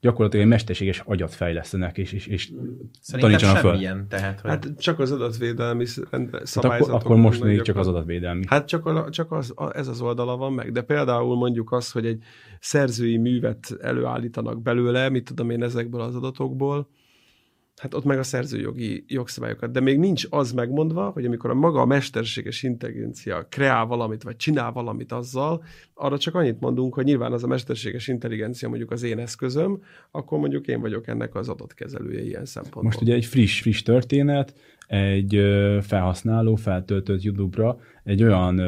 gyakorlatilag 0.00 0.44
egy 0.44 0.50
mesterséges 0.50 1.02
agyat 1.04 1.34
fejlesztenek, 1.34 1.98
és, 1.98 2.12
és, 2.12 2.26
és 2.26 2.50
tanítsanak 3.10 3.56
föl. 3.56 3.70
Semmilyen, 3.70 4.08
tehát, 4.08 4.40
hogy... 4.40 4.50
Hát 4.50 4.68
csak 4.78 4.98
az 4.98 5.12
adatvédelmi 5.12 5.84
szabályzatok. 5.86 6.70
Hát 6.70 6.80
akkor, 6.80 6.94
akkor 6.94 7.16
most 7.16 7.42
még 7.42 7.62
csak 7.62 7.76
az 7.76 7.88
adatvédelmi. 7.88 8.44
Hát 8.46 8.66
csak, 8.66 8.86
a, 8.86 9.10
csak 9.10 9.32
az, 9.32 9.54
ez 9.72 9.88
az 9.88 10.00
oldala 10.00 10.36
van 10.36 10.52
meg, 10.52 10.72
de 10.72 10.82
például 10.82 11.36
mondjuk 11.36 11.72
az, 11.72 11.90
hogy 11.90 12.06
egy 12.06 12.22
szerzői 12.60 13.16
művet 13.16 13.76
előállítanak 13.80 14.62
belőle, 14.62 15.08
mit 15.08 15.24
tudom 15.24 15.50
én 15.50 15.62
ezekből 15.62 16.00
az 16.00 16.14
adatokból, 16.14 16.88
Hát 17.76 17.94
ott 17.94 18.04
meg 18.04 18.18
a 18.18 18.22
szerzőjogi 18.22 19.04
jogszabályokat. 19.08 19.70
De 19.70 19.80
még 19.80 19.98
nincs 19.98 20.26
az 20.30 20.52
megmondva, 20.52 21.10
hogy 21.10 21.24
amikor 21.24 21.50
a 21.50 21.54
maga 21.54 21.80
a 21.80 21.84
mesterséges 21.84 22.62
intelligencia 22.62 23.46
kreál 23.48 23.86
valamit, 23.86 24.22
vagy 24.22 24.36
csinál 24.36 24.72
valamit 24.72 25.12
azzal, 25.12 25.64
arra 25.94 26.18
csak 26.18 26.34
annyit 26.34 26.60
mondunk, 26.60 26.94
hogy 26.94 27.04
nyilván 27.04 27.32
az 27.32 27.44
a 27.44 27.46
mesterséges 27.46 28.08
intelligencia 28.08 28.68
mondjuk 28.68 28.90
az 28.90 29.02
én 29.02 29.18
eszközöm, 29.18 29.82
akkor 30.10 30.38
mondjuk 30.38 30.66
én 30.66 30.80
vagyok 30.80 31.06
ennek 31.06 31.34
az 31.34 31.48
adatkezelője 31.48 32.22
ilyen 32.22 32.44
szempontból. 32.44 32.82
Most 32.82 33.00
ugye 33.00 33.14
egy 33.14 33.24
friss, 33.24 33.60
friss 33.60 33.82
történet, 33.82 34.54
egy 34.86 35.40
felhasználó 35.80 36.54
feltöltött 36.54 37.22
YouTube-ra 37.22 37.78
egy 38.04 38.22
olyan 38.22 38.60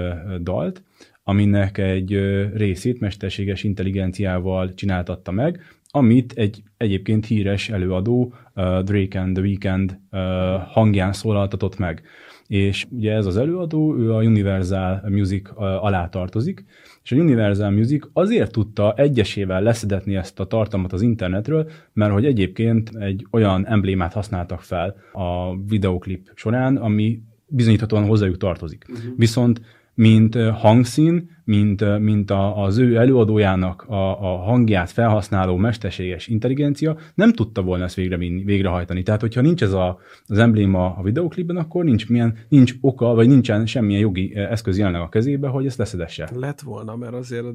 dalt, 0.42 0.82
aminek 1.22 1.78
egy 1.78 2.10
részét 2.54 3.00
mesterséges 3.00 3.62
intelligenciával 3.62 4.74
csináltatta 4.74 5.30
meg, 5.30 5.64
amit 5.96 6.32
egy 6.32 6.62
egyébként 6.76 7.26
híres 7.26 7.68
előadó, 7.68 8.34
uh, 8.54 8.78
Drake 8.82 9.20
and 9.20 9.34
the 9.34 9.42
Weeknd 9.44 9.98
uh, 10.12 10.20
hangján 10.68 11.12
szólaltatott 11.12 11.78
meg. 11.78 12.02
És 12.46 12.86
ugye 12.90 13.12
ez 13.12 13.26
az 13.26 13.36
előadó, 13.36 13.96
ő 13.96 14.12
a 14.12 14.22
Universal 14.22 15.02
Music 15.08 15.50
uh, 15.50 15.84
alá 15.84 16.08
tartozik, 16.08 16.64
és 17.02 17.12
a 17.12 17.16
Universal 17.16 17.70
Music 17.70 18.06
azért 18.12 18.52
tudta 18.52 18.94
egyesével 18.96 19.62
leszedetni 19.62 20.16
ezt 20.16 20.40
a 20.40 20.46
tartalmat 20.46 20.92
az 20.92 21.02
internetről, 21.02 21.70
mert 21.92 22.12
hogy 22.12 22.24
egyébként 22.24 22.90
egy 22.98 23.26
olyan 23.30 23.66
emblémát 23.66 24.12
használtak 24.12 24.60
fel 24.60 24.96
a 25.12 25.56
videoklip 25.56 26.30
során, 26.34 26.76
ami 26.76 27.22
bizonyíthatóan 27.46 28.06
hozzájuk 28.06 28.36
tartozik. 28.36 28.84
Uh-huh. 28.88 29.04
Viszont 29.16 29.60
mint 29.96 30.36
hangszín, 30.50 31.30
mint, 31.44 31.98
mint 31.98 32.30
a, 32.30 32.62
az 32.62 32.78
ő 32.78 32.96
előadójának 32.96 33.82
a, 33.82 34.32
a 34.32 34.36
hangját 34.36 34.90
felhasználó 34.90 35.56
mesterséges 35.56 36.26
intelligencia 36.26 36.96
nem 37.14 37.32
tudta 37.32 37.62
volna 37.62 37.84
ezt 37.84 37.94
végre, 37.94 38.16
végrehajtani. 38.16 39.02
Tehát, 39.02 39.20
hogyha 39.20 39.40
nincs 39.40 39.62
ez 39.62 39.72
a, 39.72 39.98
az 40.26 40.38
embléma 40.38 40.96
a 40.96 41.02
videoklipben, 41.02 41.56
akkor 41.56 41.84
nincs, 41.84 42.08
milyen, 42.08 42.36
nincs 42.48 42.74
oka, 42.80 43.14
vagy 43.14 43.28
nincsen 43.28 43.66
semmilyen 43.66 44.00
jogi 44.00 44.34
eszköz 44.34 44.78
jelenleg 44.78 45.00
a 45.00 45.08
kezébe, 45.08 45.48
hogy 45.48 45.66
ezt 45.66 45.78
leszedesse. 45.78 46.28
Lett 46.34 46.60
volna, 46.60 46.96
mert 46.96 47.14
azért 47.14 47.46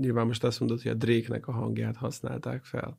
nyilván 0.00 0.26
most 0.26 0.44
azt 0.44 0.60
mondod, 0.60 0.82
hogy 0.82 0.90
a 0.90 0.94
Drake-nek 0.94 1.48
a 1.48 1.52
hangját 1.52 1.96
használták 1.96 2.64
fel. 2.64 2.98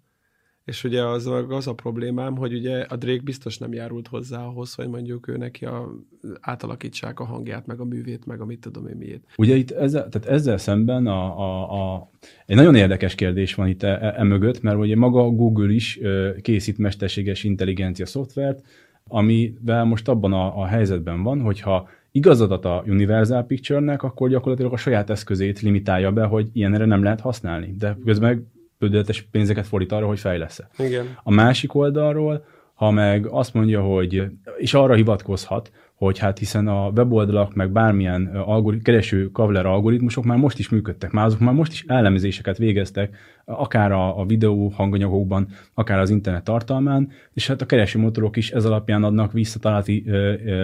És 0.65 0.83
ugye 0.83 1.05
az, 1.05 1.29
az 1.49 1.67
a 1.67 1.73
problémám, 1.73 2.35
hogy 2.35 2.53
ugye 2.53 2.81
a 2.81 2.95
Drake 2.95 3.21
biztos 3.23 3.57
nem 3.57 3.73
járult 3.73 4.07
hozzá 4.07 4.45
ahhoz, 4.45 4.73
hogy 4.73 4.87
mondjuk 4.87 5.27
ő 5.27 5.37
neki 5.37 5.65
a, 5.65 5.95
átalakítsák 6.41 7.19
a 7.19 7.25
hangját, 7.25 7.65
meg 7.65 7.79
a 7.79 7.85
művét, 7.85 8.25
meg 8.25 8.41
a 8.41 8.45
mit 8.45 8.59
tudom 8.59 8.87
én 8.87 8.95
miért. 8.95 9.21
Ugye 9.37 9.55
itt 9.55 9.71
ezzel, 9.71 10.09
tehát 10.09 10.27
ezzel 10.27 10.57
szemben 10.57 11.07
a, 11.07 11.39
a, 11.39 11.93
a, 11.93 12.09
egy 12.45 12.55
nagyon 12.55 12.75
érdekes 12.75 13.15
kérdés 13.15 13.55
van 13.55 13.67
itt 13.67 13.83
e, 13.83 14.13
e, 14.17 14.23
mögött, 14.23 14.61
mert 14.61 14.77
ugye 14.77 14.95
maga 14.95 15.29
Google 15.29 15.73
is 15.73 15.99
készít 16.41 16.77
mesterséges 16.77 17.43
intelligencia 17.43 18.05
szoftvert, 18.05 18.63
amivel 19.07 19.83
most 19.83 20.07
abban 20.07 20.33
a, 20.33 20.61
a 20.61 20.65
helyzetben 20.65 21.23
van, 21.23 21.41
hogyha 21.41 21.89
igazadat 22.11 22.65
a 22.65 22.83
Universal 22.87 23.43
Picture-nek, 23.43 24.03
akkor 24.03 24.29
gyakorlatilag 24.29 24.73
a 24.73 24.77
saját 24.77 25.09
eszközét 25.09 25.59
limitálja 25.59 26.11
be, 26.11 26.23
hogy 26.23 26.49
ilyenre 26.53 26.85
nem 26.85 27.03
lehet 27.03 27.21
használni. 27.21 27.75
De 27.77 27.97
közben 28.05 28.53
bődöletes 28.77 29.21
pénzeket 29.21 29.67
fordít 29.67 29.91
arra, 29.91 30.07
hogy 30.07 30.19
fejlesz 30.19 30.61
Igen. 30.77 31.17
A 31.23 31.31
másik 31.31 31.75
oldalról, 31.75 32.45
ha 32.73 32.91
meg 32.91 33.27
azt 33.27 33.53
mondja, 33.53 33.81
hogy, 33.81 34.27
és 34.57 34.73
arra 34.73 34.93
hivatkozhat, 34.93 35.71
hogy 35.95 36.17
hát 36.17 36.37
hiszen 36.37 36.67
a 36.67 36.89
weboldalak, 36.89 37.53
meg 37.53 37.71
bármilyen 37.71 38.25
algorit, 38.25 38.83
kereső 38.83 39.31
kavler 39.31 39.65
algoritmusok 39.65 40.23
már 40.23 40.37
most 40.37 40.59
is 40.59 40.69
működtek, 40.69 41.11
már 41.11 41.25
azok 41.25 41.39
már 41.39 41.53
most 41.53 41.71
is 41.71 41.83
elemzéseket 41.87 42.57
végeztek, 42.57 43.17
akár 43.45 43.91
a, 43.91 44.19
a 44.19 44.25
videó 44.25 44.67
hanganyagokban, 44.67 45.47
akár 45.73 45.99
az 45.99 46.09
internet 46.09 46.43
tartalmán, 46.43 47.11
és 47.33 47.47
hát 47.47 47.61
a 47.61 47.65
kereső 47.65 47.99
motorok 47.99 48.35
is 48.35 48.51
ez 48.51 48.65
alapján 48.65 49.03
adnak 49.03 49.31
visszatalálati 49.31 50.03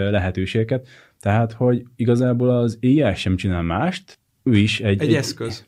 lehetőségeket. 0.10 0.88
Tehát, 1.20 1.52
hogy 1.52 1.84
igazából 1.96 2.50
az 2.50 2.80
AI 2.82 3.16
sem 3.16 3.36
csinál 3.36 3.62
mást, 3.62 4.20
ő 4.44 4.56
is 4.56 4.80
egy, 4.82 5.02
egy, 5.02 5.08
egy 5.08 5.16
eszköz 5.16 5.66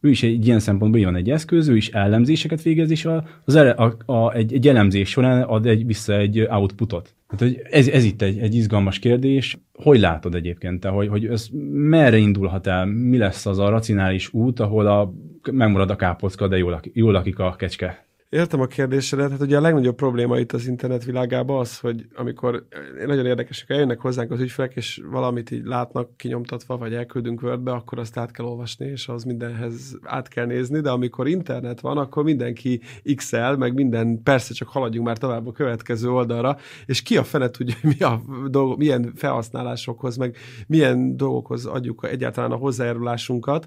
ő 0.00 0.10
is 0.10 0.22
egy 0.22 0.46
ilyen 0.46 0.60
szempontból 0.60 1.02
van 1.02 1.16
egy 1.16 1.30
eszköz, 1.30 1.68
ő 1.68 1.76
is 1.76 1.88
elemzéseket 1.88 2.62
végez, 2.62 2.90
és 2.90 3.04
a, 3.04 3.24
az 3.44 3.54
ele, 3.54 3.70
a, 3.70 3.96
a, 4.06 4.32
egy, 4.32 4.52
egy 4.52 4.68
elemzés 4.68 5.08
során 5.08 5.42
ad 5.42 5.66
egy, 5.66 5.86
vissza 5.86 6.16
egy 6.16 6.40
outputot. 6.40 7.14
Hát, 7.28 7.40
hogy 7.40 7.62
ez, 7.70 7.88
ez 7.88 8.04
itt 8.04 8.22
egy, 8.22 8.38
egy 8.38 8.54
izgalmas 8.54 8.98
kérdés. 8.98 9.58
Hogy 9.72 9.98
látod 9.98 10.34
egyébként 10.34 10.80
te, 10.80 10.88
hogy, 10.88 11.08
hogy 11.08 11.26
ez 11.26 11.48
merre 11.72 12.16
indulhat 12.16 12.66
el? 12.66 12.86
Mi 12.86 13.16
lesz 13.16 13.46
az 13.46 13.58
a 13.58 13.68
racionális 13.68 14.32
út, 14.32 14.60
ahol 14.60 14.86
a, 14.86 15.12
megmarad 15.52 15.90
a 15.90 15.96
kápocka, 15.96 16.48
de 16.48 16.56
jól, 16.56 16.80
jól 16.92 17.12
lakik 17.12 17.38
a 17.38 17.56
kecske? 17.58 18.05
Értem 18.36 18.60
a 18.60 18.66
kérdésedet, 18.66 19.30
hát 19.30 19.40
ugye 19.40 19.56
a 19.56 19.60
legnagyobb 19.60 19.94
probléma 19.94 20.38
itt 20.38 20.52
az 20.52 20.66
internet 20.66 21.04
világában 21.04 21.58
az, 21.58 21.78
hogy 21.78 22.06
amikor 22.14 22.66
nagyon 23.06 23.26
érdekes, 23.26 23.64
hogy 23.66 23.76
eljönnek 23.76 24.00
hozzánk 24.00 24.30
az 24.30 24.40
ügyfelek, 24.40 24.74
és 24.74 25.02
valamit 25.10 25.50
így 25.50 25.64
látnak 25.64 26.16
kinyomtatva, 26.16 26.76
vagy 26.76 26.94
elküldünk 26.94 27.42
Wordbe, 27.42 27.72
akkor 27.72 27.98
azt 27.98 28.16
át 28.16 28.30
kell 28.30 28.44
olvasni, 28.44 28.86
és 28.86 29.08
az 29.08 29.24
mindenhez 29.24 29.98
át 30.02 30.28
kell 30.28 30.46
nézni, 30.46 30.80
de 30.80 30.90
amikor 30.90 31.28
internet 31.28 31.80
van, 31.80 31.98
akkor 31.98 32.24
mindenki 32.24 32.80
XL, 33.14 33.52
meg 33.58 33.74
minden, 33.74 34.22
persze 34.22 34.54
csak 34.54 34.68
haladjunk 34.68 35.06
már 35.06 35.18
tovább 35.18 35.46
a 35.46 35.52
következő 35.52 36.10
oldalra, 36.10 36.56
és 36.86 37.02
ki 37.02 37.16
a 37.16 37.24
fene 37.24 37.50
tudja, 37.50 37.76
mi 37.82 37.98
a 37.98 38.22
dolog, 38.48 38.78
milyen 38.78 39.12
felhasználásokhoz, 39.14 40.16
meg 40.16 40.36
milyen 40.66 41.16
dolgokhoz 41.16 41.66
adjuk 41.66 42.06
egyáltalán 42.10 42.52
a 42.52 42.56
hozzájárulásunkat. 42.56 43.66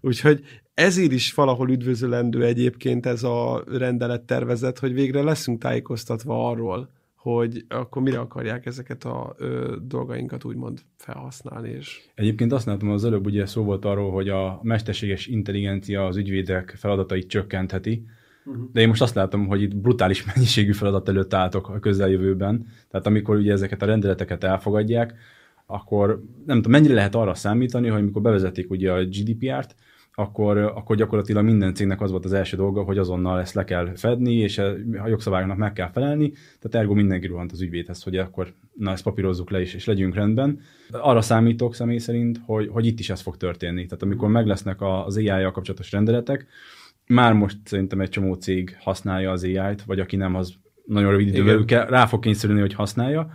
Úgyhogy 0.00 0.44
ezért 0.76 1.12
is 1.12 1.34
valahol 1.34 1.70
üdvözölendő 1.70 2.44
egyébként 2.44 3.06
ez 3.06 3.22
a 3.22 3.64
rendelettervezet, 3.66 4.78
hogy 4.78 4.92
végre 4.92 5.22
leszünk 5.22 5.60
tájékoztatva 5.60 6.48
arról, 6.48 6.90
hogy 7.14 7.64
akkor 7.68 8.02
mire 8.02 8.18
akarják 8.18 8.66
ezeket 8.66 9.04
a 9.04 9.34
ö, 9.38 9.76
dolgainkat 9.82 10.44
úgymond 10.44 10.80
felhasználni. 10.96 11.70
És... 11.70 12.00
Egyébként 12.14 12.52
azt 12.52 12.66
látom, 12.66 12.90
az 12.90 13.04
előbb 13.04 13.26
ugye 13.26 13.46
szó 13.46 13.62
volt 13.62 13.84
arról, 13.84 14.10
hogy 14.10 14.28
a 14.28 14.60
mesterséges 14.62 15.26
intelligencia 15.26 16.06
az 16.06 16.16
ügyvédek 16.16 16.74
feladatait 16.78 17.28
csökkentheti, 17.28 18.06
uh-huh. 18.44 18.64
de 18.72 18.80
én 18.80 18.88
most 18.88 19.02
azt 19.02 19.14
látom, 19.14 19.46
hogy 19.46 19.62
itt 19.62 19.76
brutális 19.76 20.24
mennyiségű 20.34 20.72
feladat 20.72 21.08
előtt 21.08 21.34
álltok 21.34 21.68
a 21.68 21.78
közeljövőben. 21.78 22.66
Tehát 22.90 23.06
amikor 23.06 23.36
ugye 23.36 23.52
ezeket 23.52 23.82
a 23.82 23.86
rendeleteket 23.86 24.44
elfogadják, 24.44 25.14
akkor 25.66 26.22
nem 26.46 26.56
tudom, 26.56 26.72
mennyire 26.72 26.94
lehet 26.94 27.14
arra 27.14 27.34
számítani, 27.34 27.88
hogy 27.88 28.00
amikor 28.00 28.22
bevezetik 28.22 28.70
ugye 28.70 28.92
a 28.92 29.04
GDPR-t, 29.04 29.74
akkor, 30.18 30.58
akkor 30.58 30.96
gyakorlatilag 30.96 31.44
minden 31.44 31.74
cégnek 31.74 32.00
az 32.00 32.10
volt 32.10 32.24
az 32.24 32.32
első 32.32 32.56
dolga, 32.56 32.82
hogy 32.82 32.98
azonnal 32.98 33.40
ezt 33.40 33.54
le 33.54 33.64
kell 33.64 33.94
fedni, 33.94 34.34
és 34.34 34.58
a 34.58 35.08
jogszabályoknak 35.08 35.56
meg 35.56 35.72
kell 35.72 35.90
felelni, 35.90 36.30
tehát 36.30 36.74
ergo 36.74 36.94
mindenki 36.94 37.26
rohant 37.26 37.52
az 37.52 37.60
ügyvédhez, 37.60 38.02
hogy 38.02 38.16
akkor 38.16 38.54
na 38.74 38.90
ezt 38.90 39.02
papírozzuk 39.02 39.50
le 39.50 39.60
is, 39.60 39.74
és 39.74 39.84
legyünk 39.84 40.14
rendben. 40.14 40.60
Arra 40.90 41.20
számítok 41.20 41.74
személy 41.74 41.98
szerint, 41.98 42.40
hogy, 42.44 42.68
hogy 42.68 42.86
itt 42.86 42.98
is 42.98 43.10
ez 43.10 43.20
fog 43.20 43.36
történni. 43.36 43.86
Tehát 43.86 44.02
amikor 44.02 44.28
meg 44.28 44.46
lesznek 44.46 44.80
az 44.80 45.16
AI-jal 45.16 45.52
kapcsolatos 45.52 45.92
rendeletek, 45.92 46.46
már 47.06 47.32
most 47.32 47.58
szerintem 47.64 48.00
egy 48.00 48.10
csomó 48.10 48.34
cég 48.34 48.76
használja 48.80 49.30
az 49.30 49.44
AI-t, 49.44 49.82
vagy 49.82 50.00
aki 50.00 50.16
nem, 50.16 50.34
az 50.34 50.54
nagyon 50.84 51.10
rövid 51.10 51.28
idővel 51.28 51.86
rá 51.86 52.06
fog 52.06 52.20
kényszerülni, 52.20 52.60
hogy 52.60 52.74
használja, 52.74 53.30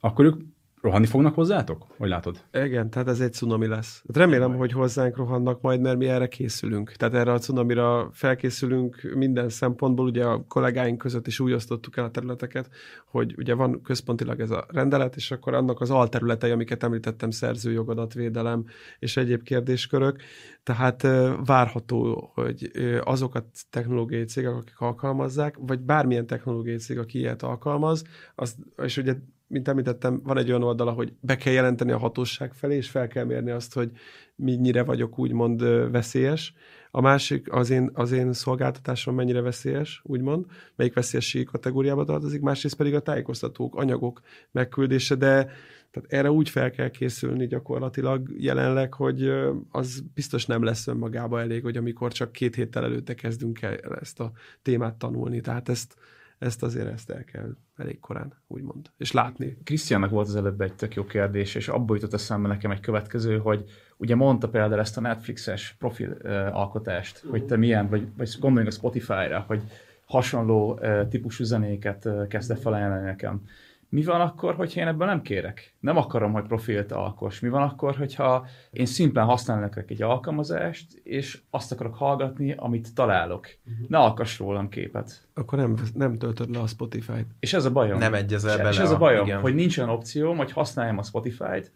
akkor 0.00 0.24
ők 0.24 0.34
Rohanni 0.80 1.06
fognak 1.06 1.34
hozzátok? 1.34 1.86
Hogy 1.96 2.08
látod? 2.08 2.44
Igen, 2.52 2.90
tehát 2.90 3.08
ez 3.08 3.20
egy 3.20 3.32
cunami 3.32 3.66
lesz. 3.66 4.02
Hát 4.06 4.16
remélem, 4.16 4.56
hogy 4.56 4.72
hozzánk 4.72 5.16
rohannak 5.16 5.60
majd, 5.60 5.80
mert 5.80 5.98
mi 5.98 6.06
erre 6.06 6.28
készülünk. 6.28 6.92
Tehát 6.92 7.14
erre 7.14 7.32
a 7.32 7.38
cunamira 7.38 8.08
felkészülünk 8.12 9.12
minden 9.14 9.48
szempontból. 9.48 10.06
Ugye 10.06 10.24
a 10.24 10.44
kollégáink 10.48 10.98
között 10.98 11.26
is 11.26 11.40
úgy 11.40 11.52
osztottuk 11.52 11.96
el 11.96 12.04
a 12.04 12.10
területeket, 12.10 12.70
hogy 13.06 13.34
ugye 13.36 13.54
van 13.54 13.82
központilag 13.82 14.40
ez 14.40 14.50
a 14.50 14.66
rendelet, 14.68 15.16
és 15.16 15.30
akkor 15.30 15.54
annak 15.54 15.80
az 15.80 15.90
alterületei, 15.90 16.50
amiket 16.50 16.82
említettem, 16.82 17.30
szerzőjogadatvédelem 17.30 18.64
és 18.98 19.16
egyéb 19.16 19.42
kérdéskörök. 19.42 20.22
Tehát 20.62 21.06
várható, 21.44 22.30
hogy 22.34 22.70
azok 23.04 23.34
a 23.34 23.48
technológiai 23.70 24.24
cégek, 24.24 24.54
akik 24.54 24.80
alkalmazzák, 24.80 25.56
vagy 25.58 25.80
bármilyen 25.80 26.26
technológiai 26.26 26.76
cég, 26.76 26.98
aki 26.98 27.18
ilyet 27.18 27.42
alkalmaz, 27.42 28.04
az, 28.34 28.56
és 28.76 28.96
ugye 28.96 29.14
mint 29.50 29.68
említettem, 29.68 30.20
van 30.22 30.38
egy 30.38 30.48
olyan 30.48 30.62
oldala, 30.62 30.90
hogy 30.90 31.12
be 31.20 31.36
kell 31.36 31.52
jelenteni 31.52 31.92
a 31.92 31.98
hatóság 31.98 32.54
felé, 32.54 32.76
és 32.76 32.90
fel 32.90 33.08
kell 33.08 33.24
mérni 33.24 33.50
azt, 33.50 33.74
hogy 33.74 33.90
mennyire 34.36 34.82
vagyok 34.82 35.18
úgymond 35.18 35.62
veszélyes. 35.90 36.54
A 36.90 37.00
másik 37.00 37.52
az 37.52 37.70
én, 37.70 37.90
az 37.92 38.12
én 38.12 38.32
szolgáltatásom 38.32 39.14
mennyire 39.14 39.40
veszélyes, 39.40 40.00
úgymond, 40.04 40.44
melyik 40.76 40.94
veszélyességi 40.94 41.44
kategóriába 41.44 42.04
tartozik, 42.04 42.40
másrészt 42.40 42.76
pedig 42.76 42.94
a 42.94 43.00
tájékoztatók, 43.00 43.76
anyagok 43.76 44.20
megküldése, 44.50 45.14
de 45.14 45.50
tehát 45.90 46.12
erre 46.12 46.30
úgy 46.30 46.48
fel 46.48 46.70
kell 46.70 46.90
készülni 46.90 47.46
gyakorlatilag 47.46 48.28
jelenleg, 48.36 48.94
hogy 48.94 49.32
az 49.70 50.02
biztos 50.14 50.46
nem 50.46 50.62
lesz 50.62 50.86
önmagába 50.86 51.40
elég, 51.40 51.62
hogy 51.62 51.76
amikor 51.76 52.12
csak 52.12 52.32
két 52.32 52.54
héttel 52.54 52.84
előtte 52.84 53.14
kezdünk 53.14 53.62
el 53.62 53.74
ezt 54.00 54.20
a 54.20 54.32
témát 54.62 54.94
tanulni. 54.94 55.40
Tehát 55.40 55.68
ezt, 55.68 55.94
ezt 56.40 56.62
azért 56.62 56.92
ezt 56.92 57.10
el 57.10 57.24
kell 57.24 57.56
elég 57.76 58.00
korán, 58.00 58.32
úgymond, 58.46 58.90
és 58.96 59.12
látni. 59.12 59.58
Krisztiánnak 59.64 60.10
volt 60.10 60.28
az 60.28 60.36
előbb 60.36 60.60
egy 60.60 60.74
tök 60.74 60.94
jó 60.94 61.04
kérdés, 61.04 61.54
és 61.54 61.68
abból 61.68 61.96
jutott 61.96 62.12
eszembe 62.12 62.48
nekem 62.48 62.70
egy 62.70 62.80
következő, 62.80 63.38
hogy 63.38 63.64
ugye 63.96 64.14
mondta 64.14 64.48
például 64.48 64.80
ezt 64.80 64.96
a 64.96 65.00
Netflixes 65.00 65.74
profil 65.78 66.16
uh, 66.22 66.56
alkotást, 66.56 67.16
uh-huh. 67.16 67.30
hogy 67.30 67.44
te 67.44 67.56
milyen, 67.56 67.88
vagy, 67.88 68.08
vagy 68.16 68.36
gondoljunk 68.40 68.72
a 68.72 68.76
Spotify-ra, 68.76 69.44
hogy 69.46 69.62
hasonló 70.06 70.72
uh, 70.72 71.08
típusú 71.08 71.44
zenéket 71.44 72.04
uh, 72.04 72.26
kezdte 72.26 72.54
felajánlani 72.54 73.04
nekem. 73.04 73.42
Mi 73.90 74.04
van 74.04 74.20
akkor, 74.20 74.54
hogyha 74.54 74.80
én 74.80 74.86
ebből 74.86 75.06
nem 75.06 75.22
kérek? 75.22 75.74
Nem 75.80 75.96
akarom, 75.96 76.32
hogy 76.32 76.46
profilt 76.46 76.92
alkos. 76.92 77.40
Mi 77.40 77.48
van 77.48 77.62
akkor, 77.62 77.96
hogyha 77.96 78.46
én 78.70 78.86
szimplán 78.86 79.26
használnak 79.26 79.84
egy 79.86 80.02
alkalmazást, 80.02 81.00
és 81.02 81.40
azt 81.50 81.72
akarok 81.72 81.94
hallgatni, 81.94 82.54
amit 82.56 82.94
találok. 82.94 83.48
Uh-huh. 83.66 83.88
Ne 83.88 83.98
alkass 83.98 84.38
rólam 84.38 84.68
képet. 84.68 85.28
Akkor 85.34 85.58
nem, 85.58 85.74
nem 85.94 86.18
töltöd 86.18 86.50
le 86.50 86.60
a 86.60 86.66
Spotify-t. 86.66 87.26
És 87.40 87.52
ez 87.52 87.64
a 87.64 87.72
bajom. 87.72 87.98
Nem 87.98 88.14
egyezel 88.14 88.56
bele. 88.56 88.70
És 88.70 88.78
ez 88.78 88.90
a 88.90 88.98
bajom, 88.98 89.26
igen. 89.26 89.40
hogy 89.40 89.54
nincs 89.54 89.78
olyan 89.78 89.90
opcióm, 89.90 90.36
hogy 90.36 90.52
használjam 90.52 90.98
a 90.98 91.02
Spotify-t, 91.02 91.72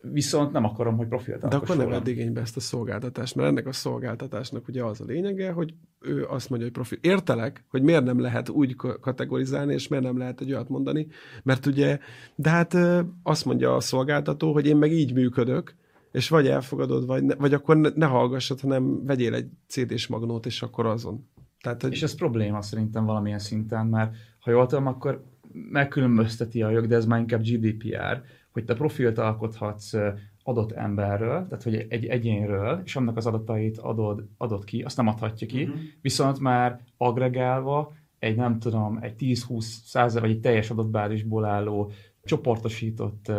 viszont 0.00 0.52
nem 0.52 0.64
akarom, 0.64 0.96
hogy 0.96 1.08
profilt 1.08 1.48
De 1.48 1.56
akkor 1.56 1.76
nem 1.76 1.88
vedd 1.88 2.08
igénybe 2.08 2.40
ezt 2.40 2.56
a 2.56 2.60
szolgáltatást, 2.60 3.34
mert 3.34 3.48
ennek 3.48 3.66
a 3.66 3.72
szolgáltatásnak 3.72 4.68
ugye 4.68 4.84
az 4.84 5.00
a 5.00 5.04
lényege, 5.04 5.50
hogy 5.50 5.74
ő 6.00 6.24
azt 6.24 6.48
mondja, 6.48 6.66
hogy 6.66 6.76
profil. 6.76 6.98
Értelek, 7.00 7.64
hogy 7.68 7.82
miért 7.82 8.04
nem 8.04 8.20
lehet 8.20 8.48
úgy 8.48 8.76
kategorizálni, 9.00 9.72
és 9.72 9.88
miért 9.88 10.04
nem 10.04 10.18
lehet 10.18 10.40
egy 10.40 10.52
olyat 10.52 10.68
mondani, 10.68 11.06
mert 11.42 11.66
ugye, 11.66 11.98
de 12.34 12.50
hát 12.50 12.76
azt 13.22 13.44
mondja 13.44 13.74
a 13.74 13.80
szolgáltató, 13.80 14.52
hogy 14.52 14.66
én 14.66 14.76
meg 14.76 14.92
így 14.92 15.14
működök, 15.14 15.74
és 16.12 16.28
vagy 16.28 16.46
elfogadod, 16.46 17.06
vagy, 17.06 17.24
ne, 17.24 17.34
vagy 17.34 17.54
akkor 17.54 17.76
ne, 17.76 17.88
ne 17.94 18.06
hallgassad, 18.06 18.60
hanem 18.60 19.04
vegyél 19.04 19.34
egy 19.34 19.48
CD-s 19.66 20.06
magnót, 20.06 20.46
és 20.46 20.62
akkor 20.62 20.86
azon. 20.86 21.28
Tehát, 21.60 21.82
hogy... 21.82 21.92
És 21.92 22.02
ez 22.02 22.14
probléma 22.14 22.62
szerintem 22.62 23.04
valamilyen 23.04 23.38
szinten, 23.38 23.86
mert 23.86 24.14
ha 24.40 24.50
jól 24.50 24.66
tudom, 24.66 24.86
akkor 24.86 25.24
megkülönbözteti 25.52 26.62
a 26.62 26.70
jog, 26.70 26.86
de 26.86 26.96
ez 26.96 27.06
már 27.06 27.20
inkább 27.20 27.42
GDPR, 27.42 28.22
hogy 28.56 28.64
te 28.64 28.74
profilt 28.74 29.18
alkothatsz 29.18 29.94
adott 30.42 30.72
emberről, 30.72 31.46
tehát 31.48 31.62
hogy 31.62 31.86
egy 31.88 32.06
egyénről, 32.06 32.82
és 32.84 32.96
annak 32.96 33.16
az 33.16 33.26
adatait 33.26 33.78
adod, 33.78 34.26
adod 34.36 34.64
ki, 34.64 34.82
azt 34.82 34.96
nem 34.96 35.08
adhatja 35.08 35.46
ki, 35.46 35.62
uh-huh. 35.62 35.80
viszont 36.00 36.40
már 36.40 36.80
agregálva 36.96 37.92
egy 38.18 38.36
nem 38.36 38.58
tudom, 38.58 38.98
egy 39.00 39.14
10-20 39.18 39.60
százer 39.60 40.20
vagy 40.20 40.30
egy 40.30 40.40
teljes 40.40 40.70
adatbázisból 40.70 41.44
álló 41.44 41.90
csoportosított 42.24 43.32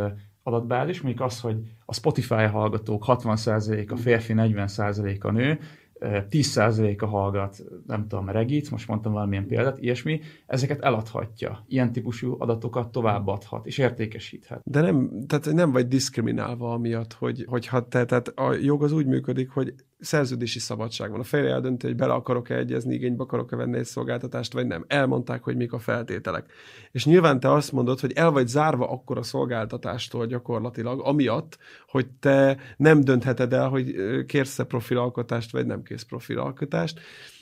adatbázis, 0.43 1.01
mondjuk 1.01 1.25
az, 1.25 1.39
hogy 1.39 1.57
a 1.85 1.93
Spotify 1.93 2.43
hallgatók 2.43 3.03
60% 3.07 3.91
a 3.91 3.95
férfi, 3.95 4.33
40% 4.35 5.21
a 5.21 5.31
nő, 5.31 5.59
10%-a 6.01 7.05
hallgat, 7.05 7.63
nem 7.87 8.07
tudom, 8.07 8.29
regit, 8.29 8.71
most 8.71 8.87
mondtam 8.87 9.11
valamilyen 9.11 9.47
példát, 9.47 9.77
ilyesmi, 9.77 10.21
ezeket 10.45 10.81
eladhatja. 10.81 11.63
Ilyen 11.67 11.91
típusú 11.91 12.35
adatokat 12.39 12.91
továbbadhat, 12.91 13.65
és 13.65 13.77
értékesíthet. 13.77 14.61
De 14.63 14.81
nem, 14.81 15.25
tehát 15.27 15.53
nem 15.53 15.71
vagy 15.71 15.87
diszkriminálva 15.87 16.73
amiatt, 16.73 17.13
hogy, 17.13 17.45
hogyha 17.47 17.87
te, 17.87 18.05
tehát 18.05 18.27
a 18.27 18.53
jog 18.53 18.83
az 18.83 18.91
úgy 18.91 19.05
működik, 19.05 19.49
hogy 19.49 19.73
szerződési 19.99 20.59
szabadság 20.59 21.11
van. 21.11 21.19
A 21.19 21.23
félre 21.23 21.49
eldönti, 21.49 21.85
hogy 21.85 21.95
bele 21.95 22.13
akarok-e 22.13 22.55
egyezni, 22.55 22.93
igénybe 22.93 23.23
akarok-e 23.23 23.55
venni 23.55 23.77
egy 23.77 23.85
szolgáltatást, 23.85 24.53
vagy 24.53 24.67
nem. 24.67 24.85
Elmondták, 24.87 25.43
hogy 25.43 25.55
mik 25.55 25.73
a 25.73 25.79
feltételek. 25.79 26.51
És 26.91 27.05
nyilván 27.05 27.39
te 27.39 27.51
azt 27.51 27.71
mondod, 27.71 27.99
hogy 27.99 28.11
el 28.11 28.31
vagy 28.31 28.47
zárva 28.47 28.89
akkor 28.89 29.17
a 29.17 29.23
szolgáltatástól 29.23 30.25
gyakorlatilag, 30.25 30.99
amiatt, 31.03 31.57
hogy 31.87 32.07
te 32.19 32.57
nem 32.77 33.01
döntheted 33.01 33.53
el, 33.53 33.69
hogy 33.69 33.95
kérsz-e 34.25 34.63
profilalkotást, 34.63 35.51
vagy 35.51 35.65
nem 35.65 35.83
kérsz 35.83 36.03
profilalkotást. 36.03 36.99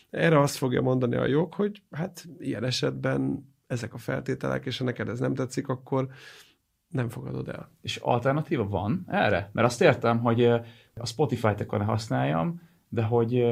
Erre 0.10 0.40
azt 0.40 0.58
fogja 0.58 0.82
mondani 0.82 1.16
a 1.16 1.26
jog, 1.26 1.54
hogy 1.54 1.82
hát 1.92 2.26
ilyen 2.40 2.64
esetben 2.64 3.54
ezek 3.68 3.94
a 3.94 3.98
feltételek, 3.98 4.66
és 4.66 4.78
ha 4.78 4.84
neked 4.84 5.10
ez 5.10 5.20
nem 5.20 5.34
tetszik, 5.34 5.68
akkor 5.68 6.08
nem 6.88 7.10
fogadod 7.10 7.48
el. 7.48 7.72
És 7.82 7.96
alternatíva 7.96 8.68
van 8.68 9.04
erre? 9.08 9.50
Mert 9.54 9.68
azt 9.68 9.82
értem, 9.82 10.20
hogy 10.20 10.52
a 11.00 11.06
Spotify-t 11.06 11.60
ne 11.78 11.84
használjam, 11.84 12.62
de 12.90 13.04
hogy 13.04 13.46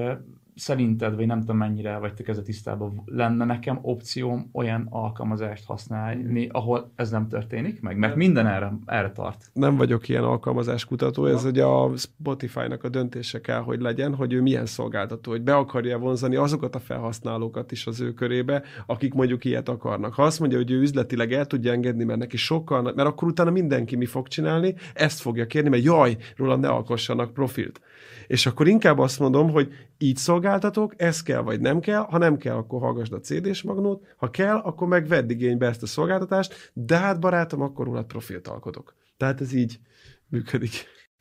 szerinted, 0.56 1.16
vagy 1.16 1.26
nem 1.26 1.40
tudom 1.40 1.58
mennyire 1.58 1.98
vagytok 1.98 2.28
ezzel 2.28 2.44
tisztában, 2.44 3.02
lenne 3.06 3.46
nekem 3.46 3.80
opcióm 3.82 4.50
olyan 4.54 4.88
alkalmazást 4.90 5.66
használni, 5.66 6.48
ahol 6.52 6.92
ez 6.96 7.10
nem 7.10 7.28
történik 7.28 7.82
meg? 7.82 7.98
Mert 7.98 8.16
minden 8.16 8.48
erre, 8.48 8.74
erre 8.86 9.12
tart. 9.12 9.50
Nem 9.54 9.76
vagyok 9.76 10.10
ilyen 10.10 10.24
alkalmazás 10.24 10.86
kutató, 10.86 11.26
ez 11.26 11.46
ugye 11.46 11.64
a 11.64 11.92
Spotify-nak 11.98 12.84
a 12.84 12.90
döntése 12.90 13.42
kell, 13.42 13.60
hogy 13.60 13.80
legyen, 13.80 14.16
hogy 14.16 14.34
ő 14.34 14.42
milyen 14.42 14.66
szolgáltató, 14.66 15.32
hogy 15.32 15.42
be 15.42 15.56
akarja 15.56 15.98
vonzani 15.98 16.36
azokat 16.36 16.76
a 16.76 16.80
felhasználókat 16.80 17.72
is 17.72 17.88
az 17.88 18.00
ő 18.00 18.14
körébe, 18.14 18.64
akik 18.86 19.14
mondjuk 19.14 19.46
ilyet 19.46 19.70
akarnak. 19.70 20.14
Ha 20.14 20.24
azt 20.24 20.40
mondja, 20.40 20.58
hogy 20.58 20.72
ő 20.72 20.82
üzletileg 20.82 21.34
el 21.34 21.46
tudja 21.46 21.72
engedni, 21.72 22.04
mert 22.04 22.20
neki 22.20 22.38
sokkal, 22.38 22.82
mert 22.82 23.08
akkor 23.08 23.28
utána 23.28 23.52
mindenki 23.52 23.96
mi 23.96 24.06
fog 24.06 24.28
csinálni, 24.28 24.76
ezt 24.94 25.20
fogja 25.20 25.46
kérni, 25.46 25.70
mert 25.70 25.84
jaj, 25.84 26.18
rólam 26.36 26.60
ne 26.60 26.68
alkossanak 26.68 27.34
profilt. 27.34 27.82
És 28.28 28.46
akkor 28.46 28.68
inkább 28.68 29.00
azt 29.00 29.20
mondom, 29.20 29.52
hogy 29.52 29.74
így 29.98 30.18
szolgáltatok, 30.18 30.94
ez 30.98 31.24
kell 31.24 31.42
vagy 31.42 31.60
nem 31.60 31.80
kell, 31.80 32.00
ha 32.00 32.18
nem 32.18 32.38
kell, 32.38 32.56
akkor 32.56 32.82
hallgassd 32.82 33.14
a 33.14 33.20
CD-s 33.20 33.62
magnót, 33.62 34.14
ha 34.18 34.30
kell, 34.30 34.56
akkor 34.56 34.88
meg 34.88 35.08
vedd 35.08 35.30
igénybe 35.30 35.68
ezt 35.68 35.84
a 35.84 35.88
szolgáltatást, 35.88 36.72
de 36.74 36.98
hát 36.98 37.20
barátom, 37.20 37.62
akkor 37.62 37.86
rólad 37.86 38.06
profilt 38.06 38.48
alkotok. 38.48 38.96
Tehát 39.18 39.42
ez 39.42 39.54
így 39.54 39.80
működik. 40.28 40.72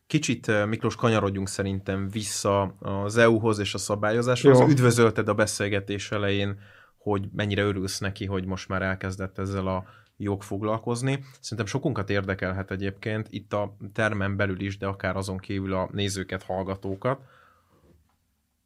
Kicsit, 0.07 0.67
Miklós, 0.67 0.97
kanyarodjunk 0.97 1.49
szerintem 1.49 2.09
vissza 2.09 2.63
az 2.81 3.17
EU-hoz 3.17 3.59
és 3.59 3.75
a 3.75 3.79
szabályozáshoz. 3.79 4.59
Jó. 4.59 4.69
Üdvözölted 4.69 5.29
a 5.29 5.35
beszélgetés 5.35 6.11
elején, 6.11 6.59
hogy 6.99 7.29
mennyire 7.33 7.63
örülsz 7.63 7.99
neki, 7.99 8.27
hogy 8.27 8.45
most 8.45 8.69
már 8.69 8.83
elkezdett 8.83 9.39
ezzel 9.39 9.67
a 9.67 9.85
jog 10.17 10.43
foglalkozni. 10.43 11.25
Szerintem 11.41 11.67
sokunkat 11.67 12.11
érdekelhet 12.11 12.71
egyébként 12.71 13.27
itt 13.31 13.53
a 13.53 13.77
termen 13.93 14.37
belül 14.37 14.61
is, 14.61 14.79
de 14.79 14.87
akár 14.87 15.17
azon 15.17 15.39
kívül 15.39 15.75
a 15.75 15.89
nézőket, 15.93 16.43
hallgatókat, 16.43 17.21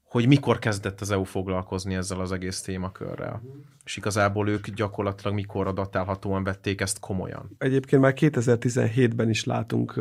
hogy 0.03 0.27
mikor 0.27 0.59
kezdett 0.59 1.01
az 1.01 1.11
EU 1.11 1.25
foglalkozni 1.25 1.95
ezzel 1.95 2.21
az 2.21 2.33
egész 2.33 2.61
témakörrel. 2.61 3.43
És 3.85 3.97
igazából 3.97 4.49
ők 4.49 4.71
gyakorlatilag 4.71 5.35
mikor 5.35 5.67
adatálhatóan 5.67 6.45
vették 6.45 6.81
ezt 6.81 7.01
komolyan. 7.01 7.55
Egyébként 7.59 8.03
már 8.03 8.13
2017-ben 8.17 9.29
is 9.29 9.45
látunk 9.45 10.01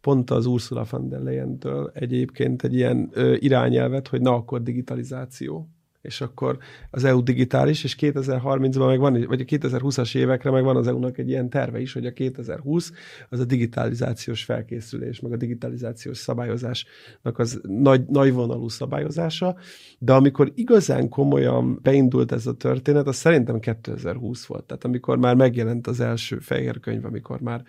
pont 0.00 0.30
az 0.30 0.46
Ursula 0.46 0.84
von 0.90 1.08
der 1.08 1.20
Leyen-től 1.20 1.90
egyébként 1.94 2.62
egy 2.62 2.74
ilyen 2.74 3.12
irányelvet, 3.38 4.08
hogy 4.08 4.20
na 4.20 4.34
akkor 4.34 4.62
digitalizáció 4.62 5.68
és 6.02 6.20
akkor 6.20 6.58
az 6.90 7.04
EU 7.04 7.22
digitális, 7.22 7.84
és 7.84 7.96
2030-ban 8.00 8.86
meg 8.86 8.98
van, 8.98 9.24
vagy 9.26 9.40
a 9.40 9.44
2020-as 9.44 10.16
évekre 10.16 10.50
meg 10.50 10.64
van 10.64 10.76
az 10.76 10.86
EU-nak 10.86 11.18
egy 11.18 11.28
ilyen 11.28 11.50
terve 11.50 11.80
is, 11.80 11.92
hogy 11.92 12.06
a 12.06 12.12
2020 12.12 12.92
az 13.28 13.40
a 13.40 13.44
digitalizációs 13.44 14.44
felkészülés, 14.44 15.20
meg 15.20 15.32
a 15.32 15.36
digitalizációs 15.36 16.18
szabályozásnak 16.18 17.38
az 17.38 17.60
nagy, 17.62 18.06
nagy 18.06 18.32
vonalú 18.32 18.68
szabályozása, 18.68 19.56
de 19.98 20.12
amikor 20.12 20.52
igazán 20.54 21.08
komolyan 21.08 21.78
beindult 21.82 22.32
ez 22.32 22.46
a 22.46 22.54
történet, 22.54 23.06
az 23.06 23.16
szerintem 23.16 23.60
2020 23.60 24.46
volt, 24.46 24.64
tehát 24.64 24.84
amikor 24.84 25.18
már 25.18 25.34
megjelent 25.34 25.86
az 25.86 26.00
első 26.00 26.38
fehér 26.38 26.80
könyv, 26.80 27.04
amikor 27.04 27.40
már 27.40 27.62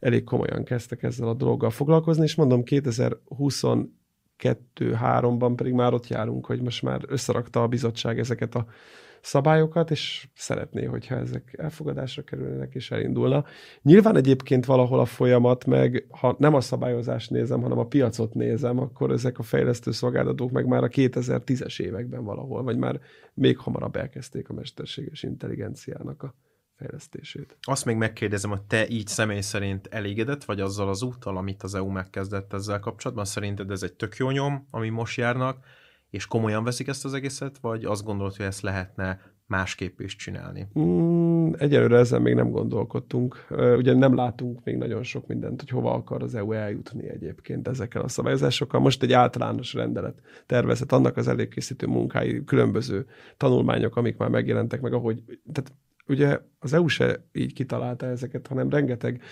elég 0.00 0.24
komolyan 0.24 0.64
kezdtek 0.64 1.02
ezzel 1.02 1.28
a 1.28 1.34
dologgal 1.34 1.70
foglalkozni, 1.70 2.24
és 2.24 2.34
mondom, 2.34 2.62
2020 2.62 3.62
kettő-háromban 4.44 5.56
pedig 5.56 5.72
már 5.72 5.92
ott 5.92 6.08
járunk, 6.08 6.46
hogy 6.46 6.62
most 6.62 6.82
már 6.82 7.00
összerakta 7.06 7.62
a 7.62 7.68
bizottság 7.68 8.18
ezeket 8.18 8.54
a 8.54 8.66
szabályokat, 9.20 9.90
és 9.90 10.28
szeretné, 10.34 10.84
hogyha 10.84 11.14
ezek 11.14 11.54
elfogadásra 11.58 12.22
kerülnek 12.22 12.74
és 12.74 12.90
elindulna. 12.90 13.44
Nyilván 13.82 14.16
egyébként 14.16 14.64
valahol 14.64 15.00
a 15.00 15.04
folyamat, 15.04 15.66
meg 15.66 16.06
ha 16.10 16.36
nem 16.38 16.54
a 16.54 16.60
szabályozást 16.60 17.30
nézem, 17.30 17.62
hanem 17.62 17.78
a 17.78 17.86
piacot 17.86 18.34
nézem, 18.34 18.78
akkor 18.78 19.10
ezek 19.10 19.38
a 19.38 19.42
fejlesztő 19.42 19.90
szolgáltatók 19.90 20.50
meg 20.50 20.66
már 20.66 20.82
a 20.82 20.88
2010-es 20.88 21.80
években 21.80 22.24
valahol, 22.24 22.62
vagy 22.62 22.76
már 22.76 23.00
még 23.34 23.58
hamarabb 23.58 23.96
elkezdték 23.96 24.48
a 24.48 24.52
mesterséges 24.52 25.22
intelligenciának 25.22 26.22
a 26.22 26.34
fejlesztését. 26.84 27.56
Azt 27.62 27.84
még 27.84 27.96
megkérdezem, 27.96 28.50
hogy 28.50 28.62
te 28.62 28.88
így 28.88 29.06
személy 29.06 29.40
szerint 29.40 29.86
elégedett 29.86 30.44
vagy 30.44 30.60
azzal 30.60 30.88
az 30.88 31.02
úttal, 31.02 31.36
amit 31.36 31.62
az 31.62 31.74
EU 31.74 31.88
megkezdett 31.88 32.52
ezzel 32.52 32.80
kapcsolatban? 32.80 33.24
Szerinted 33.24 33.70
ez 33.70 33.82
egy 33.82 33.92
tök 33.92 34.16
jó 34.16 34.30
nyom, 34.30 34.66
ami 34.70 34.88
most 34.88 35.16
járnak, 35.16 35.64
és 36.10 36.26
komolyan 36.26 36.64
veszik 36.64 36.88
ezt 36.88 37.04
az 37.04 37.14
egészet, 37.14 37.58
vagy 37.60 37.84
azt 37.84 38.04
gondolod, 38.04 38.36
hogy 38.36 38.46
ezt 38.46 38.60
lehetne 38.60 39.20
másképp 39.46 40.00
is 40.00 40.16
csinálni? 40.16 40.68
Mm, 40.78 41.52
egyelőre 41.58 41.98
ezzel 41.98 42.18
még 42.18 42.34
nem 42.34 42.50
gondolkodtunk. 42.50 43.46
Ugye 43.76 43.94
nem 43.94 44.14
látunk 44.14 44.64
még 44.64 44.76
nagyon 44.76 45.02
sok 45.02 45.26
mindent, 45.26 45.60
hogy 45.60 45.68
hova 45.68 45.92
akar 45.92 46.22
az 46.22 46.34
EU 46.34 46.52
eljutni 46.52 47.08
egyébként 47.08 47.68
ezekkel 47.68 48.02
a 48.02 48.08
szabályozásokkal. 48.08 48.80
Most 48.80 49.02
egy 49.02 49.12
általános 49.12 49.74
rendelet 49.74 50.18
tervezet, 50.46 50.92
annak 50.92 51.16
az 51.16 51.28
előkészítő 51.28 51.86
munkái, 51.86 52.44
különböző 52.44 53.06
tanulmányok, 53.36 53.96
amik 53.96 54.16
már 54.16 54.28
megjelentek, 54.28 54.80
meg 54.80 54.92
ahogy, 54.92 55.22
tehát 55.52 55.72
ugye 56.08 56.38
az 56.64 56.72
EU 56.72 56.86
se 56.86 57.24
így 57.32 57.52
kitalálta 57.52 58.06
ezeket, 58.06 58.46
hanem 58.46 58.70
rengeteg 58.70 59.22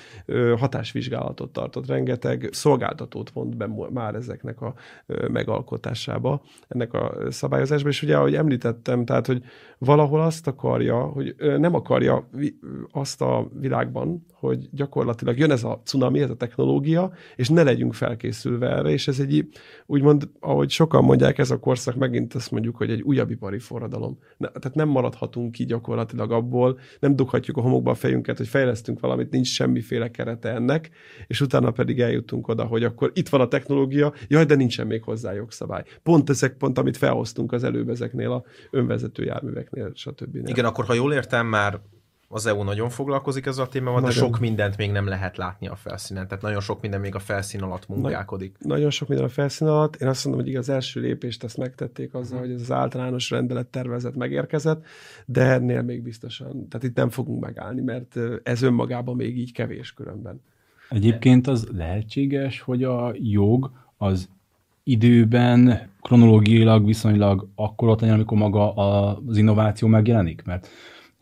hatásvizsgálatot 0.56 1.52
tartott, 1.52 1.86
rengeteg 1.86 2.48
szolgáltatót 2.50 3.30
vont 3.30 3.56
be 3.56 3.68
már 3.90 4.14
ezeknek 4.14 4.60
a 4.60 4.74
megalkotásába, 5.28 6.42
ennek 6.68 6.92
a 6.92 7.14
szabályozásba, 7.28 7.88
és 7.88 8.02
ugye, 8.02 8.16
ahogy 8.16 8.34
említettem, 8.34 9.04
tehát, 9.04 9.26
hogy 9.26 9.42
valahol 9.78 10.20
azt 10.20 10.46
akarja, 10.46 11.00
hogy 11.00 11.34
nem 11.38 11.74
akarja 11.74 12.28
azt 12.90 13.22
a 13.22 13.48
világban, 13.60 14.26
hogy 14.32 14.68
gyakorlatilag 14.70 15.38
jön 15.38 15.50
ez 15.50 15.64
a 15.64 15.80
cunami, 15.84 16.20
ez 16.20 16.30
a 16.30 16.36
technológia, 16.36 17.12
és 17.36 17.48
ne 17.48 17.62
legyünk 17.62 17.94
felkészülve 17.94 18.68
erre, 18.68 18.90
és 18.90 19.08
ez 19.08 19.20
egy, 19.20 19.48
úgymond, 19.86 20.28
ahogy 20.40 20.70
sokan 20.70 21.04
mondják, 21.04 21.38
ez 21.38 21.50
a 21.50 21.58
korszak 21.58 21.94
megint 21.94 22.34
azt 22.34 22.50
mondjuk, 22.50 22.76
hogy 22.76 22.90
egy 22.90 23.02
újabb 23.02 23.30
ipari 23.30 23.58
forradalom. 23.58 24.18
Ne, 24.36 24.48
tehát 24.48 24.76
nem 24.76 24.88
maradhatunk 24.88 25.52
ki 25.52 25.64
gyakorlatilag 25.64 26.32
abból, 26.32 26.61
nem 27.00 27.16
dughatjuk 27.16 27.56
a 27.56 27.60
homokba 27.60 27.90
a 27.90 27.94
fejünket, 27.94 28.36
hogy 28.36 28.48
fejlesztünk 28.48 29.00
valamit, 29.00 29.30
nincs 29.30 29.48
semmiféle 29.48 30.10
kerete 30.10 30.48
ennek, 30.48 30.90
és 31.26 31.40
utána 31.40 31.70
pedig 31.70 32.00
eljutunk 32.00 32.48
oda, 32.48 32.64
hogy 32.64 32.84
akkor 32.84 33.10
itt 33.14 33.28
van 33.28 33.40
a 33.40 33.48
technológia, 33.48 34.12
jaj, 34.28 34.44
de 34.44 34.54
nincsen 34.54 34.86
még 34.86 35.02
hozzá 35.02 35.32
jogszabály. 35.32 35.84
Pont 36.02 36.30
ezek, 36.30 36.56
pont 36.56 36.78
amit 36.78 36.96
felhoztunk 36.96 37.52
az 37.52 37.64
előbb 37.64 37.88
ezeknél 37.88 38.30
a 38.30 38.44
önvezető 38.70 39.24
járműveknél, 39.24 39.92
stb. 39.94 40.36
Igen, 40.46 40.64
akkor 40.64 40.84
ha 40.84 40.94
jól 40.94 41.12
értem, 41.12 41.46
már 41.46 41.80
az 42.34 42.46
EU 42.46 42.62
nagyon 42.62 42.88
foglalkozik 42.88 43.46
ezzel 43.46 43.64
a 43.64 43.68
témával, 43.68 44.00
nagyon. 44.00 44.14
de 44.14 44.20
sok 44.20 44.38
mindent 44.38 44.76
még 44.76 44.90
nem 44.90 45.06
lehet 45.06 45.36
látni 45.36 45.66
a 45.68 45.74
felszínen. 45.74 46.28
Tehát 46.28 46.42
nagyon 46.42 46.60
sok 46.60 46.80
minden 46.80 47.00
még 47.00 47.14
a 47.14 47.18
felszín 47.18 47.62
alatt 47.62 47.88
munkálkodik. 47.88 48.56
Na, 48.58 48.74
nagyon 48.74 48.90
sok 48.90 49.08
minden 49.08 49.26
a 49.26 49.30
felszín 49.30 49.68
alatt. 49.68 49.96
Én 49.96 50.08
azt 50.08 50.24
mondom, 50.24 50.44
hogy 50.44 50.54
az 50.54 50.68
első 50.68 51.00
lépést 51.00 51.44
ezt 51.44 51.56
megtették 51.56 52.14
azzal, 52.14 52.38
hogy 52.38 52.50
ez 52.50 52.60
az 52.60 52.72
általános 52.72 53.30
rendelet 53.30 53.66
tervezet 53.66 54.14
megérkezett, 54.14 54.84
de 55.26 55.42
ennél 55.42 55.82
még 55.82 56.02
biztosan. 56.02 56.68
Tehát 56.68 56.86
itt 56.86 56.96
nem 56.96 57.10
fogunk 57.10 57.40
megállni, 57.40 57.80
mert 57.80 58.18
ez 58.42 58.62
önmagában 58.62 59.16
még 59.16 59.38
így 59.38 59.52
kevés 59.52 59.92
különben. 59.92 60.40
Egyébként 60.88 61.46
az 61.46 61.68
lehetséges, 61.72 62.60
hogy 62.60 62.84
a 62.84 63.12
jog 63.14 63.70
az 63.96 64.28
időben 64.82 65.90
kronológiailag 66.00 66.86
viszonylag 66.86 67.48
akkor 67.54 67.88
ott 67.88 68.00
legyen, 68.00 68.14
amikor 68.14 68.38
maga 68.38 68.74
az 68.74 69.36
innováció 69.36 69.88
megjelenik? 69.88 70.42
Mert 70.44 70.68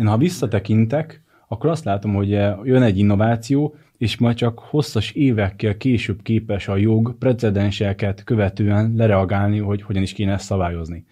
én 0.00 0.06
ha 0.06 0.16
visszatekintek, 0.16 1.22
akkor 1.48 1.70
azt 1.70 1.84
látom, 1.84 2.14
hogy 2.14 2.32
eh, 2.32 2.56
jön 2.64 2.82
egy 2.82 2.98
innováció, 2.98 3.74
és 3.98 4.18
majd 4.18 4.36
csak 4.36 4.58
hosszas 4.58 5.10
évekkel 5.10 5.76
később 5.76 6.22
képes 6.22 6.68
a 6.68 6.76
jog 6.76 7.18
precedenseket 7.18 8.24
követően 8.24 8.94
lereagálni, 8.96 9.58
hogy 9.58 9.82
hogyan 9.82 10.02
is 10.02 10.12
kéne 10.12 10.32
ezt 10.32 10.44
szabályozni. 10.44 11.04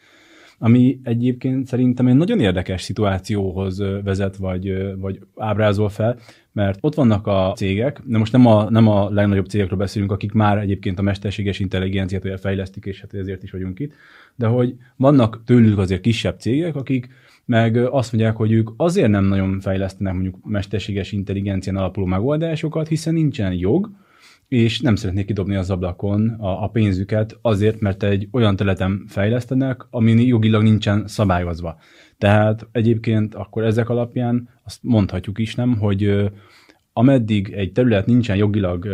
Ami 0.58 1.00
egyébként 1.02 1.66
szerintem 1.66 2.06
egy 2.06 2.14
nagyon 2.14 2.40
érdekes 2.40 2.82
szituációhoz 2.82 3.80
eh, 3.80 4.02
vezet, 4.02 4.36
vagy, 4.36 4.68
eh, 4.68 4.92
vagy 4.96 5.20
ábrázol 5.36 5.88
fel, 5.88 6.18
mert 6.52 6.78
ott 6.80 6.94
vannak 6.94 7.26
a 7.26 7.52
cégek, 7.56 8.02
de 8.04 8.18
most 8.18 8.32
nem 8.32 8.46
a, 8.46 8.70
nem 8.70 8.88
a 8.88 9.10
legnagyobb 9.10 9.46
cégekről 9.46 9.78
beszélünk, 9.78 10.12
akik 10.12 10.32
már 10.32 10.58
egyébként 10.58 10.98
a 10.98 11.02
mesterséges 11.02 11.58
intelligenciát 11.58 12.40
fejlesztik, 12.40 12.84
és 12.84 13.00
hát 13.00 13.14
ezért 13.14 13.42
is 13.42 13.50
vagyunk 13.50 13.78
itt, 13.78 13.92
de 14.34 14.46
hogy 14.46 14.74
vannak 14.96 15.42
tőlük 15.44 15.78
azért 15.78 16.00
kisebb 16.00 16.38
cégek, 16.38 16.76
akik 16.76 17.08
meg 17.48 17.76
azt 17.76 18.12
mondják, 18.12 18.36
hogy 18.36 18.52
ők 18.52 18.70
azért 18.76 19.08
nem 19.08 19.24
nagyon 19.24 19.60
fejlesztenek 19.60 20.12
mondjuk 20.12 20.44
mesterséges 20.44 21.12
intelligencián 21.12 21.76
alapuló 21.76 22.06
megoldásokat, 22.06 22.88
hiszen 22.88 23.14
nincsen 23.14 23.52
jog, 23.52 23.90
és 24.48 24.80
nem 24.80 24.94
szeretnék 24.94 25.26
kidobni 25.26 25.54
az 25.56 25.70
ablakon 25.70 26.28
a, 26.28 26.62
a 26.62 26.68
pénzüket 26.68 27.38
azért, 27.42 27.80
mert 27.80 28.02
egy 28.02 28.28
olyan 28.32 28.56
területen 28.56 29.04
fejlesztenek, 29.06 29.86
ami 29.90 30.26
jogilag 30.26 30.62
nincsen 30.62 31.06
szabályozva. 31.06 31.78
Tehát 32.18 32.68
egyébként 32.72 33.34
akkor 33.34 33.64
ezek 33.64 33.88
alapján 33.88 34.48
azt 34.64 34.78
mondhatjuk 34.82 35.38
is, 35.38 35.54
nem, 35.54 35.78
hogy 35.78 36.30
ameddig 36.92 37.52
egy 37.52 37.72
terület 37.72 38.06
nincsen 38.06 38.36
jogilag 38.36 38.88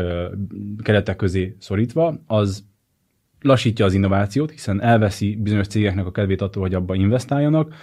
keretek 0.83 1.17
közé 1.17 1.57
szorítva, 1.59 2.23
az 2.27 2.65
lassítja 3.41 3.85
az 3.85 3.95
innovációt, 3.95 4.51
hiszen 4.51 4.83
elveszi 4.83 5.37
bizonyos 5.37 5.67
cégeknek 5.67 6.07
a 6.07 6.11
kedvét 6.11 6.41
attól, 6.41 6.63
hogy 6.63 6.75
abba 6.75 6.95
investáljanak, 6.95 7.75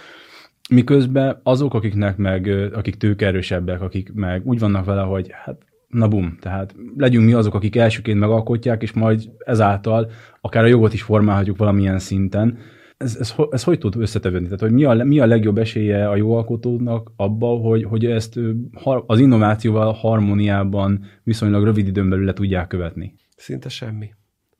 Miközben 0.72 1.40
azok, 1.42 1.74
akiknek 1.74 2.16
meg, 2.16 2.46
akik 2.74 2.94
tőkerősebbek, 2.94 3.80
akik 3.80 4.12
meg 4.14 4.46
úgy 4.46 4.58
vannak 4.58 4.84
vele, 4.84 5.02
hogy 5.02 5.30
hát 5.30 5.62
na 5.88 6.08
bum, 6.08 6.36
tehát 6.40 6.74
legyünk 6.96 7.24
mi 7.24 7.32
azok, 7.32 7.54
akik 7.54 7.76
elsőként 7.76 8.18
megalkotják, 8.18 8.82
és 8.82 8.92
majd 8.92 9.22
ezáltal 9.38 10.10
akár 10.40 10.64
a 10.64 10.66
jogot 10.66 10.92
is 10.92 11.02
formálhatjuk 11.02 11.56
valamilyen 11.56 11.98
szinten. 11.98 12.58
Ez, 12.96 13.16
ez, 13.16 13.34
ez 13.50 13.62
hogy 13.62 13.78
tud 13.78 13.96
összetevődni? 13.96 14.44
Tehát, 14.44 14.60
hogy 14.60 14.72
mi 14.72 14.84
a, 14.84 15.04
mi 15.04 15.20
a 15.20 15.26
legjobb 15.26 15.58
esélye 15.58 16.08
a 16.08 16.16
jogalkotónak 16.16 17.12
abba, 17.16 17.46
hogy, 17.46 17.84
hogy 17.84 18.06
ezt 18.06 18.40
az 19.06 19.18
innovációval 19.18 19.92
harmóniában 19.92 21.04
viszonylag 21.22 21.64
rövid 21.64 21.86
időn 21.86 22.08
belül 22.08 22.24
le 22.24 22.32
tudják 22.32 22.66
követni? 22.66 23.14
Szinte 23.36 23.68
semmi. 23.68 24.10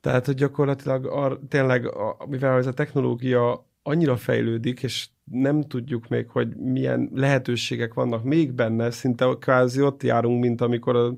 Tehát, 0.01 0.27
hogy 0.27 0.35
gyakorlatilag 0.35 1.07
ar, 1.07 1.39
tényleg, 1.49 1.87
a, 1.87 2.17
mivel 2.29 2.59
ez 2.59 2.67
a 2.67 2.73
technológia 2.73 3.71
annyira 3.83 4.17
fejlődik, 4.17 4.83
és 4.83 5.09
nem 5.25 5.63
tudjuk 5.63 6.09
még, 6.09 6.29
hogy 6.29 6.57
milyen 6.57 7.11
lehetőségek 7.13 7.95
vannak 7.95 8.25
még 8.25 8.53
benne, 8.53 8.91
szinte 8.91 9.37
kvázi 9.41 9.83
ott 9.83 10.03
járunk, 10.03 10.41
mint 10.41 10.61
amikor 10.61 10.97
a 10.97 11.17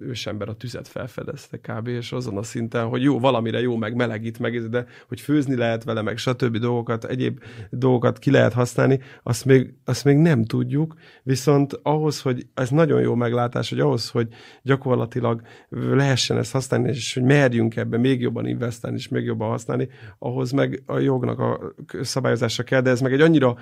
ősember 0.00 0.48
a 0.48 0.54
tüzet 0.54 0.88
felfedezte 0.88 1.56
kb. 1.56 1.88
és 1.88 2.12
azon 2.12 2.36
a 2.36 2.42
szinten, 2.42 2.86
hogy 2.86 3.02
jó, 3.02 3.18
valamire 3.18 3.60
jó, 3.60 3.76
meg 3.76 3.94
melegít 3.94 4.38
meg, 4.38 4.68
de 4.68 4.86
hogy 5.08 5.20
főzni 5.20 5.56
lehet 5.56 5.84
vele, 5.84 6.02
meg 6.02 6.16
stb. 6.16 6.56
dolgokat, 6.56 7.04
egyéb 7.04 7.40
dolgokat 7.70 8.18
ki 8.18 8.30
lehet 8.30 8.52
használni, 8.52 9.00
azt 9.22 9.44
még, 9.44 9.74
azt 9.84 10.04
még 10.04 10.16
nem 10.16 10.44
tudjuk, 10.44 10.94
viszont 11.22 11.80
ahhoz, 11.82 12.20
hogy 12.20 12.46
ez 12.54 12.70
nagyon 12.70 13.00
jó 13.00 13.14
meglátás, 13.14 13.68
hogy 13.68 13.80
ahhoz, 13.80 14.10
hogy 14.10 14.28
gyakorlatilag 14.62 15.42
lehessen 15.68 16.38
ezt 16.38 16.52
használni, 16.52 16.88
és 16.88 17.14
hogy 17.14 17.22
merjünk 17.22 17.76
ebbe 17.76 17.98
még 17.98 18.20
jobban 18.20 18.46
investálni, 18.46 18.96
és 18.96 19.08
még 19.08 19.24
jobban 19.24 19.48
használni, 19.48 19.88
ahhoz 20.18 20.50
meg 20.50 20.82
a 20.86 20.98
jognak 20.98 21.38
a 21.38 21.74
szabályozása 22.00 22.62
kell, 22.62 22.80
de 22.80 22.90
ez 22.90 23.00
meg 23.00 23.12
egy 23.12 23.20
annyira 23.20 23.56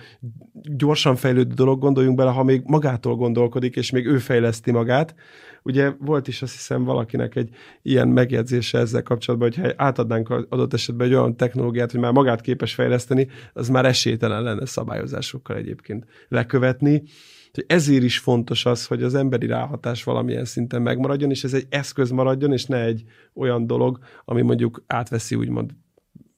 gyorsan 0.53 1.17
fejlődő 1.17 1.55
dolog, 1.55 1.81
gondoljunk 1.81 2.17
bele, 2.17 2.31
ha 2.31 2.43
még 2.43 2.63
magától 2.65 3.17
gondolkodik, 3.17 3.77
és 3.77 3.91
még 3.91 4.07
ő 4.07 4.19
fejleszti 4.19 4.71
magát, 4.71 5.15
Ugye 5.63 5.93
volt 5.99 6.29
is 6.29 6.43
azt 6.43 6.53
hiszem 6.53 6.85
valakinek 6.85 7.37
egy 7.37 7.49
ilyen 7.83 8.09
megjegyzése 8.09 8.79
ezzel 8.79 9.03
kapcsolatban, 9.03 9.53
hogy 9.53 9.65
ha 9.65 9.85
átadnánk 9.85 10.29
adott 10.29 10.73
esetben 10.73 11.07
egy 11.07 11.15
olyan 11.15 11.37
technológiát, 11.37 11.91
hogy 11.91 12.01
már 12.01 12.13
magát 12.13 12.41
képes 12.41 12.75
fejleszteni, 12.75 13.29
az 13.53 13.69
már 13.69 13.85
esélytelen 13.85 14.43
lenne 14.43 14.67
szabályozásokkal 14.67 15.57
egyébként 15.57 16.07
lekövetni. 16.29 17.03
Ezért 17.67 18.03
is 18.03 18.19
fontos 18.19 18.67
az, 18.67 18.87
hogy 18.87 19.03
az 19.03 19.15
emberi 19.15 19.47
ráhatás 19.47 20.05
valamilyen 20.05 20.45
szinten 20.45 20.83
megmaradjon, 20.83 21.31
és 21.31 21.45
ez 21.45 21.55
egy 21.55 21.67
eszköz 21.69 22.11
maradjon, 22.11 22.53
és 22.53 22.65
ne 22.65 22.85
egy 22.85 23.05
olyan 23.35 23.67
dolog, 23.67 23.99
ami 24.25 24.43
mondjuk 24.43 24.85
átveszi 24.87 25.35
úgymond 25.35 25.71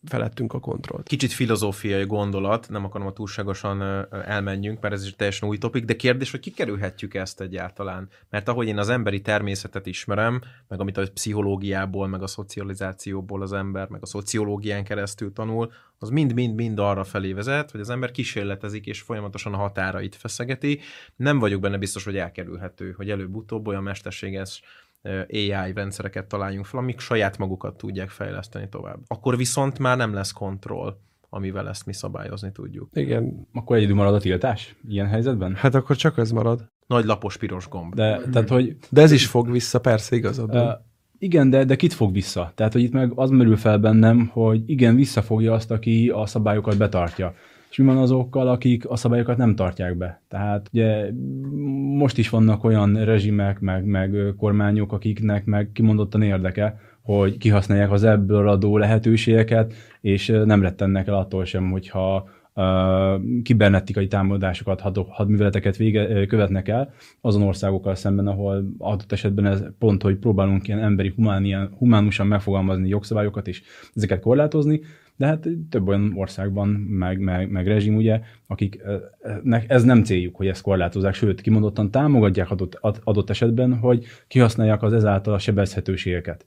felettünk 0.08 0.52
a 0.52 0.60
kontrollt. 0.60 1.08
Kicsit 1.08 1.32
filozófiai 1.32 2.04
gondolat, 2.04 2.68
nem 2.68 2.84
akarom, 2.84 3.06
a 3.06 3.12
túlságosan 3.12 4.06
elmenjünk, 4.24 4.80
mert 4.80 4.94
ez 4.94 5.04
is 5.04 5.16
teljesen 5.16 5.48
új 5.48 5.58
topik, 5.58 5.84
de 5.84 5.96
kérdés, 5.96 6.30
hogy 6.30 6.40
kikerülhetjük 6.40 7.14
ezt 7.14 7.40
egyáltalán. 7.40 8.08
Mert 8.30 8.48
ahogy 8.48 8.66
én 8.66 8.78
az 8.78 8.88
emberi 8.88 9.20
természetet 9.20 9.86
ismerem, 9.86 10.40
meg 10.68 10.80
amit 10.80 10.96
a 10.96 11.10
pszichológiából, 11.14 12.06
meg 12.06 12.22
a 12.22 12.26
szocializációból 12.26 13.42
az 13.42 13.52
ember, 13.52 13.88
meg 13.88 14.02
a 14.02 14.06
szociológián 14.06 14.84
keresztül 14.84 15.32
tanul, 15.32 15.72
az 15.98 16.08
mind-mind-mind 16.08 16.78
arra 16.78 17.04
felé 17.04 17.32
vezet, 17.32 17.70
hogy 17.70 17.80
az 17.80 17.90
ember 17.90 18.10
kísérletezik 18.10 18.86
és 18.86 19.00
folyamatosan 19.00 19.54
a 19.54 19.56
határait 19.56 20.14
feszegeti. 20.14 20.80
Nem 21.16 21.38
vagyok 21.38 21.60
benne 21.60 21.78
biztos, 21.78 22.04
hogy 22.04 22.16
elkerülhető, 22.16 22.92
hogy 22.96 23.10
előbb-utóbb 23.10 23.66
olyan 23.66 23.82
mesterséges 23.82 24.62
AI 25.28 25.72
rendszereket 25.74 26.26
találjunk 26.26 26.64
fel, 26.64 26.80
amik 26.80 27.00
saját 27.00 27.38
magukat 27.38 27.76
tudják 27.76 28.10
fejleszteni 28.10 28.68
tovább. 28.68 28.98
Akkor 29.06 29.36
viszont 29.36 29.78
már 29.78 29.96
nem 29.96 30.12
lesz 30.12 30.32
kontroll 30.32 30.96
amivel 31.34 31.68
ezt 31.68 31.86
mi 31.86 31.92
szabályozni 31.92 32.52
tudjuk. 32.52 32.88
Igen. 32.92 33.48
Akkor 33.52 33.76
egyedül 33.76 33.94
marad 33.94 34.14
a 34.14 34.20
tiltás 34.20 34.76
ilyen 34.88 35.06
helyzetben? 35.06 35.54
Hát 35.54 35.74
akkor 35.74 35.96
csak 35.96 36.18
ez 36.18 36.30
marad. 36.30 36.68
Nagy 36.86 37.04
lapos 37.04 37.36
piros 37.36 37.68
gomb. 37.68 37.94
De, 37.94 38.20
tehát, 38.32 38.48
hogy... 38.48 38.76
de 38.90 39.02
ez 39.02 39.12
is 39.12 39.26
fog 39.26 39.50
vissza, 39.50 39.80
persze 39.80 40.16
igazad. 40.16 40.54
Uh, 40.54 40.72
igen, 41.18 41.50
de, 41.50 41.64
de 41.64 41.76
kit 41.76 41.92
fog 41.92 42.12
vissza? 42.12 42.52
Tehát, 42.54 42.72
hogy 42.72 42.82
itt 42.82 42.92
meg 42.92 43.12
az 43.14 43.30
merül 43.30 43.56
fel 43.56 43.78
bennem, 43.78 44.26
hogy 44.32 44.62
igen, 44.66 44.94
visszafogja 44.94 45.52
azt, 45.52 45.70
aki 45.70 46.08
a 46.08 46.26
szabályokat 46.26 46.76
betartja 46.76 47.34
és 47.72 47.78
mi 47.78 47.84
van 47.84 47.96
azokkal, 47.96 48.48
akik 48.48 48.88
a 48.88 48.96
szabályokat 48.96 49.36
nem 49.36 49.54
tartják 49.54 49.96
be. 49.96 50.22
Tehát 50.28 50.68
ugye 50.72 51.10
most 51.96 52.18
is 52.18 52.28
vannak 52.28 52.64
olyan 52.64 53.04
rezsimek, 53.04 53.60
meg, 53.60 53.84
meg 53.84 54.34
kormányok, 54.36 54.92
akiknek 54.92 55.44
meg 55.44 55.70
kimondottan 55.72 56.22
érdeke, 56.22 56.78
hogy 57.02 57.38
kihasználják 57.38 57.90
az 57.90 58.04
ebből 58.04 58.48
adó 58.48 58.76
lehetőségeket, 58.76 59.72
és 60.00 60.26
nem 60.44 60.62
rettennek 60.62 61.06
el 61.06 61.14
attól 61.14 61.44
sem, 61.44 61.70
hogyha 61.70 62.28
kibernetikai 63.42 64.06
támadásokat, 64.06 64.80
had, 64.80 65.06
hadműveleteket 65.08 65.76
vége, 65.76 66.26
követnek 66.26 66.68
el 66.68 66.92
azon 67.20 67.42
országokkal 67.42 67.94
szemben, 67.94 68.26
ahol 68.26 68.64
adott 68.78 69.12
esetben 69.12 69.46
ez 69.46 69.62
pont, 69.78 70.02
hogy 70.02 70.16
próbálunk 70.16 70.68
ilyen 70.68 70.82
emberi, 70.82 71.12
humán, 71.16 71.70
humánusan 71.78 72.26
megfogalmazni 72.26 72.88
jogszabályokat 72.88 73.48
és 73.48 73.62
ezeket 73.94 74.20
korlátozni, 74.20 74.80
de 75.22 75.28
hát 75.28 75.48
több 75.70 75.88
olyan 75.88 76.12
országban, 76.16 76.68
meg, 76.68 77.18
meg, 77.18 77.50
meg 77.50 77.66
rezsim, 77.66 77.96
ugye, 77.96 78.20
akiknek 78.46 79.64
ez 79.66 79.82
nem 79.82 80.04
céljuk, 80.04 80.36
hogy 80.36 80.46
ezt 80.46 80.62
korlátozzák, 80.62 81.14
sőt, 81.14 81.40
kimondottan 81.40 81.90
támogatják 81.90 82.50
adott, 82.50 82.78
adott 83.04 83.30
esetben, 83.30 83.74
hogy 83.78 84.04
kihasználják 84.28 84.82
az 84.82 84.92
ezáltal 84.92 85.34
a 85.34 85.38
sebezhetőségeket. 85.38 86.46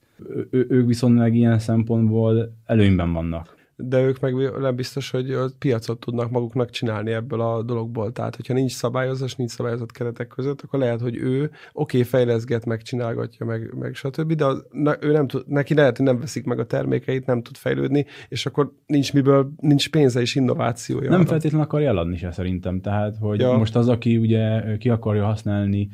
Ő, 0.49 0.65
ők 0.69 0.87
viszont 0.87 1.17
meg 1.17 1.35
ilyen 1.35 1.59
szempontból 1.59 2.55
előnyben 2.65 3.13
vannak 3.13 3.54
de 3.77 4.01
ők 4.01 4.19
meg 4.19 4.33
nem 4.59 4.75
biztos, 4.75 5.09
hogy 5.09 5.31
a 5.31 5.49
piacot 5.59 5.99
tudnak 5.99 6.29
maguknak 6.29 6.69
csinálni 6.69 7.11
ebből 7.11 7.41
a 7.41 7.63
dologból. 7.63 8.11
Tehát, 8.11 8.35
hogyha 8.35 8.53
nincs 8.53 8.71
szabályozás, 8.71 9.35
nincs 9.35 9.51
szabályozott 9.51 9.91
keretek 9.91 10.27
között, 10.27 10.61
akkor 10.61 10.79
lehet, 10.79 11.01
hogy 11.01 11.15
ő 11.15 11.43
oké, 11.43 11.51
okay, 11.73 12.03
fejleszget, 12.03 12.65
meg 12.65 12.81
csinálgatja, 12.81 13.45
meg, 13.45 13.73
meg 13.79 13.95
stb., 13.95 14.33
de 14.33 14.45
az, 14.45 14.65
ne, 14.71 14.93
ő 14.99 15.11
nem 15.11 15.27
tud, 15.27 15.43
neki 15.47 15.73
lehet, 15.73 15.97
hogy 15.97 16.05
nem 16.05 16.19
veszik 16.19 16.45
meg 16.45 16.59
a 16.59 16.65
termékeit, 16.65 17.25
nem 17.25 17.41
tud 17.41 17.55
fejlődni, 17.57 18.05
és 18.29 18.45
akkor 18.45 18.71
nincs 18.85 19.13
miből, 19.13 19.51
nincs 19.59 19.89
pénze 19.89 20.21
és 20.21 20.35
innovációja. 20.35 21.09
Nem 21.09 21.25
feltétlenül 21.25 21.65
akarja 21.65 21.87
eladni 21.87 22.17
se 22.17 22.31
szerintem. 22.31 22.81
Tehát, 22.81 23.17
hogy 23.19 23.39
ja. 23.39 23.57
most 23.57 23.75
az, 23.75 23.89
aki 23.89 24.17
ugye 24.17 24.77
ki 24.77 24.89
akarja 24.89 25.25
használni 25.25 25.89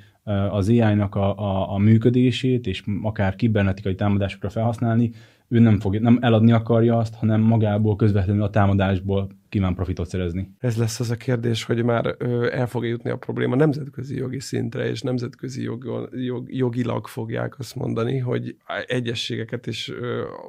az 0.52 0.70
AI-nak 0.70 1.16
a, 1.16 1.38
a, 1.38 1.74
a 1.74 1.78
működését, 1.78 2.68
és 2.68 2.84
akár 3.02 3.36
kibernetikai 3.36 3.96
támadásokra 3.96 4.50
felhasználni, 4.50 5.12
ő 5.52 5.60
nem, 5.60 5.80
fog, 5.80 6.00
nem 6.00 6.18
eladni 6.22 6.52
akarja 6.52 6.98
azt, 6.98 7.16
hanem 7.16 7.42
magából 7.42 7.96
közvetlenül 7.96 8.44
a 8.44 8.50
támadásból 8.50 9.28
kíván 9.50 9.76
profitot 9.76 10.08
szerezni. 10.08 10.52
Ez 10.60 10.78
lesz 10.78 11.00
az 11.00 11.12
a 11.12 11.16
kérdés, 11.16 11.64
hogy 11.64 11.84
már 11.84 12.16
el 12.52 12.68
fog 12.68 12.86
jutni 12.86 13.10
a 13.10 13.18
probléma 13.18 13.56
nemzetközi 13.56 14.18
jogi 14.18 14.40
szintre, 14.40 14.90
és 14.90 15.02
nemzetközi 15.02 15.64
jog, 15.64 16.10
jog, 16.12 16.54
jogilag 16.54 17.08
fogják 17.08 17.60
azt 17.60 17.76
mondani, 17.76 18.18
hogy 18.18 18.56
egyességeket 18.86 19.68
és 19.68 19.94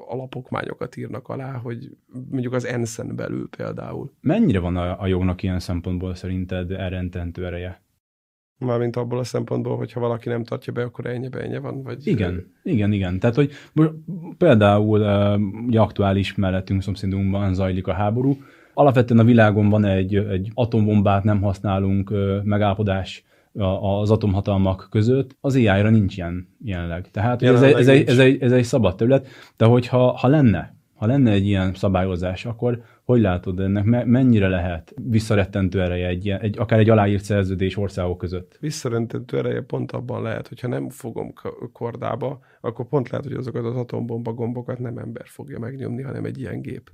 alapokmányokat 0.09 0.97
írnak 0.97 1.29
alá, 1.29 1.53
hogy 1.53 1.91
mondjuk 2.31 2.53
az 2.53 2.67
ENSZ-en 2.67 3.17
belül 3.17 3.49
például. 3.57 4.13
Mennyire 4.21 4.59
van 4.59 4.77
a, 4.77 5.01
a 5.01 5.07
jognak 5.07 5.43
ilyen 5.43 5.59
szempontból 5.59 6.15
szerinted 6.15 6.71
elrendentő 6.71 7.47
ereje? 7.47 7.83
Mármint 8.65 8.97
abból 8.97 9.19
a 9.19 9.25
szempontból, 9.25 9.77
hogyha 9.77 10.01
valaki 10.01 10.29
nem 10.29 10.45
tartja 10.45 10.73
be, 10.73 10.83
akkor 10.83 11.07
ennyi 11.07 11.29
ennyi 11.41 11.59
van. 11.59 11.83
Vagy... 11.83 12.07
Igen, 12.07 12.53
igen, 12.63 12.93
igen. 12.93 13.19
Tehát, 13.19 13.37
hogy 13.37 13.51
például 14.39 15.01
ugye 15.67 15.81
aktuális 15.81 16.35
mellettünk 16.35 16.83
szomszédunkban 16.83 17.55
zajlik 17.55 17.87
a 17.87 17.93
háború. 17.93 18.37
Alapvetően 18.75 19.21
a 19.21 19.25
világon 19.25 19.69
van 19.69 19.85
egy, 19.85 20.15
egy 20.15 20.51
atombombát 20.55 21.25
nem 21.25 21.43
használunk 21.43 22.13
megállapodás 22.45 23.25
az 23.81 24.11
atomhatalmak 24.11 24.87
között, 24.91 25.37
az 25.41 25.55
AI-ra 25.55 25.91
nincs 25.91 26.17
ilyen 26.17 26.49
jelenleg. 26.65 27.11
Tehát 27.11 27.43
ez, 27.43 27.63
egy, 27.63 27.73
ez, 27.73 27.89
egy, 27.89 28.09
ez, 28.09 28.19
egy, 28.19 28.43
ez 28.43 28.53
egy 28.53 28.65
szabad 28.65 28.97
terület, 28.97 29.27
de 29.57 29.65
hogyha 29.65 30.17
ha 30.17 30.29
lenne, 30.29 30.75
ha 31.03 31.09
lenne 31.09 31.31
egy 31.31 31.47
ilyen 31.47 31.75
szabályozás, 31.75 32.45
akkor 32.45 32.83
hogy 33.05 33.21
látod 33.21 33.61
ennek, 33.61 34.05
mennyire 34.05 34.49
lehet 34.49 34.95
visszarettentő 34.97 35.83
ereje 35.83 36.07
egy, 36.07 36.29
egy, 36.29 36.59
akár 36.59 36.79
egy 36.79 36.91
aláírt 36.91 37.25
szerződés 37.25 37.77
országok 37.77 38.19
között? 38.19 38.57
Visszarettentő 38.61 39.39
ereje 39.39 39.61
pont 39.61 39.93
abban 39.93 40.23
lehet, 40.23 40.49
hogyha 40.49 40.69
nem 40.69 40.89
fogom 40.89 41.33
kordába, 41.73 42.41
akkor 42.61 42.89
pont 42.89 43.09
lehet, 43.09 43.27
hogy 43.27 43.35
azokat 43.35 43.65
az 43.65 43.77
atombomba 43.77 44.33
gombokat 44.33 44.79
nem 44.79 44.99
ember 44.99 45.27
fogja 45.27 45.59
megnyomni, 45.59 46.03
hanem 46.03 46.25
egy 46.25 46.39
ilyen 46.39 46.61
gép. 46.61 46.91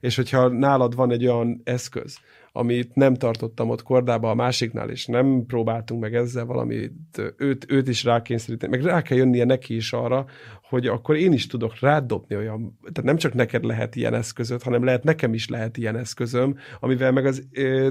És 0.00 0.16
hogyha 0.16 0.48
nálad 0.48 0.94
van 0.94 1.10
egy 1.10 1.26
olyan 1.26 1.60
eszköz, 1.64 2.18
amit 2.58 2.94
nem 2.94 3.14
tartottam 3.14 3.70
ott 3.70 3.82
kordába 3.82 4.30
a 4.30 4.34
másiknál, 4.34 4.90
és 4.90 5.06
nem 5.06 5.44
próbáltunk 5.46 6.00
meg 6.00 6.14
ezzel 6.14 6.44
valamit, 6.44 6.92
őt, 7.36 7.66
őt 7.68 7.88
is 7.88 8.04
rákényszeríteni, 8.04 8.76
meg 8.76 8.84
rá 8.84 9.02
kell 9.02 9.16
jönnie 9.16 9.44
neki 9.44 9.74
is 9.74 9.92
arra, 9.92 10.26
hogy 10.62 10.86
akkor 10.86 11.16
én 11.16 11.32
is 11.32 11.46
tudok 11.46 11.78
rádobni 11.80 12.36
olyan, 12.36 12.78
tehát 12.80 13.02
nem 13.02 13.16
csak 13.16 13.34
neked 13.34 13.64
lehet 13.64 13.96
ilyen 13.96 14.14
eszközöd, 14.14 14.62
hanem 14.62 14.84
lehet 14.84 15.04
nekem 15.04 15.34
is 15.34 15.48
lehet 15.48 15.76
ilyen 15.76 15.96
eszközöm, 15.96 16.56
amivel 16.80 17.12
meg 17.12 17.26
az, 17.26 17.46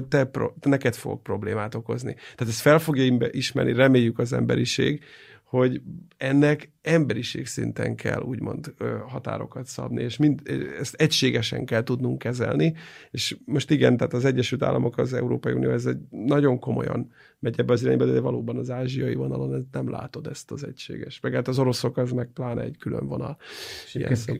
te, 0.08 0.30
te 0.60 0.68
neked 0.68 0.94
fog 0.94 1.22
problémát 1.22 1.74
okozni. 1.74 2.14
Tehát 2.14 2.52
ezt 2.52 2.60
fel 2.60 2.78
fogja 2.78 3.28
ismerni, 3.30 3.72
reméljük 3.72 4.18
az 4.18 4.32
emberiség, 4.32 5.02
hogy 5.48 5.82
ennek 6.16 6.70
emberiség 6.82 7.46
szinten 7.46 7.94
kell 7.94 8.20
úgymond 8.20 8.74
határokat 9.06 9.66
szabni, 9.66 10.02
és 10.02 10.16
mind, 10.16 10.42
ezt 10.80 10.94
egységesen 10.94 11.64
kell 11.64 11.82
tudnunk 11.82 12.18
kezelni, 12.18 12.74
és 13.10 13.36
most 13.44 13.70
igen, 13.70 13.96
tehát 13.96 14.12
az 14.12 14.24
Egyesült 14.24 14.62
Államok, 14.62 14.98
az 14.98 15.12
Európai 15.12 15.52
Unió, 15.52 15.70
ez 15.70 15.86
egy 15.86 15.98
nagyon 16.10 16.58
komolyan 16.58 17.10
megy 17.38 17.60
ebbe 17.60 17.72
az 17.72 17.82
irányba, 17.82 18.04
de 18.04 18.20
valóban 18.20 18.56
az 18.56 18.70
ázsiai 18.70 19.14
vonalon 19.14 19.68
nem 19.72 19.90
látod 19.90 20.26
ezt 20.26 20.50
az 20.50 20.64
egységes. 20.64 21.20
Meg 21.20 21.32
hát 21.32 21.48
az 21.48 21.58
oroszok 21.58 21.96
az 21.96 22.12
meg 22.12 22.30
pláne 22.34 22.62
egy 22.62 22.76
külön 22.76 23.06
vonal. 23.06 23.36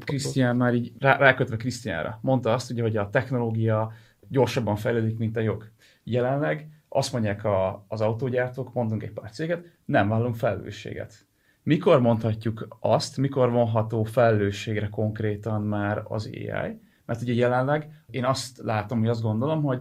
Krisztián 0.04 0.56
már 0.56 0.74
így 0.74 0.92
rá, 0.98 1.16
rákötve 1.16 1.56
Krisztiánra 1.56 2.18
mondta 2.22 2.52
azt, 2.52 2.70
ugye, 2.70 2.82
hogy 2.82 2.96
a 2.96 3.10
technológia 3.10 3.92
gyorsabban 4.28 4.76
fejlődik, 4.76 5.18
mint 5.18 5.36
a 5.36 5.40
jog. 5.40 5.70
Jelenleg 6.04 6.68
azt 6.88 7.12
mondják 7.12 7.44
a, 7.44 7.84
az 7.88 8.00
autógyártók, 8.00 8.72
mondunk 8.72 9.02
egy 9.02 9.12
pár 9.12 9.30
céget, 9.30 9.64
nem 9.84 10.08
vállunk 10.08 10.34
felelősséget. 10.34 11.26
Mikor 11.62 12.00
mondhatjuk 12.00 12.76
azt, 12.80 13.16
mikor 13.16 13.50
vonható 13.50 14.04
felelősségre 14.04 14.88
konkrétan 14.88 15.62
már 15.62 16.02
az 16.04 16.30
AI? 16.34 16.80
Mert 17.06 17.22
ugye 17.22 17.32
jelenleg 17.32 18.02
én 18.10 18.24
azt 18.24 18.58
látom, 18.58 18.98
hogy 18.98 19.08
azt 19.08 19.22
gondolom, 19.22 19.62
hogy 19.62 19.80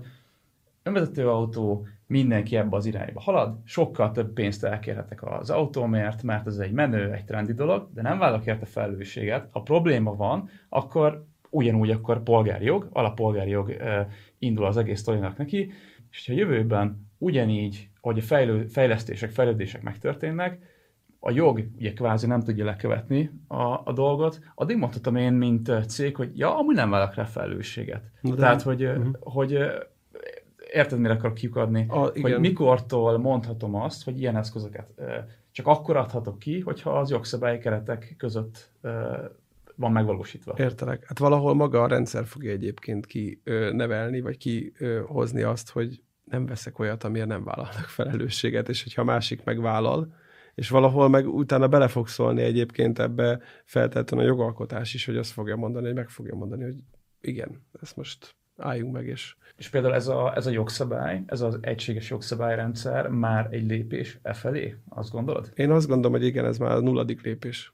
önvezető 0.84 1.30
autó, 1.30 1.88
mindenki 2.08 2.56
ebbe 2.56 2.76
az 2.76 2.86
irányba 2.86 3.20
halad, 3.20 3.58
sokkal 3.64 4.12
több 4.12 4.34
pénzt 4.34 4.64
elkérhetek 4.64 5.24
az 5.24 5.50
autómért, 5.50 6.24
mert 6.24 6.48
ez 6.48 6.58
egy 6.58 6.72
menő, 6.72 7.12
egy 7.12 7.26
trendi 7.26 7.54
dolog, 7.54 7.90
de 7.94 8.02
nem 8.02 8.18
vállalok 8.18 8.46
érte 8.46 8.66
felelősséget. 8.66 9.48
Ha 9.52 9.62
probléma 9.62 10.16
van, 10.16 10.50
akkor 10.70 11.26
ugyanúgy 11.50 11.90
akkor 11.90 12.24
polgári 12.24 12.66
jog, 12.66 12.90
alapolgári 12.92 13.50
jog 13.50 13.74
indul 14.40 14.66
az 14.66 14.78
egész 14.78 15.00
sztorinak 15.00 15.38
neki, 15.38 15.72
és 16.12 16.28
ha 16.28 16.34
jövőben 16.34 17.08
ugyanígy, 17.18 17.90
ahogy 18.02 18.18
a 18.18 18.22
fejlő, 18.22 18.66
fejlesztések, 18.66 19.32
fejlődések 19.32 19.82
megtörténnek, 19.82 20.60
a 21.20 21.32
jog 21.32 21.68
ugye 21.78 21.94
kvázi 21.94 22.28
nem 22.28 22.42
tudja 22.42 22.66
lekövetni 22.66 23.32
a, 23.48 23.82
a 23.84 23.92
dolgot, 23.94 24.40
addig 24.56 24.78
mondhatom 24.78 25.16
én, 25.16 25.34
mint 25.34 25.72
cég, 25.88 26.16
hogy 26.16 26.38
ja, 26.38 26.58
amúgy 26.58 26.76
nem 26.76 26.90
vállalok 26.90 27.16
rá 27.16 27.24
felelősséget. 27.24 28.02
De 28.22 28.36
Tehát, 28.36 28.62
hogy, 28.62 28.86
uh-huh. 28.86 29.16
hogy 29.20 29.60
érted, 30.74 31.00
mire 31.00 31.14
akarok 31.14 31.36
kiukadni? 31.36 31.86
A, 31.90 31.98
hogy 31.98 32.40
mikortól 32.40 33.18
mondhatom 33.18 33.76
azt, 33.76 34.04
hogy 34.04 34.20
ilyen 34.20 34.36
eszközöket 34.38 34.88
csak 35.58 35.68
akkor 35.68 35.98
adhatok 35.98 36.40
ki, 36.40 36.60
hogyha 36.60 37.00
az 37.00 37.10
jogszabályi 37.10 37.58
keretek 37.58 38.16
között 38.18 38.70
van 39.78 39.92
megvalósítva. 39.92 40.54
Értelek. 40.58 41.06
Hát 41.08 41.20
valahol 41.20 41.54
maga 41.54 41.82
a 41.82 41.88
rendszer 41.88 42.26
fogja 42.26 42.52
egyébként 42.52 43.06
ki 43.06 43.42
nevelni, 43.72 44.22
vagy 44.22 44.38
kihozni 44.38 45.42
azt, 45.42 45.70
hogy 45.70 46.02
nem 46.24 46.46
veszek 46.46 46.80
olyat, 46.80 47.04
amiért 47.04 47.28
nem 47.28 47.44
vállalnak 47.44 47.86
felelősséget, 47.86 48.70
és 48.70 48.84
hogyha 48.84 49.04
másik 49.04 49.44
megvállal, 49.44 50.14
és 50.56 50.70
valahol 50.70 51.10
meg 51.10 51.28
utána 51.28 51.68
bele 51.68 51.88
fog 51.88 52.08
szólni 52.08 52.42
egyébként 52.42 53.00
ebbe 53.00 53.40
feltétlenül 53.66 54.26
a 54.26 54.30
jogalkotás 54.30 54.94
is, 54.94 55.06
hogy 55.06 55.18
azt 55.18 55.32
fogja 55.32 55.56
mondani, 55.56 55.86
hogy 55.86 55.96
meg 55.96 56.10
fogja 56.10 56.36
mondani, 56.36 56.64
hogy 56.64 56.84
igen, 57.22 57.62
ezt 57.82 57.96
most 57.96 58.36
álljunk 58.58 58.94
meg, 58.94 59.08
és... 59.08 59.36
És 59.58 59.70
például 59.70 59.94
ez 59.94 60.08
a, 60.08 60.36
ez 60.36 60.46
a 60.46 60.50
jogszabály, 60.50 61.24
ez 61.26 61.42
az 61.42 61.58
egységes 61.62 62.10
jogszabályrendszer 62.10 63.08
már 63.08 63.48
egy 63.52 63.68
lépés 63.68 64.20
e 64.22 64.34
felé, 64.34 64.76
azt 64.90 65.12
gondolod? 65.12 65.52
Én 65.56 65.72
azt 65.72 65.88
gondolom, 65.88 66.18
hogy 66.18 66.28
igen, 66.28 66.46
ez 66.46 66.58
már 66.58 66.72
a 66.72 66.80
nulladik 66.80 67.22
lépés 67.22 67.74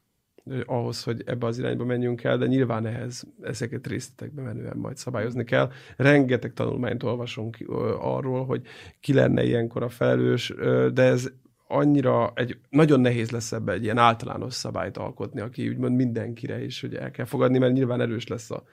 ahhoz, 0.65 1.03
hogy 1.03 1.21
ebbe 1.25 1.45
az 1.45 1.59
irányba 1.59 1.85
menjünk 1.85 2.23
el, 2.23 2.37
de 2.37 2.45
nyilván 2.45 2.85
ehhez 2.85 3.23
ezeket 3.41 3.87
részletekbe 3.87 4.41
menően 4.41 4.77
majd 4.77 4.97
szabályozni 4.97 5.43
kell. 5.43 5.71
Rengeteg 5.97 6.53
tanulmányt 6.53 7.03
olvasunk 7.03 7.57
arról, 7.99 8.45
hogy 8.45 8.61
ki 8.99 9.13
lenne 9.13 9.43
ilyenkor 9.43 9.83
a 9.83 9.89
felelős, 9.89 10.53
de 10.93 11.03
ez 11.03 11.31
annyira 11.67 12.31
egy, 12.35 12.57
nagyon 12.69 12.99
nehéz 12.99 13.31
lesz 13.31 13.51
ebbe 13.51 13.71
egy 13.71 13.83
ilyen 13.83 13.97
általános 13.97 14.53
szabályt 14.53 14.97
alkotni, 14.97 15.41
aki 15.41 15.69
úgymond 15.69 15.95
mindenkire 15.95 16.63
is, 16.63 16.81
hogy 16.81 16.95
el 16.95 17.11
kell 17.11 17.25
fogadni, 17.25 17.57
mert 17.57 17.73
nyilván 17.73 18.01
erős 18.01 18.27
lesz 18.27 18.51
a, 18.51 18.63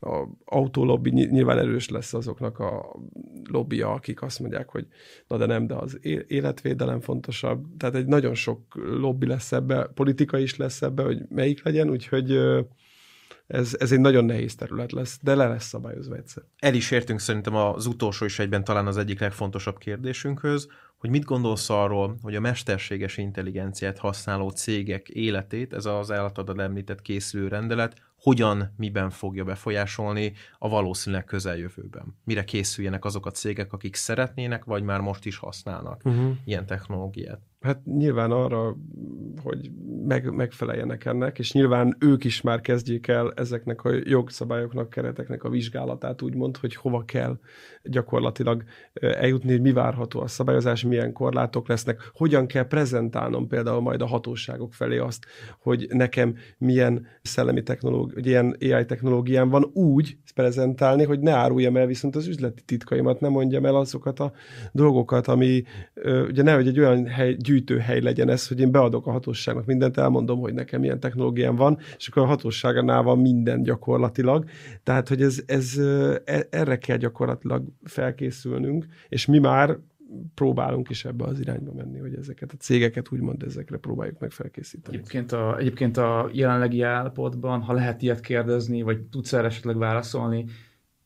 a 0.00 0.26
autólobbi 0.44 1.10
nyilván 1.10 1.58
erős 1.58 1.88
lesz 1.88 2.14
azoknak 2.14 2.58
a 2.58 2.96
lobbia, 3.50 3.92
akik 3.92 4.22
azt 4.22 4.40
mondják, 4.40 4.68
hogy 4.68 4.86
na 5.26 5.36
de 5.36 5.46
nem, 5.46 5.66
de 5.66 5.74
az 5.74 5.98
életvédelem 6.26 7.00
fontosabb. 7.00 7.64
Tehát 7.76 7.94
egy 7.94 8.06
nagyon 8.06 8.34
sok 8.34 8.60
lobby 8.74 9.26
lesz 9.26 9.52
ebbe, 9.52 9.90
politika 9.94 10.38
is 10.38 10.56
lesz 10.56 10.82
ebbe, 10.82 11.02
hogy 11.02 11.22
melyik 11.28 11.62
legyen, 11.64 11.90
úgyhogy 11.90 12.38
ez, 13.46 13.76
ez 13.78 13.92
egy 13.92 14.00
nagyon 14.00 14.24
nehéz 14.24 14.54
terület 14.54 14.92
lesz, 14.92 15.18
de 15.22 15.34
le 15.34 15.48
lesz 15.48 15.66
szabályozva 15.66 16.16
egyszer. 16.16 16.42
El 16.58 16.74
is 16.74 16.90
értünk 16.90 17.20
szerintem 17.20 17.54
az 17.54 17.86
utolsó 17.86 18.24
is 18.24 18.38
egyben 18.38 18.64
talán 18.64 18.86
az 18.86 18.96
egyik 18.96 19.20
legfontosabb 19.20 19.78
kérdésünkhöz, 19.78 20.68
hogy 20.98 21.10
mit 21.10 21.24
gondolsz 21.24 21.70
arról, 21.70 22.18
hogy 22.22 22.34
a 22.34 22.40
mesterséges 22.40 23.16
intelligenciát 23.16 23.98
használó 23.98 24.48
cégek 24.48 25.08
életét, 25.08 25.72
ez 25.72 25.84
az 25.84 26.10
állatadad 26.10 26.58
említett 26.58 27.02
készülő 27.02 27.48
rendelet, 27.48 27.94
hogyan, 28.20 28.74
miben 28.76 29.10
fogja 29.10 29.44
befolyásolni 29.44 30.32
a 30.58 30.68
valószínűleg 30.68 31.24
közeljövőben. 31.24 32.16
Mire 32.24 32.44
készüljenek 32.44 33.04
azok 33.04 33.26
a 33.26 33.30
cégek, 33.30 33.72
akik 33.72 33.94
szeretnének, 33.94 34.64
vagy 34.64 34.82
már 34.82 35.00
most 35.00 35.26
is 35.26 35.36
használnak 35.36 36.00
uh-huh. 36.04 36.36
ilyen 36.44 36.66
technológiát. 36.66 37.40
Hát 37.60 37.84
nyilván 37.84 38.30
arra, 38.30 38.76
hogy 39.42 39.70
meg, 40.06 40.34
megfeleljenek 40.34 41.04
ennek, 41.04 41.38
és 41.38 41.52
nyilván 41.52 41.96
ők 41.98 42.24
is 42.24 42.40
már 42.40 42.60
kezdjék 42.60 43.08
el 43.08 43.32
ezeknek 43.36 43.84
a 43.84 43.90
jogszabályoknak, 44.04 44.90
kereteknek 44.90 45.44
a 45.44 45.48
vizsgálatát, 45.48 46.22
úgymond, 46.22 46.56
hogy 46.56 46.74
hova 46.74 47.04
kell 47.04 47.38
gyakorlatilag 47.82 48.64
eljutni, 49.00 49.56
mi 49.56 49.72
várható 49.72 50.20
a 50.20 50.26
szabályozás, 50.26 50.82
milyen 50.82 51.12
korlátok 51.12 51.68
lesznek, 51.68 52.10
hogyan 52.12 52.46
kell 52.46 52.66
prezentálnom 52.66 53.46
például 53.46 53.80
majd 53.80 54.02
a 54.02 54.06
hatóságok 54.06 54.74
felé 54.74 54.98
azt, 54.98 55.26
hogy 55.58 55.86
nekem 55.90 56.34
milyen 56.58 57.06
szellemi 57.22 57.62
technológia, 57.62 58.18
ilyen 58.24 58.56
AI 58.60 58.84
technológiám 58.84 59.48
van 59.48 59.70
úgy 59.72 60.16
prezentálni, 60.34 61.04
hogy 61.04 61.20
ne 61.20 61.32
áruljam 61.32 61.76
el 61.76 61.86
viszont 61.86 62.16
az 62.16 62.26
üzleti 62.26 62.62
titkaimat, 62.62 63.20
ne 63.20 63.28
mondjam 63.28 63.64
el 63.64 63.76
azokat 63.76 64.20
a 64.20 64.32
dolgokat, 64.72 65.26
ami 65.26 65.62
ugye 66.28 66.42
nehogy 66.42 66.66
egy 66.66 66.78
olyan 66.78 67.06
hely, 67.06 67.36
gyűjtőhely 67.50 68.00
legyen 68.00 68.28
ez, 68.28 68.48
hogy 68.48 68.60
én 68.60 68.70
beadok 68.70 69.06
a 69.06 69.10
hatóságnak 69.10 69.66
mindent, 69.66 69.96
elmondom, 69.96 70.40
hogy 70.40 70.54
nekem 70.54 70.80
milyen 70.80 71.00
technológiám 71.00 71.56
van, 71.56 71.78
és 71.96 72.08
akkor 72.08 72.22
a 72.22 72.26
hatóságánál 72.26 73.02
van 73.02 73.18
minden 73.18 73.62
gyakorlatilag. 73.62 74.44
Tehát, 74.82 75.08
hogy 75.08 75.22
ez, 75.22 75.42
ez 75.46 75.78
e, 76.24 76.46
erre 76.50 76.78
kell 76.78 76.96
gyakorlatilag 76.96 77.64
felkészülnünk, 77.84 78.86
és 79.08 79.26
mi 79.26 79.38
már 79.38 79.78
próbálunk 80.34 80.88
is 80.88 81.04
ebbe 81.04 81.24
az 81.24 81.40
irányba 81.40 81.72
menni, 81.72 81.98
hogy 81.98 82.14
ezeket 82.14 82.52
a 82.52 82.56
cégeket 82.56 83.12
úgymond 83.12 83.42
ezekre 83.42 83.76
próbáljuk 83.76 84.18
meg 84.18 84.30
felkészíteni. 84.30 84.96
Egyébként 84.96 85.32
a, 85.32 85.58
egyébként 85.58 85.96
a 85.96 86.28
jelenlegi 86.32 86.82
állapotban, 86.82 87.60
ha 87.60 87.72
lehet 87.72 88.02
ilyet 88.02 88.20
kérdezni, 88.20 88.82
vagy 88.82 89.00
tudsz 89.00 89.32
erre 89.32 89.46
esetleg 89.46 89.76
válaszolni, 89.76 90.44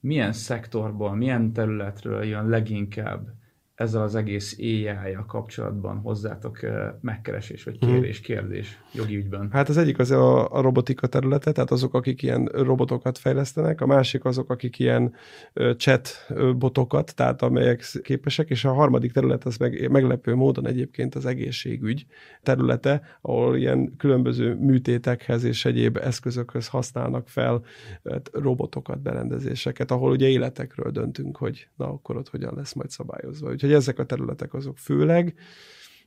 milyen 0.01 0.33
szektorból, 0.33 1.15
milyen 1.15 1.53
területről 1.53 2.25
jön 2.25 2.49
leginkább 2.49 3.29
ezzel 3.75 4.03
az 4.03 4.15
egész 4.15 4.57
ai 5.05 5.17
kapcsolatban 5.27 5.99
hozzátok 5.99 6.59
megkeresés 7.01 7.65
vagy 7.65 7.77
mhm. 7.81 7.91
kérés, 7.91 8.21
kérdés 8.21 8.79
jogi 8.93 9.17
ügyben? 9.17 9.49
Hát 9.53 9.69
az 9.69 9.77
egyik 9.77 9.99
az 9.99 10.11
a, 10.11 10.53
a 10.53 10.61
robotika 10.61 11.07
területe, 11.07 11.53
tehát 11.53 11.71
azok, 11.71 11.95
akik 11.95 12.23
ilyen 12.23 12.45
robotokat 12.45 13.19
fejlesztenek, 13.19 13.81
a 13.81 13.87
másik 13.87 14.25
azok, 14.25 14.51
akik 14.51 14.79
ilyen 14.79 15.15
chat 15.77 16.27
botokat, 16.57 17.15
tehát 17.15 17.43
amelyek 17.43 17.85
képesek, 18.03 18.51
és 18.51 18.65
a 18.65 18.73
harmadik 18.73 19.13
terület 19.13 19.45
az 19.45 19.57
meg, 19.57 19.91
meglepő 19.91 20.35
módon 20.35 20.67
egyébként 20.67 21.15
az 21.15 21.27
egészségügy 21.27 22.07
területe, 22.43 23.03
ahol 23.21 23.57
ilyen 23.57 23.97
különböző 23.97 24.55
műtétekhez 24.55 25.45
és 25.45 25.65
egyéb 25.65 25.97
eszközökhöz 25.97 26.69
használnak 26.69 27.29
fel 27.29 27.63
hát, 28.05 28.31
robotokat, 28.33 29.03
berendezéseket, 29.03 29.91
ahol 29.91 30.11
ugye 30.11 30.29
életekről 30.29 30.91
döntünk, 30.91 31.37
hogy 31.37 31.69
na 31.77 31.89
akkor 31.89 32.17
ott 32.17 32.29
hogyan 32.29 32.55
lesz 32.57 32.73
majd 32.73 32.91
szabályozva. 32.91 33.53
Úgyhogy 33.65 33.79
ezek 33.79 33.99
a 33.99 34.07
területek 34.07 34.55
azok 34.55 34.79
főleg, 34.79 35.35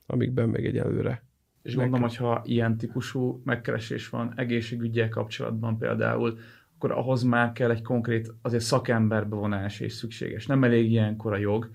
amikben 0.06 0.48
még 0.48 0.64
egyelőre 0.64 1.22
és 1.62 1.74
gondolom, 1.74 2.00
hogy 2.00 2.16
ha 2.16 2.42
ilyen 2.44 2.76
típusú 2.76 3.40
megkeresés 3.44 4.08
van 4.08 4.32
egészségügyel 4.36 5.08
kapcsolatban 5.08 5.78
például, 5.78 6.38
akkor 6.74 6.90
ahhoz 6.90 7.22
már 7.22 7.52
kell 7.52 7.70
egy 7.70 7.82
konkrét 7.82 8.34
azért 8.42 8.62
szakember 8.62 9.28
bevonás 9.28 9.80
és 9.80 9.92
szükséges. 9.92 10.46
Nem 10.46 10.64
elég 10.64 10.90
ilyenkor 10.90 11.32
a 11.32 11.36
jog. 11.36 11.70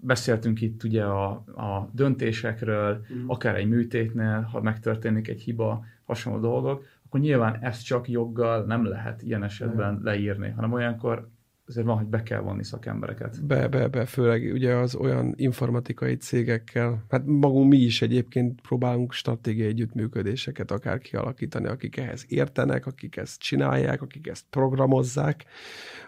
Beszéltünk 0.00 0.60
itt 0.60 0.82
ugye 0.82 1.04
a, 1.04 1.28
a 1.56 1.90
döntésekről, 1.92 3.04
mm. 3.14 3.28
akár 3.28 3.56
egy 3.56 3.68
műtétnél, 3.68 4.40
ha 4.40 4.60
megtörténik 4.60 5.28
egy 5.28 5.40
hiba, 5.40 5.84
hasonló 6.04 6.40
dolgok, 6.40 6.84
akkor 7.06 7.20
nyilván 7.20 7.58
ezt 7.60 7.84
csak 7.84 8.08
joggal 8.08 8.64
nem 8.64 8.84
lehet 8.84 9.22
ilyen 9.22 9.42
esetben 9.42 10.00
leírni, 10.02 10.50
hanem 10.50 10.72
olyankor 10.72 11.28
azért 11.70 11.86
van, 11.86 11.96
hogy 11.96 12.06
be 12.06 12.22
kell 12.22 12.40
vonni 12.40 12.64
szakembereket. 12.64 13.46
Be, 13.46 13.68
be, 13.68 13.88
be, 13.88 14.04
főleg 14.04 14.52
ugye 14.52 14.74
az 14.74 14.94
olyan 14.94 15.34
informatikai 15.36 16.16
cégekkel, 16.16 17.04
hát 17.08 17.26
magunk 17.26 17.70
mi 17.70 17.76
is 17.76 18.02
egyébként 18.02 18.60
próbálunk 18.60 19.12
stratégiai 19.12 19.68
együttműködéseket 19.68 20.70
akár 20.70 20.98
kialakítani, 20.98 21.66
akik 21.66 21.96
ehhez 21.96 22.24
értenek, 22.28 22.86
akik 22.86 23.16
ezt 23.16 23.40
csinálják, 23.40 24.02
akik 24.02 24.26
ezt 24.26 24.44
programozzák, 24.50 25.44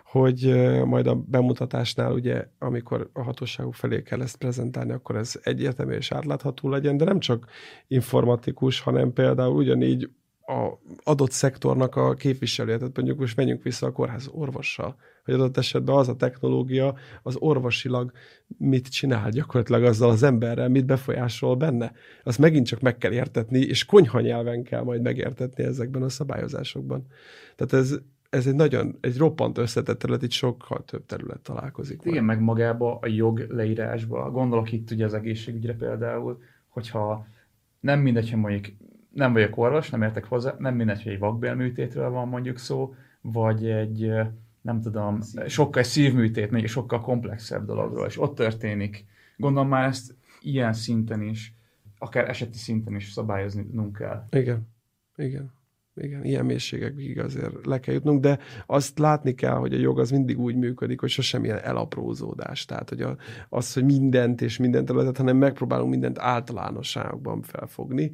hogy 0.04 0.52
majd 0.84 1.06
a 1.06 1.14
bemutatásnál 1.14 2.12
ugye, 2.12 2.48
amikor 2.58 3.10
a 3.12 3.22
hatóságok 3.22 3.74
felé 3.74 4.02
kell 4.02 4.22
ezt 4.22 4.36
prezentálni, 4.36 4.92
akkor 4.92 5.16
ez 5.16 5.40
egyértelmű 5.42 5.94
és 5.94 6.12
átlátható 6.12 6.68
legyen, 6.68 6.96
de 6.96 7.04
nem 7.04 7.18
csak 7.18 7.46
informatikus, 7.88 8.80
hanem 8.80 9.12
például 9.12 9.56
ugyanígy 9.56 10.10
a 10.46 10.78
adott 11.02 11.30
szektornak 11.30 11.96
a 11.96 12.14
képviselője, 12.14 12.78
tehát 12.78 12.96
mondjuk 12.96 13.18
most 13.18 13.36
menjünk 13.36 13.62
vissza 13.62 13.86
a 13.86 13.92
kórház 13.92 14.28
orvossal, 14.32 14.96
hogy 15.24 15.34
adott 15.34 15.56
esetben 15.56 15.96
az 15.96 16.08
a 16.08 16.16
technológia 16.16 16.94
az 17.22 17.36
orvosilag 17.38 18.12
mit 18.58 18.88
csinál 18.88 19.30
gyakorlatilag 19.30 19.84
azzal 19.84 20.10
az 20.10 20.22
emberrel, 20.22 20.68
mit 20.68 20.86
befolyásol 20.86 21.56
benne. 21.56 21.92
Azt 22.22 22.38
megint 22.38 22.66
csak 22.66 22.80
meg 22.80 22.98
kell 22.98 23.12
értetni, 23.12 23.58
és 23.58 23.84
konyha 23.84 24.20
nyelven 24.20 24.62
kell 24.62 24.82
majd 24.82 25.02
megértetni 25.02 25.64
ezekben 25.64 26.02
a 26.02 26.08
szabályozásokban. 26.08 27.06
Tehát 27.56 27.84
ez, 27.84 27.98
ez 28.30 28.46
egy 28.46 28.54
nagyon, 28.54 28.96
egy 29.00 29.16
roppant 29.16 29.58
összetett 29.58 29.98
terület, 29.98 30.22
itt 30.22 30.30
sokkal 30.30 30.84
több 30.84 31.06
terület 31.06 31.40
találkozik. 31.40 32.00
Igen, 32.04 32.24
meg 32.24 32.40
magába 32.40 32.98
a 33.00 33.06
jog 33.06 33.46
leírásba. 33.48 34.30
Gondolok 34.30 34.72
itt 34.72 34.90
ugye 34.90 35.04
az 35.04 35.14
egészségügyre 35.14 35.74
például, 35.74 36.42
hogyha 36.68 37.26
nem 37.80 38.00
mindegy, 38.00 38.30
hogy 38.30 38.40
mondjuk 38.40 38.66
nem 39.10 39.32
vagyok 39.32 39.56
orvos, 39.56 39.90
nem 39.90 40.02
értek 40.02 40.24
hozzá, 40.24 40.54
nem 40.58 40.74
mindegy, 40.74 41.02
hogy 41.02 41.12
egy 41.12 41.18
vakbélműtétről 41.18 42.10
van 42.10 42.28
mondjuk 42.28 42.58
szó, 42.58 42.94
vagy 43.20 43.66
egy, 43.66 44.12
nem 44.62 44.80
tudom, 44.80 45.18
sokkal 45.46 45.82
szívműtét, 45.82 46.50
még 46.50 46.66
sokkal 46.66 47.00
komplexebb 47.00 47.66
dologról, 47.66 48.06
és 48.06 48.20
ott 48.20 48.34
történik. 48.34 49.04
Gondolom 49.36 49.68
már 49.68 49.88
ezt 49.88 50.14
ilyen 50.40 50.72
szinten 50.72 51.22
is, 51.22 51.54
akár 51.98 52.28
eseti 52.28 52.58
szinten 52.58 52.94
is 52.94 53.12
szabályoznunk 53.12 53.96
kell. 53.96 54.24
Igen, 54.30 54.68
igen. 55.16 55.52
Igen, 55.94 56.24
ilyen 56.24 56.44
mélységekig 56.44 57.18
azért 57.18 57.66
le 57.66 57.80
kell 57.80 57.94
jutnunk, 57.94 58.20
de 58.20 58.38
azt 58.66 58.98
látni 58.98 59.34
kell, 59.34 59.54
hogy 59.54 59.74
a 59.74 59.78
jog 59.78 59.98
az 59.98 60.10
mindig 60.10 60.38
úgy 60.38 60.56
működik, 60.56 61.00
hogy 61.00 61.08
sosem 61.08 61.44
ilyen 61.44 61.58
elaprózódás. 61.58 62.64
Tehát, 62.64 62.88
hogy 62.88 63.02
a, 63.02 63.16
az, 63.48 63.72
hogy 63.72 63.84
mindent 63.84 64.40
és 64.40 64.56
mindent 64.56 64.86
területet, 64.86 65.16
hanem 65.16 65.36
megpróbálunk 65.36 65.90
mindent 65.90 66.18
általánosságban 66.18 67.42
felfogni 67.42 68.12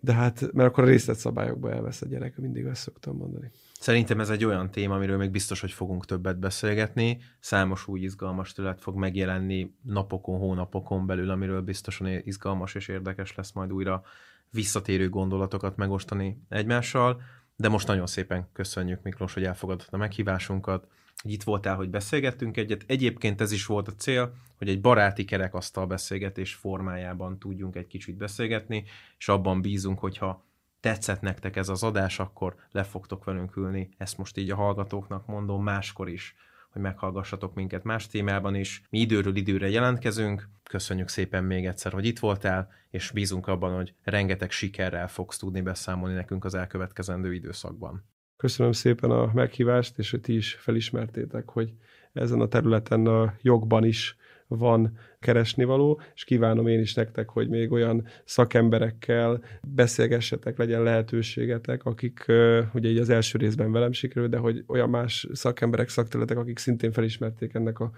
de 0.00 0.12
hát, 0.12 0.52
mert 0.52 0.68
akkor 0.68 0.84
a 0.84 0.86
részletszabályokba 0.86 1.72
elvesz 1.72 2.02
a 2.02 2.06
gyerek, 2.06 2.36
mindig 2.36 2.64
ezt 2.64 2.82
szoktam 2.82 3.16
mondani. 3.16 3.50
Szerintem 3.80 4.20
ez 4.20 4.30
egy 4.30 4.44
olyan 4.44 4.70
téma, 4.70 4.94
amiről 4.94 5.16
még 5.16 5.30
biztos, 5.30 5.60
hogy 5.60 5.72
fogunk 5.72 6.04
többet 6.04 6.38
beszélgetni. 6.38 7.18
Számos 7.40 7.88
új 7.88 8.00
izgalmas 8.00 8.52
terület 8.52 8.80
fog 8.80 8.96
megjelenni 8.96 9.74
napokon, 9.82 10.38
hónapokon 10.38 11.06
belül, 11.06 11.30
amiről 11.30 11.60
biztosan 11.62 12.06
izgalmas 12.24 12.74
és 12.74 12.88
érdekes 12.88 13.34
lesz 13.34 13.52
majd 13.52 13.72
újra 13.72 14.02
visszatérő 14.50 15.08
gondolatokat 15.08 15.76
megosztani 15.76 16.38
egymással. 16.48 17.20
De 17.56 17.68
most 17.68 17.86
nagyon 17.86 18.06
szépen 18.06 18.48
köszönjük 18.52 19.02
Miklós, 19.02 19.34
hogy 19.34 19.44
elfogadott 19.44 19.88
a 19.90 19.96
meghívásunkat 19.96 20.86
itt 21.22 21.42
voltál, 21.42 21.76
hogy 21.76 21.90
beszélgettünk 21.90 22.56
egyet. 22.56 22.84
Egyébként 22.86 23.40
ez 23.40 23.52
is 23.52 23.66
volt 23.66 23.88
a 23.88 23.94
cél, 23.94 24.34
hogy 24.58 24.68
egy 24.68 24.80
baráti 24.80 25.24
kerekasztal 25.24 25.86
beszélgetés 25.86 26.54
formájában 26.54 27.38
tudjunk 27.38 27.76
egy 27.76 27.86
kicsit 27.86 28.16
beszélgetni, 28.16 28.84
és 29.18 29.28
abban 29.28 29.60
bízunk, 29.60 29.98
hogyha 29.98 30.44
tetszett 30.80 31.20
nektek 31.20 31.56
ez 31.56 31.68
az 31.68 31.82
adás, 31.82 32.18
akkor 32.18 32.54
le 32.70 32.82
fogtok 32.82 33.24
velünk 33.24 33.56
ülni. 33.56 33.88
Ezt 33.96 34.18
most 34.18 34.36
így 34.36 34.50
a 34.50 34.56
hallgatóknak 34.56 35.26
mondom 35.26 35.62
máskor 35.62 36.08
is, 36.08 36.34
hogy 36.70 36.82
meghallgassatok 36.82 37.54
minket 37.54 37.84
más 37.84 38.06
témában 38.06 38.54
is. 38.54 38.82
Mi 38.90 38.98
időről 38.98 39.36
időre 39.36 39.68
jelentkezünk. 39.68 40.48
Köszönjük 40.62 41.08
szépen 41.08 41.44
még 41.44 41.66
egyszer, 41.66 41.92
hogy 41.92 42.06
itt 42.06 42.18
voltál, 42.18 42.72
és 42.90 43.10
bízunk 43.10 43.46
abban, 43.46 43.74
hogy 43.74 43.94
rengeteg 44.02 44.50
sikerrel 44.50 45.08
fogsz 45.08 45.38
tudni 45.38 45.60
beszámolni 45.60 46.14
nekünk 46.14 46.44
az 46.44 46.54
elkövetkezendő 46.54 47.34
időszakban. 47.34 48.04
Köszönöm 48.36 48.72
szépen 48.72 49.10
a 49.10 49.30
meghívást, 49.34 49.98
és 49.98 50.10
hogy 50.10 50.20
ti 50.20 50.34
is 50.34 50.54
felismertétek, 50.54 51.48
hogy 51.48 51.72
ezen 52.12 52.40
a 52.40 52.48
területen 52.48 53.06
a 53.06 53.34
jogban 53.42 53.84
is 53.84 54.16
van 54.48 54.98
keresnivaló, 55.20 56.00
és 56.14 56.24
kívánom 56.24 56.66
én 56.66 56.80
is 56.80 56.94
nektek, 56.94 57.28
hogy 57.28 57.48
még 57.48 57.72
olyan 57.72 58.06
szakemberekkel 58.24 59.42
beszélgessetek, 59.62 60.58
legyen 60.58 60.82
lehetőségetek, 60.82 61.84
akik 61.84 62.24
ugye 62.74 62.88
így 62.88 62.98
az 62.98 63.10
első 63.10 63.38
részben 63.38 63.72
velem 63.72 63.92
sikerült, 63.92 64.30
de 64.30 64.36
hogy 64.36 64.64
olyan 64.66 64.90
más 64.90 65.28
szakemberek, 65.32 65.88
szakterületek, 65.88 66.36
akik 66.36 66.58
szintén 66.58 66.92
felismerték 66.92 67.54
ennek 67.54 67.80
a 67.80 67.90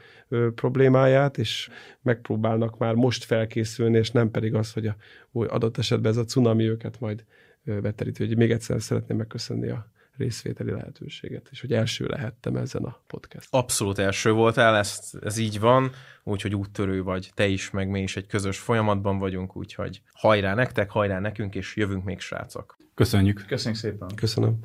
problémáját, 0.55 1.39
és 1.39 1.69
megpróbálnak 2.03 2.79
már 2.79 2.95
most 2.95 3.25
felkészülni, 3.25 3.99
és 3.99 4.11
nem 4.11 4.31
pedig 4.31 4.55
az, 4.55 4.73
hogy 4.73 4.87
a, 4.87 4.97
adott 5.33 5.79
esetben 5.79 6.11
ez 6.11 6.19
a 6.19 6.25
cunami 6.25 6.69
őket 6.69 7.01
majd 7.01 7.25
beterítő. 7.65 8.27
Hogy 8.27 8.37
még 8.37 8.51
egyszer 8.51 8.83
szeretném 8.83 9.17
megköszönni 9.17 9.69
a 9.69 9.91
részvételi 10.19 10.71
lehetőséget, 10.71 11.49
és 11.51 11.61
hogy 11.61 11.73
első 11.73 12.07
lehettem 12.07 12.57
ezen 12.57 12.85
a 12.85 13.01
podcast. 13.07 13.49
Abszolút 13.51 13.99
első 13.99 14.33
voltál, 14.33 14.77
ez, 14.77 15.13
ez 15.23 15.37
így 15.37 15.61
van, 15.61 15.91
úgyhogy 16.25 16.55
úttörő 16.55 17.03
vagy 17.03 17.31
te 17.35 17.47
is, 17.47 17.71
meg 17.71 17.89
mi 17.89 18.03
is 18.03 18.17
egy 18.17 18.27
közös 18.27 18.59
folyamatban 18.59 19.19
vagyunk, 19.19 19.57
úgyhogy 19.57 20.03
hajrá 20.13 20.55
nektek, 20.55 20.91
hajrá 20.91 21.19
nekünk, 21.19 21.55
és 21.55 21.77
jövünk 21.77 22.05
még 22.05 22.21
srácok. 22.21 22.77
Köszönjük. 22.95 23.45
Köszönjük 23.47 23.81
szépen. 23.81 24.09
Köszönöm. 24.15 24.59